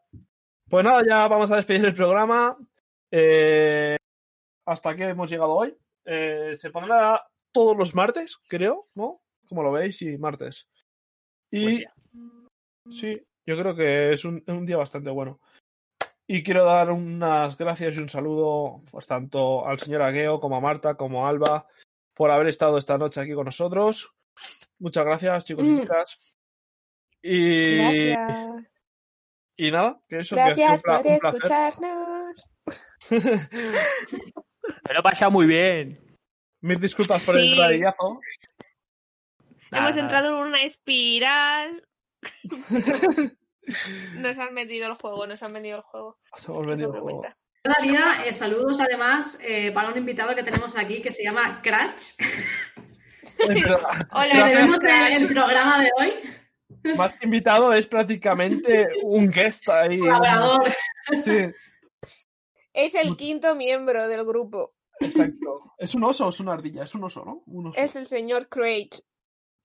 [0.68, 2.56] Pues nada, ya vamos a despedir el programa.
[3.12, 3.96] Eh,
[4.66, 5.76] hasta aquí hemos llegado hoy.
[6.04, 9.22] Eh, se pondrá todos los martes, creo, ¿no?
[9.48, 10.68] Como lo veis, y martes.
[11.52, 11.84] Buen Y
[12.90, 15.38] sí, yo creo que es un, un día bastante bueno.
[16.26, 20.60] Y quiero dar unas gracias y un saludo pues, tanto al señor Agueo como a
[20.60, 21.66] Marta como a Alba
[22.14, 24.12] por haber estado esta noche aquí con nosotros.
[24.78, 25.80] Muchas gracias, chicos y Mm.
[25.80, 26.36] chicas.
[27.22, 28.72] Y, Gracias.
[29.56, 32.52] y nada, que eso Gracias por escucharnos.
[33.10, 36.02] Me lo he pasado muy bien.
[36.60, 38.20] Mil disculpas por el radillazo.
[39.70, 40.00] Hemos nada.
[40.00, 41.86] entrado en una espiral.
[44.16, 46.18] Nos han vendido el juego, nos han vendido el juego.
[46.32, 47.22] Nos hemos vendido el juego.
[48.26, 52.12] eh, saludos además eh, para un invitado que tenemos aquí que se llama Cratch.
[54.12, 56.94] Hola, tenemos el programa de hoy.
[56.96, 59.98] Más que invitado es prácticamente un guest ahí.
[59.98, 60.74] Colaborador.
[61.24, 61.46] Sí,
[62.72, 64.74] Es el quinto miembro del grupo.
[65.00, 65.74] exacto.
[65.78, 66.84] ¿Es un oso o es una ardilla?
[66.84, 67.42] Es un oso, ¿no?
[67.46, 67.80] Un oso.
[67.80, 68.90] Es el señor Craig.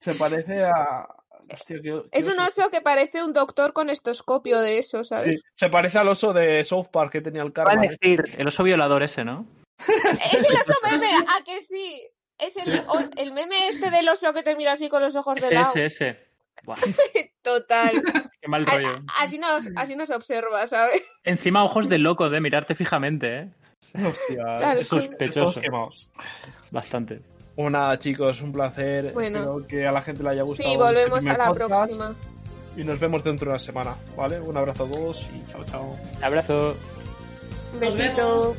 [0.00, 1.06] Se parece a.
[1.52, 5.34] Hostia, qué- qué Es un oso que parece un doctor con estoscopio de eso, ¿sabes?
[5.34, 7.82] Sí, se parece al oso de South Park que tenía el Iba a karma.
[7.82, 9.46] decir, el oso violador ese, ¿no?
[10.34, 12.00] Es el oso meme, ¿a que sí?
[12.38, 15.34] Es el, o- el meme este del oso que te mira así con los ojos
[15.34, 15.70] de Ese, lado.
[15.74, 16.30] ese, ese.
[17.42, 18.02] Total.
[18.40, 18.88] qué mal rollo.
[18.88, 21.02] a- así, nos, así nos observa, ¿sabes?
[21.24, 23.50] Encima ojos de loco de mirarte fijamente, ¿eh?
[23.94, 25.02] Hostia, Tal es- cual.
[25.02, 25.40] Sospechoso.
[25.48, 26.10] estamos quemados.
[26.70, 27.22] Bastante.
[27.55, 29.13] Bueno, chicos, un placer.
[29.13, 29.39] Bueno.
[29.39, 30.67] Espero que a la gente le haya gustado.
[30.67, 32.15] Sí, este volvemos a primer la podcast próxima.
[32.75, 34.39] Y nos vemos dentro de una semana, ¿vale?
[34.41, 35.97] Un abrazo a todos y chao, chao.
[36.21, 36.75] Abrazo.
[37.73, 38.55] Un Nos besito.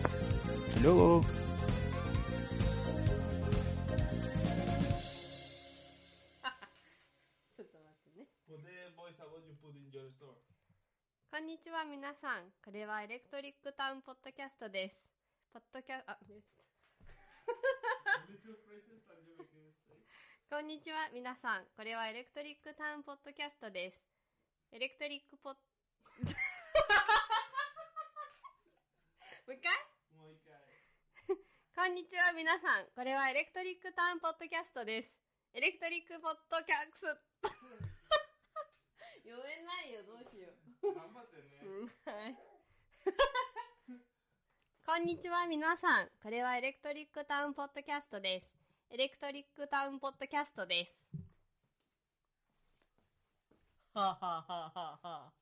[0.69, 1.21] Hasta luego.
[11.37, 12.45] こんにちは皆さん。
[12.65, 15.07] これはエレクトリックタウンポッドキャストです。
[15.53, 16.60] ポッドキャ、あ、です。
[20.50, 21.64] こんにちは皆さん。
[21.76, 24.00] これはエレクトリックタウンポッドキャストです。
[24.72, 25.54] エレクトリックポッ、
[29.52, 29.72] もう一回？
[31.76, 32.88] こんにちは皆さん。
[32.96, 35.20] これはエレクトリックタウンポッドキャストです。
[35.54, 37.48] エレクトリックポッドキャスト。
[39.28, 40.50] 読めないよ、どうしよ
[40.84, 40.88] う。
[41.64, 42.38] うんはい。
[44.84, 46.08] こんにちは、皆さん。
[46.22, 48.50] これはエレクトリックタウンポッドキャストです。
[48.90, 50.98] エレクトリックタウンポッドキャストです。
[53.94, 55.41] ははははは。